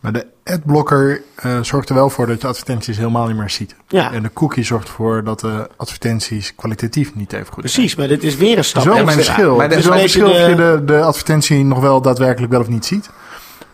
Maar 0.00 0.12
de 0.12 0.26
adblocker 0.44 1.22
eh 1.34 1.58
zorgt 1.62 1.88
er 1.88 1.94
wel 1.94 2.10
voor 2.10 2.26
dat 2.26 2.40
je 2.40 2.46
advertenties 2.46 2.96
helemaal 2.96 3.26
niet 3.26 3.36
meer 3.36 3.50
ziet. 3.50 3.74
Ja. 3.88 4.12
En 4.12 4.22
de 4.22 4.32
cookie 4.32 4.64
zorgt 4.64 4.88
ervoor 4.88 5.24
dat 5.24 5.40
de 5.40 5.68
advertenties 5.76 6.54
kwalitatief 6.54 7.14
niet 7.14 7.32
even 7.32 7.46
goed 7.46 7.54
zijn. 7.62 7.72
Precies, 7.72 7.94
maar 7.94 8.08
dit 8.08 8.22
is 8.24 8.36
weer 8.36 8.50
een 8.50 8.56
Het 8.56 8.64
stap. 8.66 8.82
is 8.82 8.88
wel 8.88 8.98
een 8.98 9.04
maar- 9.04 9.14
verschil. 9.14 9.56
maar 9.56 9.68
het 9.68 9.78
is 9.78 9.84
wel 9.84 9.94
een 9.94 10.00
verschil 10.00 10.30
of 10.30 10.36
je 10.48 10.54
de, 10.54 10.82
de 10.84 11.00
advertentie 11.00 11.64
nog 11.64 11.80
wel 11.80 12.00
daadwerkelijk 12.02 12.52
wel 12.52 12.60
of 12.60 12.68
niet 12.68 12.84
ziet. 12.86 13.10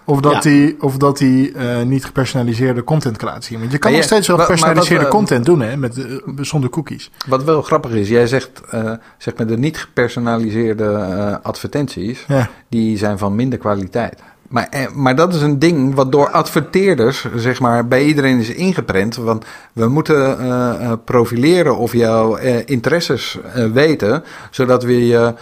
Of 0.05 0.21
dat 0.21 0.33
Ja. 0.33 0.41
die, 0.41 0.83
of 0.83 0.97
dat 0.97 1.19
die 1.19 1.53
eh, 1.53 1.83
niet 1.83 2.05
gepersonaliseerde 2.05 2.85
content 2.85 3.23
laten 3.23 3.43
zien. 3.43 3.59
Want 3.59 3.73
je 3.73 3.79
kan 3.79 3.93
nog 3.93 4.03
steeds 4.03 4.27
wel 4.27 4.39
gepersonaliseerde 4.39 5.09
content 5.09 5.45
doen, 5.45 5.61
hè, 5.61 5.77
met, 5.77 5.99
eh, 5.99 6.05
zonder 6.41 6.71
cookies. 6.71 7.11
Wat 7.27 7.45
wel 7.45 7.63
grappig 7.63 7.91
is, 7.91 8.09
jij 8.09 8.27
zegt, 8.27 8.61
eh, 8.71 8.93
zeg 9.19 9.37
maar 9.37 9.47
de 9.47 9.59
niet 9.59 9.79
gepersonaliseerde 9.79 11.41
advertenties, 11.43 12.25
Ja. 12.29 12.49
die 12.69 12.97
zijn 12.99 13.19
van 13.19 13.35
minder 13.35 13.59
kwaliteit. 13.59 14.21
Maar, 14.51 14.69
eh, 14.71 14.91
maar 14.93 15.17
dat 15.17 15.35
is 15.35 15.43
een 15.43 15.59
ding 15.59 15.95
wat 15.95 16.13
door 16.13 16.31
adverteerders, 16.31 17.27
zeg 17.37 17.61
maar, 17.61 17.89
bij 17.89 18.05
iedereen 18.05 18.39
is 18.39 18.49
ingeprent. 18.49 19.17
Want 19.17 19.45
we 19.73 19.89
moeten 19.89 20.39
eh, 20.39 20.71
eh, 20.71 20.93
profileren 21.05 21.77
of 21.77 21.93
jouw 21.93 22.37
interesses 22.65 23.39
weten, 23.73 24.25
zodat 24.51 24.83
we 24.83 25.07
je 25.07 25.35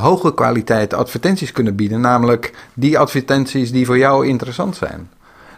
hoge 0.00 0.34
kwaliteit 0.34 0.94
advertenties 0.94 1.52
kunnen 1.52 1.76
bieden. 1.76 2.00
Namelijk 2.00 2.52
die 2.74 2.98
advertenties 2.98 3.72
die 3.72 3.86
voor 3.86 3.98
jou 3.98 4.26
interessant 4.26 4.76
zijn. 4.76 5.10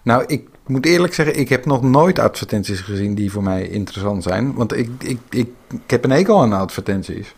Nou, 0.03 0.25
ik 0.27 0.49
moet 0.67 0.87
eerlijk 0.87 1.15
zeggen, 1.15 1.39
ik 1.39 1.49
heb 1.49 1.67
nog 1.67 1.83
nooit 1.83 2.19
advertenties 2.19 2.81
gezien 2.81 3.15
die 3.15 3.33
voor 3.33 3.43
mij 3.43 3.69
interessant 3.69 4.23
zijn. 4.23 4.55
Want 4.55 4.77
ik, 4.77 4.89
ik, 4.99 5.19
ik, 5.31 5.49
heb 5.87 6.05
een 6.05 6.11
hekel 6.11 6.41
aan 6.43 6.53
advertenties. 6.53 7.35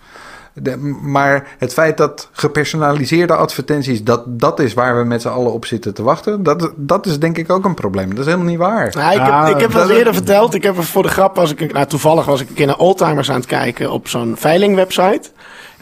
De- 0.55 0.77
maar 1.03 1.47
het 1.59 1.73
feit 1.73 1.97
dat 1.97 2.29
gepersonaliseerde 2.33 3.35
advertenties, 3.35 4.03
dat, 4.05 4.23
dat 4.27 4.61
is 4.61 4.75
waar 4.75 4.99
we 4.99 5.05
met 5.05 5.23
z'n 5.23 5.29
allen 5.29 5.53
op 5.53 5.65
zitten 5.67 5.95
te 5.95 6.03
wachten, 6.03 6.43
dat, 6.43 6.73
dat 6.77 7.07
is 7.07 7.19
denk 7.19 7.39
ik 7.39 7.51
ook 7.51 7.65
een 7.65 7.75
probleem. 7.75 8.09
Dat 8.11 8.19
is 8.19 8.25
helemaal 8.25 8.47
niet 8.47 8.59
waar. 8.59 8.93
Nou, 8.95 9.13
ik 9.13 9.21
heb, 9.21 9.31
Ah, 9.33 9.49
ik 9.49 9.61
heb 9.61 9.73
wel 9.73 9.91
eerder 9.91 10.15
verteld. 10.15 10.55
Ik 10.55 10.63
heb 10.63 10.77
er 10.77 10.85
voor 10.85 11.03
de 11.03 11.09
grap 11.09 11.37
was 11.37 11.55
ik 11.55 11.73
nou, 11.73 11.87
toevallig 11.87 12.25
was 12.25 12.41
ik 12.41 12.49
een 12.49 12.55
keer 12.55 12.67
naar 12.67 12.79
Oldtimers 12.79 13.31
aan 13.31 13.37
het 13.37 13.47
kijken 13.47 13.91
op 13.91 14.09
zo'n 14.09 14.35
veilingwebsite. 14.39 15.31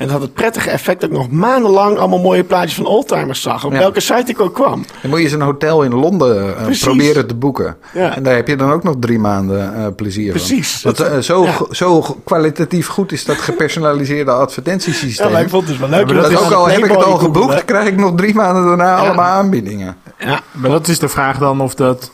En 0.00 0.06
dat 0.06 0.10
had 0.14 0.20
het 0.24 0.34
prettige 0.34 0.70
effect 0.70 1.00
dat 1.00 1.10
ik 1.10 1.16
nog 1.16 1.30
maandenlang 1.30 1.98
allemaal 1.98 2.18
mooie 2.18 2.44
plaatjes 2.44 2.74
van 2.74 2.86
Oldtimers 2.86 3.42
zag. 3.42 3.64
Op 3.64 3.72
Ja. 3.72 3.78
welke 3.78 4.00
site 4.00 4.24
ik 4.30 4.40
ook 4.40 4.54
kwam. 4.54 4.84
Dan 5.00 5.10
moet 5.10 5.18
je 5.18 5.24
eens 5.24 5.32
een 5.34 5.40
hotel 5.40 5.82
in 5.82 5.94
Londen 5.94 6.56
eh, 6.56 6.62
Precies. 6.64 6.84
proberen 6.84 7.26
te 7.26 7.34
boeken. 7.34 7.76
Ja. 7.94 8.16
En 8.16 8.22
daar 8.22 8.34
heb 8.34 8.48
je 8.48 8.56
dan 8.56 8.72
ook 8.72 8.82
nog 8.82 8.94
drie 9.00 9.18
maanden 9.18 9.74
eh, 9.74 9.86
plezier 9.96 10.30
Precies. 10.30 10.72
van. 10.80 10.80
Want 10.82 10.96
Dat- 10.96 11.16
eh, 11.16 11.22
zo, 11.22 11.44
ja. 11.44 11.52
zo 11.70 12.00
kwalitatief 12.24 12.86
goed 12.86 13.12
is 13.12 13.24
dat 13.24 13.36
gepersonaliseerde 13.36 14.30
advertentiesysteem. 14.30 15.26
Ja, 15.26 15.32
maar 15.32 15.42
ik 15.42 15.48
vond 15.48 15.62
het 15.68 15.78
dus 15.78 15.88
wel 15.88 15.98
leuk. 15.98 16.08
dat, 16.08 16.30
dat 16.30 16.44
ook 16.44 16.50
al 16.52 16.68
heb 16.68 16.84
ik 16.84 16.90
het 16.90 17.04
al 17.04 17.16
geboekt, 17.18 17.64
krijg 17.64 17.88
ik 17.88 17.96
nog 17.96 18.12
drie 18.16 18.34
maanden 18.34 18.64
daarna 18.66 18.96
allemaal 18.96 19.24
aanbiedingen. 19.30 19.96
Ja, 20.18 20.40
Maar 20.52 20.70
dat 20.70 20.88
is 20.88 20.98
de 20.98 21.08
vraag 21.08 21.38
dan 21.38 21.60
of 21.60 21.74
dat... 21.74 22.10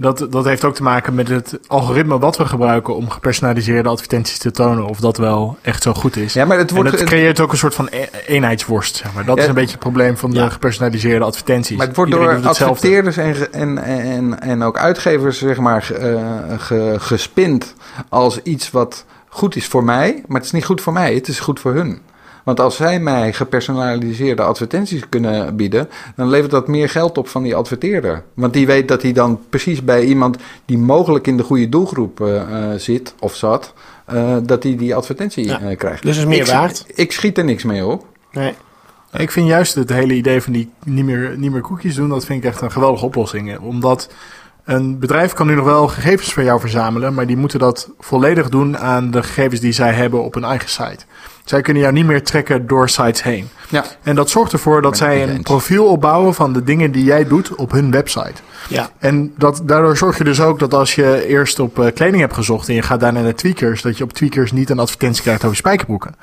Dat, 0.00 0.26
dat 0.30 0.44
heeft 0.44 0.64
ook 0.64 0.74
te 0.74 0.82
maken 0.82 1.14
met 1.14 1.28
het 1.28 1.58
algoritme 1.66 2.18
wat 2.18 2.36
we 2.36 2.44
gebruiken 2.46 2.96
om 2.96 3.10
gepersonaliseerde 3.10 3.88
advertenties 3.88 4.38
te 4.38 4.50
tonen. 4.50 4.86
Of 4.86 4.98
dat 5.00 5.16
wel 5.16 5.58
echt 5.62 5.82
zo 5.82 5.94
goed 5.94 6.16
is. 6.16 6.32
Ja, 6.32 6.44
maar 6.44 6.58
het 6.58 6.68
en 6.68 6.74
wordt, 6.76 6.90
dat 6.90 7.02
creëert 7.02 7.40
ook 7.40 7.52
een 7.52 7.58
soort 7.58 7.74
van 7.74 7.88
e- 7.90 8.06
eenheidsworst. 8.26 8.96
Zeg 8.96 9.14
maar. 9.14 9.24
Dat 9.24 9.36
Ja. 9.36 9.42
is 9.42 9.48
een 9.48 9.54
beetje 9.54 9.70
het 9.70 9.78
probleem 9.80 10.16
van 10.16 10.30
de 10.30 10.36
Ja. 10.36 10.48
gepersonaliseerde 10.48 11.24
advertenties. 11.24 11.76
Maar 11.76 11.86
het 11.86 11.96
wordt 11.96 12.12
Iedereen 12.12 12.40
door 12.42 12.48
adverteerders 12.50 13.16
en, 13.16 13.52
en, 13.52 13.78
en, 13.84 14.40
en 14.40 14.62
ook 14.62 14.78
uitgevers 14.78 15.38
zeg 15.38 15.58
maar, 15.58 15.82
ge- 16.58 16.94
gespind 16.98 17.74
als 18.08 18.42
iets 18.42 18.70
wat 18.70 19.04
goed 19.28 19.56
is 19.56 19.66
voor 19.66 19.84
mij. 19.84 20.22
Maar 20.26 20.36
het 20.36 20.46
is 20.46 20.52
niet 20.52 20.64
goed 20.64 20.80
voor 20.80 20.92
mij, 20.92 21.14
het 21.14 21.28
is 21.28 21.40
goed 21.40 21.60
voor 21.60 21.74
hun. 21.74 22.00
Want 22.50 22.62
als 22.62 22.76
zij 22.76 23.00
mij 23.00 23.32
gepersonaliseerde 23.32 24.42
advertenties 24.42 25.08
kunnen 25.08 25.56
bieden, 25.56 25.88
dan 26.16 26.28
levert 26.28 26.50
dat 26.50 26.68
meer 26.68 26.88
geld 26.88 27.18
op 27.18 27.28
van 27.28 27.42
die 27.42 27.54
adverteerder. 27.54 28.22
Want 28.34 28.52
die 28.52 28.66
weet 28.66 28.88
dat 28.88 29.02
hij 29.02 29.12
dan 29.12 29.40
precies 29.50 29.84
bij 29.84 30.04
iemand 30.04 30.36
die 30.64 30.78
mogelijk 30.78 31.26
in 31.26 31.36
de 31.36 31.42
goede 31.42 31.68
doelgroep 31.68 32.20
eh, 32.20 32.40
eh, 32.72 32.78
zit 32.78 33.14
of 33.18 33.34
zat, 33.34 33.74
eh, 34.04 34.36
dat 34.42 34.62
hij 34.62 34.76
die 34.76 34.94
advertentie 34.94 35.46
Ja. 35.46 35.74
krijgt. 35.74 36.02
Dus 36.02 36.16
is 36.16 36.24
meer 36.24 36.40
ik, 36.40 36.46
waard. 36.46 36.84
Ik 36.94 37.12
schiet 37.12 37.38
er 37.38 37.44
niks 37.44 37.64
mee 37.64 37.86
op. 37.86 38.06
nee. 38.32 38.54
Ik 39.12 39.30
vind 39.30 39.46
juist 39.46 39.74
het 39.74 39.90
hele 39.90 40.14
idee 40.14 40.42
van 40.42 40.52
die 40.52 40.70
niet 40.84 41.04
meer, 41.04 41.34
niet 41.36 41.52
meer 41.52 41.60
cookies 41.60 41.94
doen, 41.94 42.08
dat 42.08 42.24
vind 42.24 42.44
ik 42.44 42.50
echt 42.50 42.60
een 42.60 42.72
geweldige 42.72 43.04
oplossing. 43.04 43.58
Omdat 43.58 44.08
een 44.64 44.98
bedrijf 44.98 45.32
kan 45.32 45.46
nu 45.46 45.54
nog 45.54 45.64
wel 45.64 45.88
gegevens 45.88 46.32
van 46.32 46.44
jou 46.44 46.60
verzamelen, 46.60 47.14
maar 47.14 47.26
die 47.26 47.36
moeten 47.36 47.58
dat 47.58 47.90
volledig 47.98 48.48
doen 48.48 48.78
aan 48.78 49.10
de 49.10 49.22
gegevens 49.22 49.60
die 49.60 49.72
zij 49.72 49.92
hebben 49.92 50.22
op 50.22 50.34
hun 50.34 50.44
eigen 50.44 50.68
site. 50.68 51.04
Zij 51.44 51.60
kunnen 51.60 51.82
jou 51.82 51.94
niet 51.94 52.06
meer 52.06 52.22
trekken 52.22 52.66
door 52.66 52.88
sites 52.88 53.22
heen. 53.22 53.48
Ja. 53.70 53.84
En 54.02 54.14
dat 54.14 54.30
zorgt 54.30 54.52
ervoor 54.52 54.82
dat 54.82 54.96
zij 54.96 55.22
een 55.22 55.28
eens. 55.28 55.42
profiel 55.42 55.84
opbouwen 55.86 56.34
van 56.34 56.52
de 56.52 56.64
dingen 56.64 56.92
die 56.92 57.04
jij 57.04 57.26
doet 57.26 57.54
op 57.54 57.70
hun 57.70 57.90
website. 57.90 58.32
Ja. 58.68 58.88
En 58.98 59.32
dat, 59.36 59.60
daardoor 59.64 59.96
zorg 59.96 60.18
je 60.18 60.24
dus 60.24 60.40
ook 60.40 60.58
dat 60.58 60.74
als 60.74 60.94
je 60.94 61.26
eerst 61.26 61.58
op 61.58 61.78
eh, 61.78 61.92
kleding 61.94 62.20
hebt 62.20 62.34
gezocht 62.34 62.68
en 62.68 62.74
je 62.74 62.82
gaat 62.82 63.00
daarna 63.00 63.20
naar 63.20 63.34
Tweakers, 63.34 63.82
dat 63.82 63.98
je 63.98 64.04
op 64.04 64.12
Tweakers 64.12 64.52
niet 64.52 64.70
een 64.70 64.78
advertentie 64.78 65.22
krijgt 65.22 65.44
over 65.44 65.56
spijkerbroeken. 65.56 66.14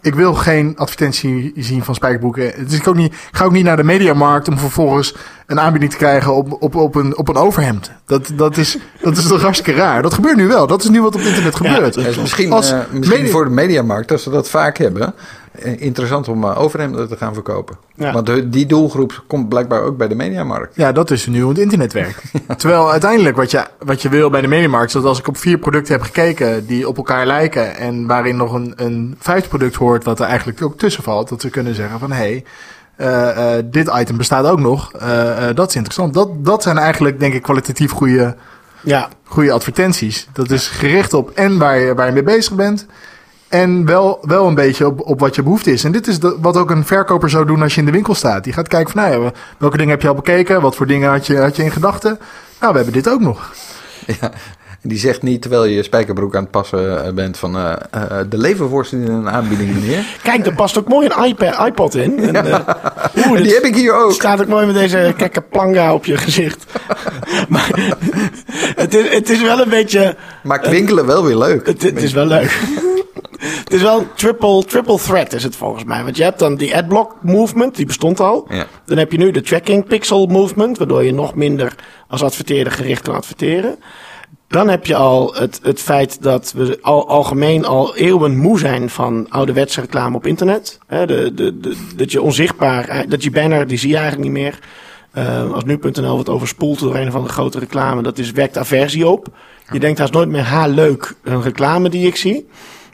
Ik 0.00 0.14
wil 0.14 0.34
geen 0.34 0.72
advertentie 0.76 1.52
zien 1.56 1.84
van 1.84 1.94
spijkerbroeken. 1.94 2.52
Dus 2.68 2.78
ik, 2.78 2.88
ook 2.88 2.94
niet, 2.94 3.12
ik 3.12 3.18
ga 3.36 3.44
ook 3.44 3.52
niet 3.52 3.64
naar 3.64 3.76
de 3.76 3.84
mediamarkt 3.84 4.48
om 4.48 4.58
vervolgens 4.58 5.14
een 5.46 5.60
aanbieding 5.60 5.92
te 5.92 5.98
krijgen 5.98 6.34
op, 6.34 6.56
op, 6.62 6.74
op, 6.74 6.94
een, 6.94 7.16
op 7.18 7.28
een 7.28 7.36
overhemd. 7.36 7.90
Dat, 8.06 8.30
dat, 8.34 8.56
is, 8.56 8.78
dat 9.02 9.16
is 9.16 9.26
toch 9.26 9.42
hartstikke 9.42 9.80
raar. 9.80 10.02
Dat 10.02 10.14
gebeurt 10.14 10.36
nu 10.36 10.46
wel. 10.46 10.66
Dat 10.66 10.82
is 10.82 10.88
nu 10.88 11.02
wat 11.02 11.14
op 11.14 11.20
internet 11.20 11.54
gebeurt. 11.56 11.94
Ja, 11.94 12.20
misschien 12.20 12.52
Als 12.52 12.70
eh, 12.72 12.78
misschien 12.90 13.18
media- 13.18 13.32
voor 13.32 13.44
de 13.44 13.50
mediamarkt, 13.50 14.12
als 14.12 14.22
ze 14.22 14.30
dat 14.30 14.48
vaak 14.48 14.78
hebben, 14.78 15.14
interessant 15.62 16.28
om 16.28 16.44
uh, 16.44 16.60
overhemden 16.60 17.08
te 17.08 17.16
gaan 17.16 17.34
verkopen. 17.34 17.76
Ja. 17.94 18.12
Want 18.12 18.26
de- 18.26 18.48
die 18.48 18.66
doelgroep 18.66 19.24
komt 19.26 19.48
blijkbaar 19.48 19.82
ook 19.82 19.96
bij 19.96 20.08
de 20.08 20.14
mediamarkt. 20.14 20.76
Ja, 20.76 20.92
dat 20.92 21.10
is 21.10 21.26
nu 21.26 21.40
hoe 21.40 21.50
het 21.50 21.58
internet 21.58 21.92
werkt. 21.92 22.22
Terwijl 22.56 22.90
uiteindelijk 22.90 23.36
wat 23.36 23.50
je, 23.50 23.64
wat 23.78 24.02
je 24.02 24.08
wil 24.08 24.30
bij 24.30 24.40
de 24.40 24.48
mediamarkt... 24.48 24.86
is 24.86 24.92
dat 24.92 25.04
als 25.04 25.18
ik 25.18 25.28
op 25.28 25.36
vier 25.36 25.58
producten 25.58 25.94
heb 25.94 26.02
gekeken 26.02 26.66
die 26.66 26.88
op 26.88 26.96
elkaar 26.96 27.26
lijken... 27.26 27.76
en 27.76 28.06
waarin 28.06 28.36
nog 28.36 28.52
een, 28.52 28.72
een 28.76 29.16
vijfde 29.18 29.48
product 29.48 29.74
hoort 29.74 30.04
wat 30.04 30.20
er 30.20 30.26
eigenlijk 30.26 30.62
ook 30.62 30.78
tussen 30.78 31.02
valt... 31.02 31.28
dat 31.28 31.40
ze 31.40 31.50
kunnen 31.50 31.74
zeggen 31.74 31.98
van... 31.98 32.12
hé, 32.12 32.16
hey, 32.16 32.44
eh, 32.96 33.56
eh, 33.58 33.64
dit 33.70 33.90
item 33.94 34.16
bestaat 34.16 34.46
ook 34.46 34.60
nog. 34.60 34.92
Eh, 34.92 35.48
eh, 35.48 35.56
dat 35.56 35.68
is 35.68 35.74
interessant. 35.74 36.14
Dat, 36.14 36.44
dat 36.44 36.62
zijn 36.62 36.78
eigenlijk, 36.78 37.20
denk 37.20 37.34
ik, 37.34 37.42
kwalitatief 37.42 37.90
goede, 37.90 38.36
Ja, 38.80 39.08
goede 39.24 39.52
advertenties. 39.52 40.28
Dat 40.32 40.50
is 40.50 40.68
gericht 40.68 41.14
op 41.14 41.30
en 41.30 41.58
waar 41.58 41.78
je, 41.78 41.94
waar 41.94 42.06
je 42.06 42.12
mee 42.12 42.22
bezig 42.22 42.54
bent... 42.54 42.86
En 43.48 43.84
wel, 43.84 44.18
wel 44.22 44.46
een 44.46 44.54
beetje 44.54 44.86
op, 44.86 45.00
op 45.00 45.20
wat 45.20 45.34
je 45.34 45.42
behoefte 45.42 45.72
is. 45.72 45.84
En 45.84 45.92
dit 45.92 46.06
is 46.06 46.18
de, 46.20 46.36
wat 46.40 46.56
ook 46.56 46.70
een 46.70 46.84
verkoper 46.84 47.30
zou 47.30 47.46
doen 47.46 47.62
als 47.62 47.74
je 47.74 47.80
in 47.80 47.86
de 47.86 47.92
winkel 47.92 48.14
staat. 48.14 48.44
Die 48.44 48.52
gaat 48.52 48.68
kijken 48.68 48.92
van, 48.92 49.02
nou 49.02 49.22
ja, 49.24 49.32
welke 49.58 49.76
dingen 49.76 49.92
heb 49.92 50.02
je 50.02 50.08
al 50.08 50.14
bekeken? 50.14 50.60
Wat 50.60 50.76
voor 50.76 50.86
dingen 50.86 51.10
had 51.10 51.26
je, 51.26 51.36
had 51.38 51.56
je 51.56 51.62
in 51.64 51.70
gedachten? 51.70 52.18
Nou, 52.60 52.72
we 52.72 52.76
hebben 52.78 52.94
dit 53.02 53.08
ook 53.08 53.20
nog. 53.20 53.52
Ja. 54.20 54.30
En 54.82 54.88
die 54.88 54.98
zegt 54.98 55.22
niet, 55.22 55.40
terwijl 55.40 55.64
je 55.64 55.74
je 55.74 55.82
spijkerbroek 55.82 56.36
aan 56.36 56.42
het 56.42 56.50
passen 56.50 57.04
eh, 57.04 57.12
bent, 57.12 57.36
van 57.38 57.56
eh, 57.56 57.72
eh, 57.90 58.02
de 58.28 58.38
leverworst 58.38 58.92
in 58.92 59.08
een 59.08 59.30
aanbieding, 59.30 59.74
meneer. 59.74 60.04
kijk, 60.22 60.46
er 60.46 60.54
past 60.54 60.78
ook 60.78 60.88
mooi 60.88 61.08
een 61.08 61.24
iPad, 61.24 61.66
iPod 61.66 61.94
in. 61.94 62.18
En, 62.34 62.46
eh, 62.46 62.60
oeh, 63.26 63.32
Die 63.34 63.42
dit 63.42 63.54
heb 63.54 63.64
ik 63.64 63.74
hier 63.74 63.94
ook. 63.94 64.12
staat 64.12 64.40
ook 64.40 64.46
mooi 64.46 64.66
met 64.66 64.74
deze 64.74 65.14
kekke 65.16 65.40
planga 65.40 65.94
op 65.94 66.04
je 66.04 66.16
gezicht. 66.16 66.64
maar 67.48 67.70
het 68.76 68.94
is, 68.94 69.14
het 69.14 69.30
is 69.30 69.42
wel 69.42 69.60
een 69.60 69.68
beetje... 69.68 70.16
Maakt 70.42 70.68
winkelen 70.68 71.06
wel 71.06 71.24
weer 71.24 71.36
leuk. 71.36 71.66
Het, 71.66 71.82
het 71.82 72.02
is 72.02 72.12
wel 72.12 72.26
leuk. 72.26 72.58
Het 73.64 73.72
is 73.72 73.82
wel 73.82 73.98
een 73.98 74.08
triple, 74.14 74.64
triple 74.64 74.98
threat 74.98 75.32
is 75.32 75.42
het 75.42 75.56
volgens 75.56 75.84
mij. 75.84 76.04
Want 76.04 76.16
je 76.16 76.22
hebt 76.22 76.38
dan 76.38 76.56
die 76.56 76.76
adblock 76.76 77.16
movement, 77.22 77.76
die 77.76 77.86
bestond 77.86 78.20
al. 78.20 78.46
Ja. 78.48 78.66
Dan 78.84 78.98
heb 78.98 79.12
je 79.12 79.18
nu 79.18 79.30
de 79.30 79.40
tracking 79.40 79.86
pixel 79.86 80.26
movement, 80.26 80.78
waardoor 80.78 81.04
je 81.04 81.12
nog 81.12 81.34
minder 81.34 81.74
als 82.08 82.22
adverteerder 82.22 82.72
gericht 82.72 83.02
kan 83.02 83.14
adverteren. 83.14 83.78
Dan 84.48 84.68
heb 84.68 84.86
je 84.86 84.94
al 84.94 85.34
het, 85.34 85.60
het 85.62 85.80
feit 85.80 86.22
dat 86.22 86.52
we 86.56 86.78
al, 86.82 87.08
algemeen 87.08 87.64
al 87.64 87.96
eeuwen 87.96 88.36
moe 88.36 88.58
zijn 88.58 88.90
van 88.90 89.26
ouderwetse 89.28 89.80
reclame 89.80 90.16
op 90.16 90.26
internet. 90.26 90.78
De, 90.88 91.06
de, 91.34 91.60
de, 91.60 91.76
dat 91.96 92.12
je 92.12 92.22
onzichtbaar, 92.22 93.04
dat 93.08 93.22
je 93.22 93.30
banner, 93.30 93.66
die 93.66 93.78
zie 93.78 93.90
je 93.90 93.96
eigenlijk 93.96 94.24
niet 94.24 94.42
meer. 94.42 94.58
Eh, 95.12 95.52
als 95.52 95.64
nu.nl 95.64 96.14
wordt 96.14 96.28
overspoeld 96.28 96.78
door 96.78 96.96
een 96.96 97.08
of 97.08 97.14
andere 97.14 97.32
grote 97.32 97.58
reclame, 97.58 98.02
dat 98.02 98.18
is, 98.18 98.30
wekt 98.30 98.58
aversie 98.58 99.08
op. 99.08 99.28
Je 99.72 99.78
denkt 99.78 99.98
haast 99.98 100.12
nooit 100.12 100.28
meer, 100.28 100.42
ha 100.42 100.66
leuk, 100.66 101.14
een 101.22 101.42
reclame 101.42 101.88
die 101.88 102.06
ik 102.06 102.16
zie. 102.16 102.48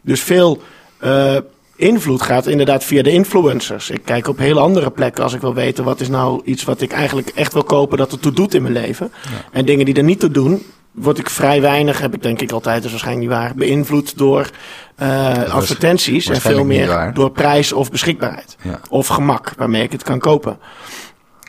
Dus 0.05 0.21
veel 0.21 0.63
eh, 0.99 1.37
invloed 1.77 2.23
gaat 2.23 2.47
inderdaad 2.47 2.85
via 2.85 3.03
de 3.03 3.11
influencers. 3.11 3.91
Ik 3.91 4.01
kijk 4.05 4.29
op 4.29 4.39
hele 4.39 4.61
andere 4.61 4.91
plekken 4.91 5.23
als 5.23 5.35
ik 5.35 5.41
wil 5.41 5.55
weten 5.55 5.85
wat 5.85 6.01
is 6.01 6.09
nou 6.09 6.41
iets 6.45 6.65
wat 6.65 6.81
ik 6.81 6.93
eigenlijk 6.93 7.29
echt 7.29 7.53
wil 7.53 7.65
kopen 7.65 7.99
dat 7.99 8.13
er 8.13 8.21
toe 8.21 8.33
doet 8.33 8.55
in 8.55 8.63
mijn 8.63 8.75
leven. 8.75 9.13
En 9.53 9.65
dingen 9.65 9.85
die 9.85 9.95
er 9.95 10.03
niet 10.03 10.21
toe 10.21 10.31
doen, 10.31 10.63
word 10.91 11.19
ik 11.19 11.31
vrij 11.31 11.61
weinig, 11.61 12.01
heb 12.01 12.15
ik 12.15 12.23
denk 12.23 12.41
ik 12.41 12.53
altijd, 12.53 12.85
is 12.85 12.91
waarschijnlijk 12.91 13.29
niet 13.29 13.39
waar, 13.39 13.55
beïnvloed 13.55 14.19
door 14.19 14.51
eh, 14.97 15.53
advertenties 15.55 16.29
en 16.29 16.41
veel 16.41 16.65
meer 16.65 17.11
door 17.15 17.31
prijs 17.31 17.73
of 17.73 17.91
beschikbaarheid. 17.91 18.57
Ja. 18.63 18.81
Of 18.89 19.07
gemak 19.07 19.53
waarmee 19.57 19.83
ik 19.83 19.93
het 19.93 20.03
kan 20.03 20.19
kopen. 20.19 20.59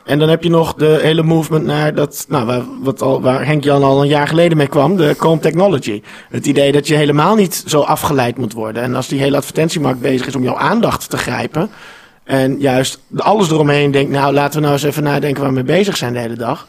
En 0.06 0.20
dan 0.20 0.30
heb 0.30 0.44
je 0.44 0.50
nog 0.50 0.74
de 0.74 1.00
hele 1.02 1.24
movement 1.24 1.65
naar 1.65 1.94
dat, 1.94 2.26
nou, 2.30 2.46
waar, 2.46 2.62
wat 2.82 3.02
al, 3.02 3.22
waar 3.22 3.46
Henk 3.46 3.63
Jan 3.63 3.84
al 3.84 4.02
een 4.02 4.08
jaar 4.08 4.28
geleden 4.28 4.58
mee 4.58 4.68
kwam, 4.68 4.96
de 4.96 5.15
Calm 5.18 5.39
Technology. 5.39 6.02
Het 6.30 6.46
idee 6.46 6.72
dat 6.72 6.88
je 6.88 6.96
helemaal 6.96 7.36
niet 7.36 7.63
zo 7.65 7.82
afgeleid 7.82 8.38
moet 8.38 8.54
worden. 8.54 8.84
En 8.84 8.96
als 8.96 9.08
die 9.08 9.20
hele 9.20 9.38
advertentiemarkt 9.38 10.00
bezig 10.00 10.28
is 10.28 10.36
om 10.36 10.44
jouw 10.44 10.58
aandacht 10.58 11.10
te 11.10 11.18
grijpen. 11.18 11.70
En 12.24 12.60
juist 12.60 13.00
alles 13.18 13.52
eromheen 13.52 13.91
denkt, 13.91 14.12
nou 14.12 14.34
laten 14.34 14.56
we 14.56 14.62
nou 14.62 14.74
eens 14.74 14.84
even 14.84 15.04
nadenken 15.04 15.41
waar 15.41 15.50
we 15.50 15.56
mee 15.56 15.78
bezig 15.78 15.98
zijn 15.98 16.13
de 16.13 16.20
hele 16.20 16.36
dag. 16.36 16.68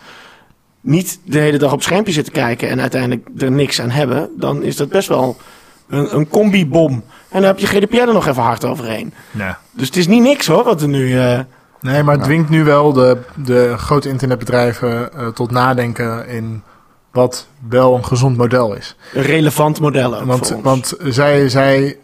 Niet 0.80 1.18
de 1.24 1.38
hele 1.38 1.58
dag 1.58 1.70
op 1.70 1.76
het 1.76 1.86
schermpje 1.86 2.12
zitten 2.12 2.32
kijken 2.32 2.68
en 2.68 2.80
uiteindelijk 2.80 3.28
er 3.38 3.52
niks 3.52 3.80
aan 3.80 3.90
hebben. 3.90 4.30
Dan 4.38 4.62
is 4.62 4.76
dat 4.76 4.88
best 4.88 5.08
wel 5.08 5.36
een, 5.88 6.16
een 6.16 6.28
combibom. 6.28 6.92
En 7.28 7.40
dan 7.40 7.44
heb 7.44 7.58
je 7.58 7.66
GDPR 7.66 7.96
er 7.96 8.12
nog 8.12 8.26
even 8.26 8.42
hard 8.42 8.64
overheen. 8.64 9.12
Dus 9.70 9.86
het 9.86 9.96
is 9.96 10.06
niet 10.06 10.22
niks 10.22 10.46
hoor, 10.46 10.64
wat 10.64 10.82
er 10.82 10.88
nu... 10.88 11.18
eh, 11.18 11.38
Nee, 11.86 12.02
maar 12.02 12.14
het 12.14 12.24
dwingt 12.24 12.48
nu 12.48 12.64
wel 12.64 12.92
de, 12.92 13.18
de 13.34 13.74
grote 13.76 14.08
internetbedrijven 14.08 15.12
eh, 15.12 15.26
tot 15.26 15.50
nadenken 15.50 16.28
in 16.28 16.62
wat 17.12 17.46
wel 17.68 17.94
een 17.94 18.04
gezond 18.04 18.36
model 18.36 18.74
is. 18.74 18.96
een 19.14 19.22
relevant 19.22 19.80
model 19.80 20.12
ook 20.12 20.18
voor 20.18 20.26
Want, 20.26 20.52
ons. 20.54 20.62
want 20.62 20.94
zij, 21.04 21.48
zij 21.48 21.96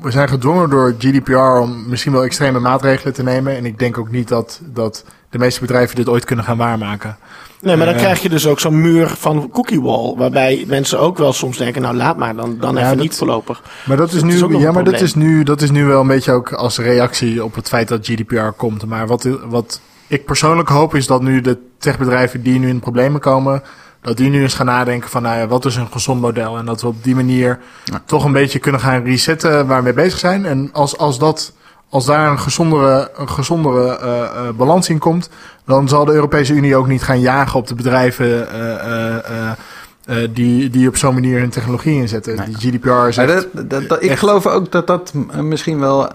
we 0.00 0.10
zijn 0.10 0.28
gedwongen 0.28 0.70
door 0.70 0.94
GDPR 0.98 1.60
om 1.60 1.88
misschien 1.88 2.12
wel 2.12 2.24
extreme 2.24 2.58
maatregelen 2.58 3.14
te 3.14 3.22
nemen. 3.22 3.56
En 3.56 3.64
ik 3.66 3.78
denk 3.78 3.98
ook 3.98 4.10
niet 4.10 4.28
dat, 4.28 4.60
dat 4.64 5.04
de 5.30 5.38
meeste 5.38 5.60
bedrijven 5.60 5.96
dit 5.96 6.08
ooit 6.08 6.24
kunnen 6.24 6.44
gaan 6.44 6.56
waarmaken. 6.56 7.16
Nee, 7.64 7.76
maar 7.76 7.86
dan 7.86 7.94
eh, 7.94 8.00
krijg 8.00 8.22
je 8.22 8.28
dus 8.28 8.46
ook 8.46 8.60
zo'n 8.60 8.80
muur 8.80 9.08
van 9.08 9.50
cookie 9.52 9.80
wall. 9.82 10.14
Waarbij 10.16 10.64
mensen 10.66 10.98
ook 11.00 11.18
wel 11.18 11.32
soms 11.32 11.56
denken, 11.56 11.82
nou 11.82 11.94
laat 11.96 12.16
maar, 12.16 12.36
dan, 12.36 12.56
dan 12.60 12.74
Ja, 12.74 12.80
even 12.80 12.92
dat- 12.96 13.02
niet 13.04 13.16
voorlopig. 13.16 13.62
Maar 13.84 13.96
dat 13.96 14.08
is 14.08 14.14
Dat 14.14 14.24
nu, 14.24 14.56
is 14.56 14.62
ja, 14.62 14.72
maar 14.72 14.84
dat 14.84 15.00
is, 15.00 15.14
nu, 15.14 15.42
dat 15.42 15.62
is 15.62 15.70
nu 15.70 15.84
wel 15.84 16.00
een 16.00 16.06
beetje 16.06 16.32
ook 16.32 16.52
als 16.52 16.78
reactie 16.78 17.44
op 17.44 17.54
het 17.54 17.68
feit 17.68 17.88
dat 17.88 18.06
GDPR 18.06 18.48
komt. 18.56 18.86
Maar 18.86 19.06
wat, 19.06 19.28
wat 19.48 19.80
ik 20.06 20.24
persoonlijk 20.24 20.68
hoop 20.68 20.94
is 20.94 21.06
dat 21.06 21.22
nu 21.22 21.40
de 21.40 21.58
techbedrijven 21.78 22.42
die 22.42 22.58
nu 22.58 22.68
in 22.68 22.80
problemen 22.80 23.20
komen, 23.20 23.62
dat 24.00 24.16
die 24.16 24.30
nu 24.30 24.42
eens 24.42 24.54
gaan 24.54 24.66
nadenken 24.66 25.10
van 25.10 25.22
nou 25.22 25.38
ja, 25.38 25.46
wat 25.46 25.64
is 25.64 25.76
een 25.76 25.88
gezond 25.92 26.20
model. 26.20 26.56
En 26.58 26.64
dat 26.64 26.80
we 26.80 26.86
op 26.86 27.04
die 27.04 27.14
manier 27.14 27.58
toch 28.04 28.24
een 28.24 28.32
beetje 28.32 28.58
kunnen 28.58 28.80
gaan 28.80 29.04
resetten 29.04 29.66
waar 29.66 29.78
we 29.78 29.84
mee 29.84 29.92
bezig 29.92 30.18
zijn. 30.18 30.46
En 30.46 30.68
als, 30.72 30.98
als, 30.98 31.18
dat, 31.18 31.52
als 31.94 32.04
daar 32.04 32.30
een 32.30 32.38
gezondere, 32.38 33.10
een 33.16 33.28
gezondere 33.28 33.98
eh, 33.98 34.22
eh, 34.22 34.54
balans 34.56 34.88
in 34.88 34.98
komt, 34.98 35.28
dan 35.64 35.88
zal 35.88 36.04
de 36.04 36.12
Europese 36.12 36.52
Unie 36.52 36.76
ook 36.76 36.86
niet 36.86 37.02
gaan 37.02 37.20
jagen 37.20 37.58
op 37.58 37.66
de 37.66 37.74
bedrijven 37.74 38.48
eh, 38.50 40.16
die, 40.30 40.70
die 40.70 40.88
op 40.88 40.96
zo'n 40.96 41.14
manier 41.14 41.38
hun 41.38 41.50
technologie 41.50 41.94
inzetten. 41.94 42.44
Die 42.44 42.54
GDPR 42.56 43.08
is 43.08 43.16
echt- 43.16 43.46
dat, 43.52 43.70
dat, 43.70 43.88
dat- 43.88 44.02
ik 44.02 44.10
echt- 44.10 44.18
geloof 44.18 44.46
ook 44.46 44.72
dat 44.72 44.86
dat 44.86 45.12
misschien 45.40 45.78
wel 45.78 46.08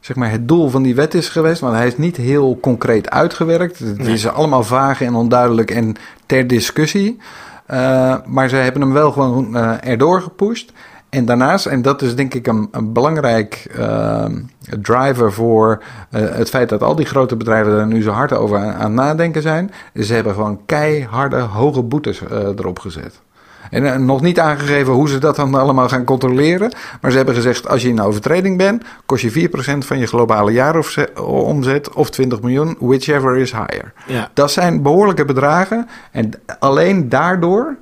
zeg 0.00 0.16
maar 0.16 0.30
het 0.30 0.48
doel 0.48 0.68
van 0.70 0.82
die 0.82 0.94
wet 0.94 1.14
is 1.14 1.28
geweest. 1.28 1.60
Want 1.60 1.74
hij 1.74 1.86
is 1.86 1.96
niet 1.98 2.16
heel 2.16 2.58
concreet 2.62 3.10
uitgewerkt. 3.10 3.78
Het 3.78 4.06
is 4.06 4.26
allemaal 4.28 4.62
vaag 4.62 5.02
en 5.02 5.14
onduidelijk 5.14 5.70
en 5.70 5.94
ter 6.26 6.46
discussie. 6.46 7.18
Maar 8.26 8.48
ze 8.48 8.56
hebben 8.56 8.82
hem 8.82 8.92
wel 8.92 9.12
gewoon 9.12 9.56
erdoor 9.80 10.22
gepusht. 10.22 10.72
En 11.16 11.24
daarnaast, 11.24 11.66
en 11.66 11.82
dat 11.82 12.02
is 12.02 12.14
denk 12.14 12.34
ik 12.34 12.46
een, 12.46 12.68
een 12.70 12.92
belangrijk 12.92 13.66
eh, 13.76 14.24
driver 14.80 15.32
voor 15.32 15.82
eh, 16.10 16.22
het 16.30 16.48
feit 16.48 16.68
dat 16.68 16.82
al 16.82 16.94
die 16.96 17.06
grote 17.06 17.36
bedrijven 17.36 17.72
er 17.72 17.86
nu 17.86 18.02
zo 18.02 18.10
hard 18.10 18.32
over 18.32 18.58
aan, 18.58 18.94
nadenken 18.94 19.42
zijn. 19.42 19.70
Ze 19.94 20.14
hebben 20.14 20.34
gewoon 20.34 20.60
keiharde, 20.66 21.36
hoge 21.36 21.82
boetes 21.82 22.20
eh, 22.20 22.38
erop 22.38 22.78
gezet. 22.78 23.20
En 23.70 23.92
eh, 23.92 23.98
nog 23.98 24.20
niet 24.20 24.40
aangegeven 24.40 24.92
hoe 24.92 25.08
ze 25.08 25.18
dat 25.18 25.36
dan 25.36 25.54
allemaal 25.54 25.88
gaan 25.88 26.04
controleren. 26.04 26.72
Maar 27.00 27.10
ze 27.10 27.16
hebben 27.16 27.34
gezegd, 27.34 27.68
als 27.68 27.82
je 27.82 27.88
in 27.88 28.00
overtreding 28.00 28.58
bent, 28.58 28.84
kost 29.06 29.22
je 29.22 29.48
4% 29.48 29.78
van 29.78 29.98
je 29.98 30.06
globale 30.06 30.52
jaaromzet 30.52 31.94
of 31.94 32.10
20 32.10 32.40
miljoen, 32.40 32.76
whichever 32.78 33.36
is 33.36 33.52
higher. 33.52 33.92
Ja. 34.06 34.30
Dat 34.34 34.50
zijn 34.50 34.82
behoorlijke 34.82 35.24
bedragen. 35.24 35.88
En 36.10 36.30
alleen 36.58 37.08
daardoor, 37.08 37.76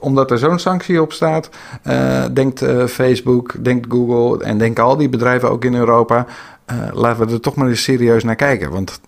omdat 0.00 0.30
er 0.30 0.38
zo'n 0.38 0.58
sanctie 0.58 1.02
op 1.02 1.12
staat, 1.12 1.50
eh, 1.82 2.24
denkt 2.32 2.62
eh, 2.62 2.86
Facebook, 2.86 3.64
denkt 3.64 3.86
Google 3.90 4.44
en 4.44 4.58
denken 4.58 4.84
al 4.84 4.96
die 4.96 5.08
bedrijven 5.08 5.50
ook 5.50 5.64
in 5.64 5.74
Europa. 5.74 6.26
eh, 6.64 6.76
laten 6.92 7.26
we 7.26 7.32
er 7.32 7.40
toch 7.40 7.54
maar 7.54 7.68
eens 7.68 7.82
serieus 7.82 8.24
naar 8.24 8.36
kijken. 8.36 8.70
Want 8.70 9.00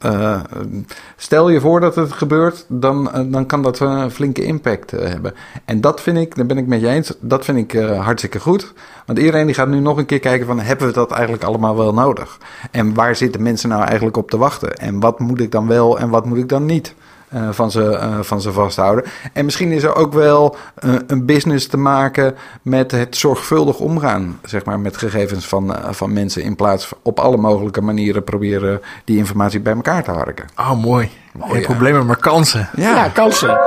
stel 1.16 1.48
je 1.48 1.60
voor 1.60 1.80
dat 1.80 1.94
het 1.94 2.12
gebeurt, 2.12 2.64
dan, 2.68 3.10
dan 3.30 3.46
kan 3.46 3.62
dat 3.62 3.80
een 3.80 4.10
flinke 4.10 4.44
impact 4.44 4.90
hebben. 4.90 5.34
En 5.64 5.80
dat 5.80 6.00
vind 6.00 6.18
ik, 6.18 6.36
daar 6.36 6.46
ben 6.46 6.58
ik 6.58 6.66
met 6.66 6.80
je 6.80 6.88
eens, 6.88 7.14
dat 7.20 7.44
vind 7.44 7.58
ik 7.58 7.80
hartstikke 7.80 8.40
goed. 8.40 8.72
Want 9.06 9.18
iedereen 9.18 9.46
die 9.46 9.54
gaat 9.54 9.68
nu 9.68 9.80
nog 9.80 9.96
een 9.96 10.06
keer 10.06 10.20
kijken 10.20 10.46
van, 10.46 10.60
hebben 10.60 10.86
we 10.86 10.92
dat 10.92 11.10
eigenlijk 11.10 11.44
allemaal 11.44 11.76
wel 11.76 11.94
nodig? 11.94 12.38
En 12.70 12.94
waar 12.94 13.16
zitten 13.16 13.42
mensen 13.42 13.68
nou 13.68 13.82
eigenlijk 13.84 14.16
op 14.16 14.30
te 14.30 14.36
wachten? 14.36 14.76
En 14.76 15.00
wat 15.00 15.18
moet 15.18 15.40
ik 15.40 15.50
dan 15.50 15.66
wel 15.66 15.98
en 15.98 16.08
wat 16.08 16.24
moet 16.24 16.38
ik 16.38 16.48
dan 16.48 16.66
niet 16.66 16.94
eh, 17.32 17.48
van, 17.50 17.70
ze, 17.70 17.96
eh, 17.96 18.18
van 18.20 18.40
ze 18.40 18.52
vasthouden. 18.52 19.04
En 19.32 19.44
misschien 19.44 19.72
is 19.72 19.82
er 19.82 19.96
ook 19.96 20.12
wel 20.12 20.56
eh, 20.74 20.94
een 21.06 21.26
business 21.26 21.66
te 21.66 21.76
maken 21.76 22.34
met 22.62 22.90
het 22.90 23.16
zorgvuldig 23.16 23.78
omgaan 23.78 24.38
zeg 24.44 24.64
maar, 24.64 24.80
met 24.80 24.96
gegevens 24.96 25.46
van, 25.46 25.76
eh, 25.76 25.92
van 25.92 26.12
mensen. 26.12 26.42
In 26.42 26.56
plaats 26.56 26.86
van 26.86 26.98
op 27.02 27.20
alle 27.20 27.36
mogelijke 27.36 27.80
manieren 27.80 28.24
proberen 28.24 28.80
die 29.04 29.16
informatie 29.16 29.60
bij 29.60 29.74
elkaar 29.74 30.04
te 30.04 30.10
harken. 30.10 30.44
Oh, 30.56 30.82
mooi. 30.82 31.10
Geen 31.40 31.60
ja. 31.60 31.66
problemen, 31.66 32.06
maar 32.06 32.16
kansen. 32.16 32.68
Ja, 32.76 33.08
kansen. 33.08 33.58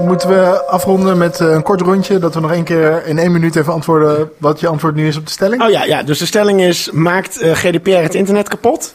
Moeten 0.00 0.28
we 0.28 0.66
afronden 0.66 1.18
met 1.18 1.38
een 1.38 1.62
kort 1.62 1.80
rondje, 1.80 2.18
dat 2.18 2.34
we 2.34 2.40
nog 2.40 2.52
één 2.52 2.64
keer 2.64 3.06
in 3.06 3.18
één 3.18 3.32
minuut 3.32 3.56
even 3.56 3.72
antwoorden 3.72 4.30
wat 4.38 4.60
je 4.60 4.68
antwoord 4.68 4.94
nu 4.94 5.06
is 5.06 5.16
op 5.16 5.26
de 5.26 5.32
stelling? 5.32 5.62
Oh 5.62 5.70
ja, 5.70 5.84
ja, 5.84 6.02
dus 6.02 6.18
de 6.18 6.26
stelling 6.26 6.60
is: 6.60 6.90
maakt 6.90 7.38
GDPR 7.42 7.90
het 7.90 8.14
internet 8.14 8.48
kapot? 8.48 8.94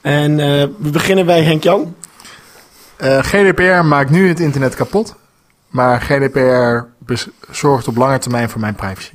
En 0.00 0.40
eh, 0.40 0.46
we 0.78 0.90
beginnen 0.90 1.26
bij 1.26 1.42
Henk 1.42 1.64
Eh, 2.98 3.18
GDPR 3.18 3.84
maakt 3.84 4.10
nu 4.10 4.28
het 4.28 4.40
internet 4.40 4.74
kapot, 4.74 5.14
maar 5.68 6.00
GDPR 6.00 6.86
zorgt 7.50 7.88
op 7.88 7.96
lange 7.96 8.18
termijn 8.18 8.48
voor 8.48 8.60
mijn 8.60 8.74
privacy. 8.74 9.12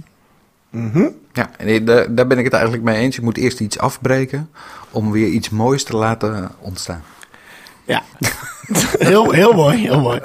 Ja, 1.33 1.49
en 1.57 1.67
eh, 1.67 1.85
daar, 1.85 2.15
daar 2.15 2.27
ben 2.27 2.37
ik 2.37 2.43
het 2.43 2.53
eigenlijk 2.53 2.83
mee 2.83 2.97
eens. 2.97 3.15
Je 3.15 3.21
moet 3.21 3.37
eerst 3.37 3.59
iets 3.59 3.79
afbreken 3.79 4.49
om 4.91 5.11
weer 5.11 5.27
iets 5.27 5.49
moois 5.49 5.83
te 5.83 5.95
laten 5.95 6.51
ontstaan. 6.59 7.03
Ja, 7.85 8.01
heel, 8.99 9.31
heel 9.31 9.53
mooi, 9.53 9.77
heel 9.77 10.01
mooi. 10.01 10.19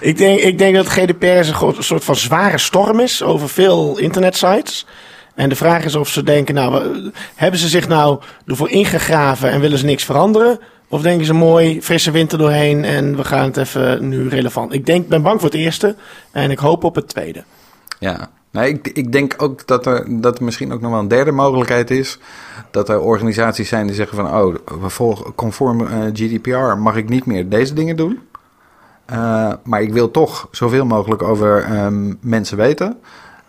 Ik 0.00 0.16
denk, 0.16 0.40
ik 0.40 0.58
denk 0.58 0.74
dat 0.74 0.88
GDPR 0.88 1.26
een 1.26 1.74
soort 1.78 2.04
van 2.04 2.16
zware 2.16 2.58
storm 2.58 3.00
is 3.00 3.22
over 3.22 3.48
veel 3.48 3.98
internetsites. 3.98 4.86
En 5.34 5.48
de 5.48 5.56
vraag 5.56 5.84
is 5.84 5.94
of 5.94 6.08
ze 6.08 6.22
denken, 6.22 6.54
nou, 6.54 6.94
hebben 7.34 7.60
ze 7.60 7.68
zich 7.68 7.88
nou 7.88 8.20
ervoor 8.46 8.70
ingegraven 8.70 9.50
en 9.50 9.60
willen 9.60 9.78
ze 9.78 9.84
niks 9.84 10.04
veranderen? 10.04 10.60
Of 10.88 11.02
denken 11.02 11.26
ze 11.26 11.32
mooi, 11.32 11.82
frisse 11.82 12.10
winter 12.10 12.38
doorheen 12.38 12.84
en 12.84 13.16
we 13.16 13.24
gaan 13.24 13.44
het 13.44 13.56
even 13.56 14.08
nu 14.08 14.28
relevant. 14.28 14.72
Ik 14.72 14.86
denk, 14.86 15.08
ben 15.08 15.22
bang 15.22 15.40
voor 15.40 15.50
het 15.50 15.58
eerste 15.58 15.96
en 16.30 16.50
ik 16.50 16.58
hoop 16.58 16.84
op 16.84 16.94
het 16.94 17.08
tweede. 17.08 17.44
Ja, 17.98 18.30
nou, 18.50 18.66
ik, 18.66 18.88
ik 18.88 19.12
denk 19.12 19.34
ook 19.36 19.66
dat 19.66 19.86
er, 19.86 20.20
dat 20.20 20.38
er 20.38 20.44
misschien 20.44 20.72
ook 20.72 20.80
nog 20.80 20.90
wel 20.90 21.00
een 21.00 21.08
derde 21.08 21.32
mogelijkheid 21.32 21.90
is. 21.90 22.18
Dat 22.70 22.88
er 22.88 23.00
organisaties 23.00 23.68
zijn 23.68 23.86
die 23.86 23.96
zeggen 23.96 24.16
van... 24.16 24.26
oh, 24.26 24.54
we 24.80 24.88
volgen 24.88 25.34
conform 25.34 25.86
eh, 25.86 26.00
GDPR 26.12 26.76
mag 26.78 26.96
ik 26.96 27.08
niet 27.08 27.26
meer 27.26 27.48
deze 27.48 27.74
dingen 27.74 27.96
doen. 27.96 28.18
Eh, 29.04 29.52
maar 29.64 29.82
ik 29.82 29.92
wil 29.92 30.10
toch 30.10 30.48
zoveel 30.50 30.86
mogelijk 30.86 31.22
over 31.22 31.62
ehm, 31.62 32.14
mensen 32.20 32.56
weten. 32.56 32.98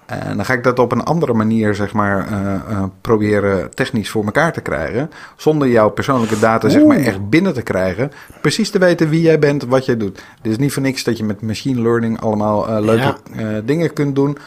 En 0.10 0.36
dan 0.36 0.46
ga 0.46 0.54
ik 0.54 0.64
dat 0.64 0.80
op 0.80 0.92
een 0.92 1.04
andere 1.04 1.34
manier, 1.34 1.76
zeg 1.76 1.94
maar, 1.94 2.28
eh, 2.28 2.54
eh, 2.54 2.84
proberen 3.02 3.76
technisch 3.76 4.10
voor 4.10 4.26
elkaar 4.26 4.54
te 4.54 4.62
krijgen. 4.62 5.10
Zonder 5.36 5.68
jouw 5.68 5.90
persoonlijke 5.90 6.40
data, 6.40 6.70
zeg 6.70 6.84
maar, 6.84 6.98
echt 6.98 7.30
binnen 7.30 7.54
te 7.54 7.62
krijgen. 7.62 8.12
Precies 8.42 8.70
te 8.70 8.80
weten 8.80 9.10
wie 9.10 9.22
jij 9.22 9.40
bent, 9.40 9.64
wat 9.64 9.86
jij 9.86 9.98
doet. 9.98 10.22
Het 10.42 10.52
is 10.52 10.58
niet 10.58 10.74
voor 10.74 10.82
niks 10.82 11.04
dat 11.04 11.18
je 11.18 11.24
met 11.24 11.42
machine 11.42 11.82
learning 11.82 12.22
allemaal 12.22 12.68
eh, 12.68 12.80
leuke 12.80 13.16
dingen 13.64 13.94
kunt 13.94 14.16
doen. 14.16 14.38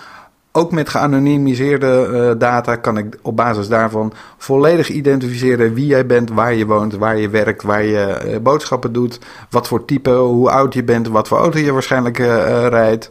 Ook 0.55 0.73
met 0.73 0.89
geanonimiseerde 0.89 2.09
eh, 2.13 2.39
data 2.39 2.77
kan 2.77 2.99
ik 2.99 3.19
op 3.23 3.37
basis 3.37 3.69
daarvan 3.69 4.13
volledig 4.37 4.89
identificeren 4.89 5.75
wie 5.75 5.87
jij 5.87 6.07
bent, 6.07 6.31
waar 6.31 6.55
je 6.55 6.67
woont, 6.67 6.95
waar 6.95 7.17
je 7.17 7.29
werkt, 7.29 7.63
waar 7.63 7.83
je 7.83 7.99
eh, 7.99 8.39
boodschappen 8.41 8.93
doet, 8.93 9.19
wat 9.51 9.69
voor 9.69 9.85
type, 9.85 10.11
hoe 10.11 10.51
oud 10.51 10.75
je 10.75 10.85
bent, 10.85 11.09
wat 11.09 11.29
voor 11.29 11.39
auto 11.39 11.59
je 11.59 11.73
waarschijnlijk 11.73 12.19
eh, 12.19 12.67
rijdt, 12.67 13.09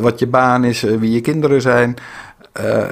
wat 0.00 0.18
je 0.18 0.26
baan 0.26 0.64
is, 0.64 0.80
wie 0.80 1.12
je 1.12 1.20
kinderen 1.20 1.60
zijn. 1.60 1.96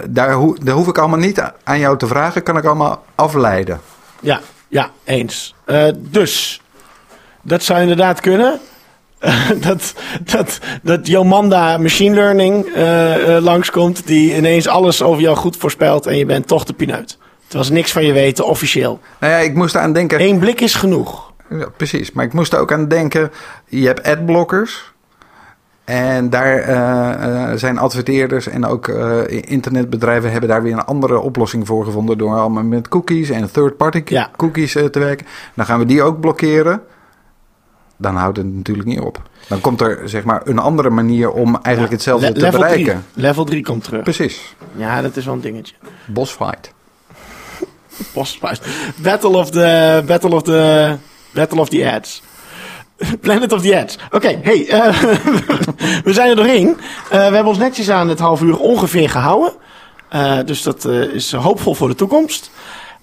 Daar, 0.09 0.37
daar 0.63 0.75
hoef 0.75 0.89
ik 0.89 0.99
allemaal 0.99 1.19
niet 1.19 1.53
aan 1.65 1.79
jou 1.79 1.99
te 1.99 2.07
vragen, 2.07 2.43
kan 2.43 2.57
ik 2.57 2.65
allemaal 2.65 3.05
afleiden. 3.15 3.81
Ja, 4.21 4.41
ja, 4.69 4.91
eens. 5.05 5.55
Dus, 5.99 6.63
dat 7.43 7.63
zou 7.63 7.81
inderdaad 7.81 8.21
kunnen. 8.21 8.61
dat, 9.67 9.95
dat, 10.25 10.59
dat 10.83 11.07
Jomanda 11.07 11.79
Machine 11.79 12.15
Learning 12.15 12.67
eh, 12.67 13.37
eh, 13.37 13.43
langskomt, 13.43 14.07
die 14.07 14.37
ineens 14.37 14.69
alles 14.69 15.03
over 15.03 15.23
jou 15.23 15.37
goed 15.37 15.57
voorspelt 15.57 16.07
en 16.07 16.17
je 16.17 16.27
bent 16.27 16.47
toch 16.47 16.65
de 16.65 16.73
pineut. 16.73 17.19
Terwijl 17.43 17.65
ze 17.65 17.73
niks 17.73 17.93
van 17.93 18.05
je 18.05 18.13
weten, 18.13 18.47
officieel. 18.47 19.01
Nou 19.21 19.33
ja, 19.33 19.39
ik 19.39 19.55
moest 19.55 19.77
aan 19.77 19.93
denken. 19.93 20.21
Eén 20.21 20.39
blik 20.39 20.61
is 20.61 20.75
genoeg. 20.75 21.33
Ja, 21.51 21.67
precies. 21.77 22.13
Maar 22.13 22.25
ik 22.25 22.33
moest 22.33 22.53
er 22.53 22.59
ook 22.59 22.73
aan 22.73 22.89
denken. 22.89 23.31
Je 23.67 23.87
hebt 23.87 24.03
adblockers. 24.03 24.93
En 25.85 26.31
daar 26.31 26.57
eh, 26.59 27.57
zijn 27.57 27.79
adverteerders 27.79 28.49
en 28.49 28.67
ook 28.67 28.89
internetbedrijven 29.29 30.31
hebben 30.31 30.49
daar 30.49 30.63
weer 30.63 30.73
een 30.73 30.85
andere 30.85 31.19
oplossing 31.19 31.67
voor 31.67 31.85
gevonden. 31.85 32.19
Door 32.19 32.37
allemaal 32.37 32.63
met 32.63 32.89
cookies 32.89 33.31
en 33.31 33.51
third-party 33.51 34.03
Ja. 34.05 34.31
cookies 34.37 34.73
te 34.73 34.99
werken. 34.99 35.27
Dan 35.55 35.67
gaan 35.67 35.79
we 35.79 35.87
die 35.87 36.03
ook 36.03 36.21
blokkeren. 36.21 36.83
Dan 38.03 38.17
houdt 38.17 38.37
het 38.37 38.55
natuurlijk 38.55 38.89
niet 38.89 39.01
op. 39.01 39.23
Dan 39.49 39.61
komt 39.61 39.81
er 39.81 40.01
zeg 40.05 40.25
maar 40.25 40.41
een 40.45 40.59
andere 40.59 40.91
manier 40.91 41.31
om 41.31 41.59
eigenlijk 41.63 41.95
hetzelfde 41.95 42.27
Le- 42.27 42.33
te 42.33 42.41
level 42.41 42.61
bereiken. 42.61 43.05
3. 43.13 43.25
Level 43.25 43.45
3 43.45 43.63
komt 43.63 43.85
terug. 43.85 44.03
Precies. 44.03 44.55
Ja, 44.77 45.03
dat 45.03 45.17
is 45.17 45.25
wel 45.25 45.35
een 45.35 45.41
dingetje. 45.41 45.75
Bossfight. 46.07 46.73
Postprijs. 48.13 48.61
Battle 49.03 49.37
of 49.37 49.51
the 49.51 50.03
Battle 50.07 50.35
of 50.35 50.43
the 50.43 50.97
Battle 51.33 51.61
of 51.61 51.69
the 51.69 51.91
Ads. 51.93 52.23
Planet 53.21 53.53
of 53.53 53.63
the 53.63 53.79
Ads. 53.81 53.99
Oké, 54.11 54.39
hey, 54.43 54.69
eh, 54.69 55.03
we 56.05 56.13
zijn 56.13 56.31
er 56.31 56.37
doorheen. 56.37 56.69
Eh, 56.69 57.11
we 57.11 57.17
hebben 57.17 57.47
ons 57.47 57.59
netjes 57.59 57.91
aan 57.91 58.09
het 58.09 58.19
half 58.19 58.43
uur 58.43 58.59
ongeveer 58.59 59.11
gehouden. 59.11 59.53
Eh, 60.09 60.39
dus 60.45 60.63
dat 60.63 60.85
is 60.85 61.33
hoopvol 61.33 61.75
voor 61.75 61.89
de 61.89 61.95
toekomst. 61.95 62.51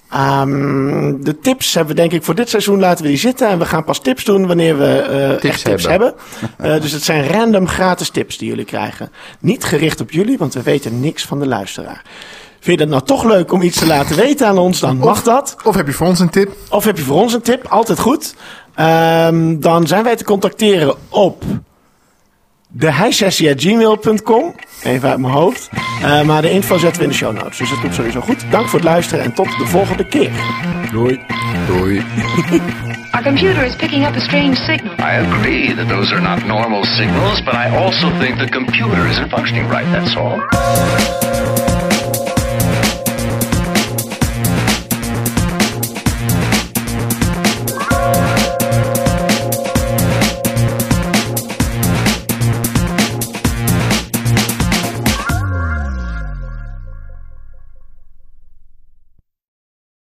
Ehm, 0.09 1.21
de 1.21 1.39
tips 1.41 1.73
hebben 1.73 1.95
we 1.95 2.01
denk 2.01 2.13
ik 2.13 2.23
voor 2.23 2.35
dit 2.35 2.49
seizoen 2.49 2.79
laten 2.79 3.03
we 3.03 3.09
die 3.09 3.17
zitten. 3.19 3.47
En 3.47 3.59
we 3.59 3.65
gaan 3.65 3.83
pas 3.83 3.99
tips 3.99 4.23
doen 4.23 4.47
wanneer 4.47 4.77
we 4.77 4.99
eh, 4.99 5.29
Tips 5.29 5.43
echt 5.43 5.63
tips 5.63 5.85
hebben. 5.87 6.13
hebben. 6.39 6.47
Eh, 6.75 6.81
dus 6.81 6.91
het 6.91 7.03
zijn 7.03 7.27
random 7.27 7.67
gratis 7.67 8.09
tips 8.09 8.37
die 8.37 8.49
jullie 8.49 8.65
krijgen. 8.65 9.11
Niet 9.39 9.63
gericht 9.63 10.01
op 10.01 10.11
jullie, 10.11 10.37
want 10.37 10.53
we 10.53 10.61
weten 10.63 10.99
niks 10.99 11.25
van 11.25 11.39
de 11.39 11.47
luisteraar. 11.47 12.01
Vind 12.59 12.79
je 12.79 12.85
dat 12.85 12.93
nou 12.93 13.03
toch 13.05 13.23
leuk 13.23 13.51
om 13.51 13.61
iets 13.61 13.79
te 13.79 13.85
laten 13.85 14.15
weten 14.25 14.47
aan 14.47 14.57
ons, 14.57 14.79
dan 14.79 14.97
mag 14.97 15.23
dat. 15.23 15.55
Of 15.63 15.75
heb 15.75 15.87
je 15.87 15.93
voor 15.93 16.07
ons 16.07 16.19
een 16.19 16.29
tip? 16.29 16.51
Of 16.69 16.83
heb 16.83 16.97
je 16.97 17.03
voor 17.03 17.21
ons 17.21 17.33
een 17.33 17.41
tip? 17.41 17.65
Altijd 17.67 17.99
goed. 17.99 18.35
Ehm, 18.75 19.59
dan 19.59 19.87
zijn 19.87 20.03
wij 20.03 20.15
te 20.15 20.23
contacteren 20.23 20.95
op 21.09 21.43
deheisessie.gmail.com. 22.71 24.55
Even 24.83 25.09
uit 25.09 25.19
mijn 25.19 25.33
hoofd. 25.33 25.69
Eh, 26.01 26.21
maar 26.21 26.41
de 26.41 26.51
info 26.51 26.77
zetten 26.77 26.97
we 26.97 27.03
in 27.03 27.09
de 27.09 27.17
show 27.17 27.33
notes. 27.33 27.57
Dus 27.57 27.69
dat 27.69 27.79
komt 27.79 27.93
sowieso 27.93 28.21
goed. 28.21 28.45
Dank 28.51 28.67
voor 28.67 28.79
het 28.79 28.87
luisteren 28.87 29.25
en 29.25 29.33
tot 29.33 29.57
de 29.57 29.65
volgende 29.65 30.07
keer. 30.07 30.31
Doei. 30.91 31.19
Doei. 31.67 32.01
Our 33.11 33.23
computer 33.23 33.65
is 33.65 33.75
picking 33.75 34.05
up 34.05 34.15
a 34.15 34.19
strange 34.19 34.55
signal. 34.55 34.93
I 34.99 35.25
agree 35.25 35.75
that 35.75 35.87
those 35.87 36.13
are 36.13 36.21
not 36.21 36.45
normal 36.45 36.83
signals, 36.83 37.43
but 37.43 37.53
I 37.53 37.75
also 37.75 38.09
think 38.19 38.37
the 38.37 38.49
computer 38.49 39.07
isn't 39.07 39.29
functioning 39.29 39.67
right, 39.69 39.91
that's 39.91 40.15
all. 40.15 41.28